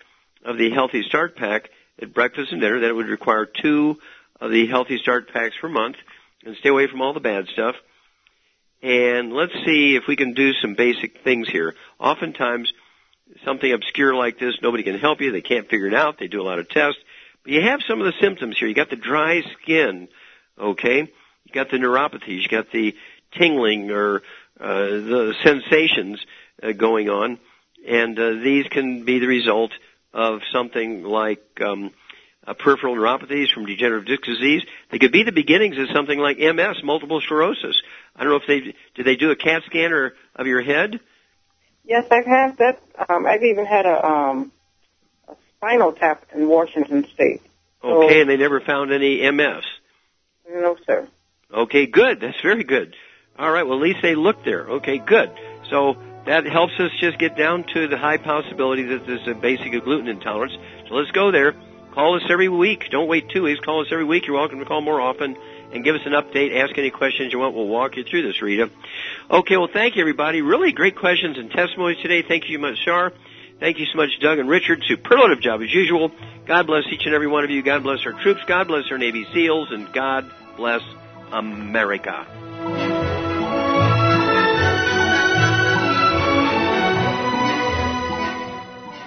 of 0.45 0.57
the 0.57 0.71
Healthy 0.71 1.03
Start 1.03 1.37
Pack 1.37 1.71
at 2.01 2.15
breakfast 2.15 2.53
and 2.53 2.61
dinner. 2.61 2.81
That 2.81 2.95
would 2.95 3.09
require 3.09 3.47
two 3.47 3.99
of 4.41 4.51
the 4.51 4.67
Healthy 4.67 4.99
Start 4.99 5.33
Packs 5.33 5.55
per 5.61 5.69
month 5.69 5.97
and 6.45 6.57
stay 6.57 6.71
away 6.71 6.87
from 6.87 7.03
all 7.03 7.13
the 7.13 7.21
bad 7.21 7.47
stuff. 7.49 7.77
And 8.83 9.33
let's 9.33 9.53
see 9.65 9.95
if 9.95 10.05
we 10.09 10.17
can 10.17 10.35
do 10.35 10.53
some 10.55 10.75
basic 10.75 11.23
things 11.23 11.49
here. 11.49 11.75
Oftentimes, 12.01 12.73
something 13.45 13.73
obscure 13.73 14.15
like 14.15 14.39
this, 14.39 14.57
nobody 14.61 14.83
can 14.83 14.99
help 14.99 15.21
you. 15.21 15.31
They 15.31 15.41
can't 15.41 15.69
figure 15.69 15.87
it 15.87 15.95
out. 15.95 16.19
They 16.19 16.27
do 16.27 16.41
a 16.41 16.43
lot 16.43 16.59
of 16.59 16.69
tests. 16.69 17.01
But 17.45 17.53
you 17.53 17.63
have 17.63 17.81
some 17.89 18.01
of 18.01 18.07
the 18.07 18.13
symptoms 18.21 18.57
here. 18.59 18.69
You 18.69 18.75
got 18.75 18.91
the 18.91 18.97
dry 18.97 19.43
skin, 19.61 20.09
okay? 20.59 20.99
You 21.01 21.53
got 21.53 21.71
the 21.71 21.79
neuropathies. 21.79 22.43
You 22.43 22.49
got 22.49 22.71
the 22.73 22.95
tingling 23.33 23.91
or 23.91 24.23
uh, 24.61 24.85
the 24.85 25.35
sensations 25.43 26.25
uh, 26.63 26.73
going 26.73 27.09
on, 27.09 27.39
and 27.87 28.19
uh, 28.19 28.33
these 28.43 28.67
can 28.69 29.05
be 29.05 29.19
the 29.19 29.27
result 29.27 29.73
of 30.13 30.41
something 30.53 31.03
like 31.03 31.43
um, 31.65 31.91
uh, 32.47 32.55
peripheral 32.55 32.95
neuropathies 32.95 33.53
from 33.53 33.67
degenerative 33.67 34.07
disc 34.07 34.23
disease. 34.23 34.63
They 34.91 34.99
could 34.99 35.13
be 35.13 35.25
the 35.25 35.33
beginnings 35.33 35.79
of 35.79 35.89
something 35.95 36.19
like 36.19 36.39
MS, 36.39 36.83
multiple 36.85 37.21
sclerosis. 37.21 37.81
I 38.15 38.23
don't 38.23 38.33
know 38.33 38.37
if 38.37 38.47
they 38.47 38.75
did 38.95 39.07
they 39.07 39.17
do 39.17 39.31
a 39.31 39.37
CAT 39.37 39.63
scan 39.67 39.93
or, 39.93 40.15
of 40.37 40.47
your 40.47 40.63
head. 40.63 41.01
Yes, 41.85 42.05
I've 42.11 42.27
had 42.27 42.59
that. 42.59 42.81
Um, 43.09 43.27
I've 43.27 43.43
even 43.43 43.67
had 43.67 43.87
a, 43.87 44.07
um, 44.07 44.53
spinal 45.63 45.93
tap 45.93 46.25
in 46.35 46.49
Washington 46.49 47.07
State. 47.15 47.41
So, 47.83 48.05
okay, 48.05 48.21
and 48.21 48.29
they 48.29 48.37
never 48.37 48.61
found 48.61 48.93
any 48.93 49.31
MS. 49.31 49.63
No, 50.51 50.77
sir. 50.87 51.09
Okay, 51.55 51.87
good. 51.87 52.21
That's 52.21 52.41
very 52.43 52.65
good. 52.65 52.97
All 53.39 53.51
right. 53.51 53.63
Well, 53.63 53.77
at 53.77 53.83
least 53.83 54.01
they 54.03 54.15
looked 54.15 54.45
there. 54.45 54.69
Okay, 54.69 54.99
good. 54.99 55.31
So 55.71 55.97
that 56.27 56.47
helps 56.47 56.73
us 56.79 56.91
just 57.01 57.19
get 57.19 57.37
down 57.37 57.65
to 57.75 57.87
the 57.87 57.97
high 57.97 58.17
possibility 58.17 58.83
that 58.85 59.07
there's 59.07 59.27
a 59.29 59.35
basic 59.35 59.73
gluten 59.85 60.09
intolerance. 60.09 60.53
So 60.89 60.95
let's 60.95 61.11
go 61.13 61.31
there. 61.31 61.55
Call 61.95 62.17
us 62.17 62.23
every 62.29 62.49
week. 62.49 62.89
Don't 62.91 63.09
wait 63.09 63.29
two 63.29 63.45
weeks. 63.45 63.61
Call 63.61 63.83
us 63.83 63.89
every 63.93 64.05
week. 64.05 64.27
You're 64.27 64.37
welcome 64.37 64.59
to 64.59 64.65
call 64.65 64.81
more 64.81 65.01
often 65.01 65.37
and 65.73 65.85
give 65.85 65.95
us 65.95 66.03
an 66.05 66.13
update. 66.13 66.59
Ask 66.59 66.77
any 66.77 66.91
questions 66.91 67.33
you 67.33 67.39
want. 67.39 67.55
We'll 67.55 67.69
walk 67.69 67.97
you 67.97 68.05
through 68.05 68.23
this, 68.23 68.41
Rita. 68.43 68.71
Okay, 69.31 69.57
well, 69.57 69.69
thank 69.73 69.97
you, 69.97 70.01
everybody. 70.01 70.43
Really 70.43 70.73
great 70.73 70.97
questions 70.97 71.39
and 71.39 71.51
testimonies 71.51 71.99
today. 72.03 72.23
Thank 72.23 72.49
you 72.49 72.59
much, 72.59 72.79
Shar. 72.79 73.13
Thank 73.63 73.79
you 73.79 73.87
so 73.87 73.97
much, 73.97 74.19
Doug 74.19 74.41
and 74.41 74.49
Richard. 74.49 74.83
Superlative 74.89 75.41
job 75.41 75.63
as 75.63 75.73
usual. 75.73 76.11
God 76.47 76.67
bless 76.67 76.83
each 76.91 77.07
and 77.07 77.15
every 77.15 77.29
one 77.29 77.45
of 77.45 77.51
you. 77.51 77.63
God 77.63 77.85
bless 77.85 78.05
our 78.05 78.13
troops. 78.13 78.41
God 78.45 78.67
bless 78.67 78.91
our 78.91 78.99
Navy 78.99 79.25
SEALs. 79.33 79.71
And 79.71 79.93
God 79.93 80.29
bless 80.57 80.83
America. 81.31 82.27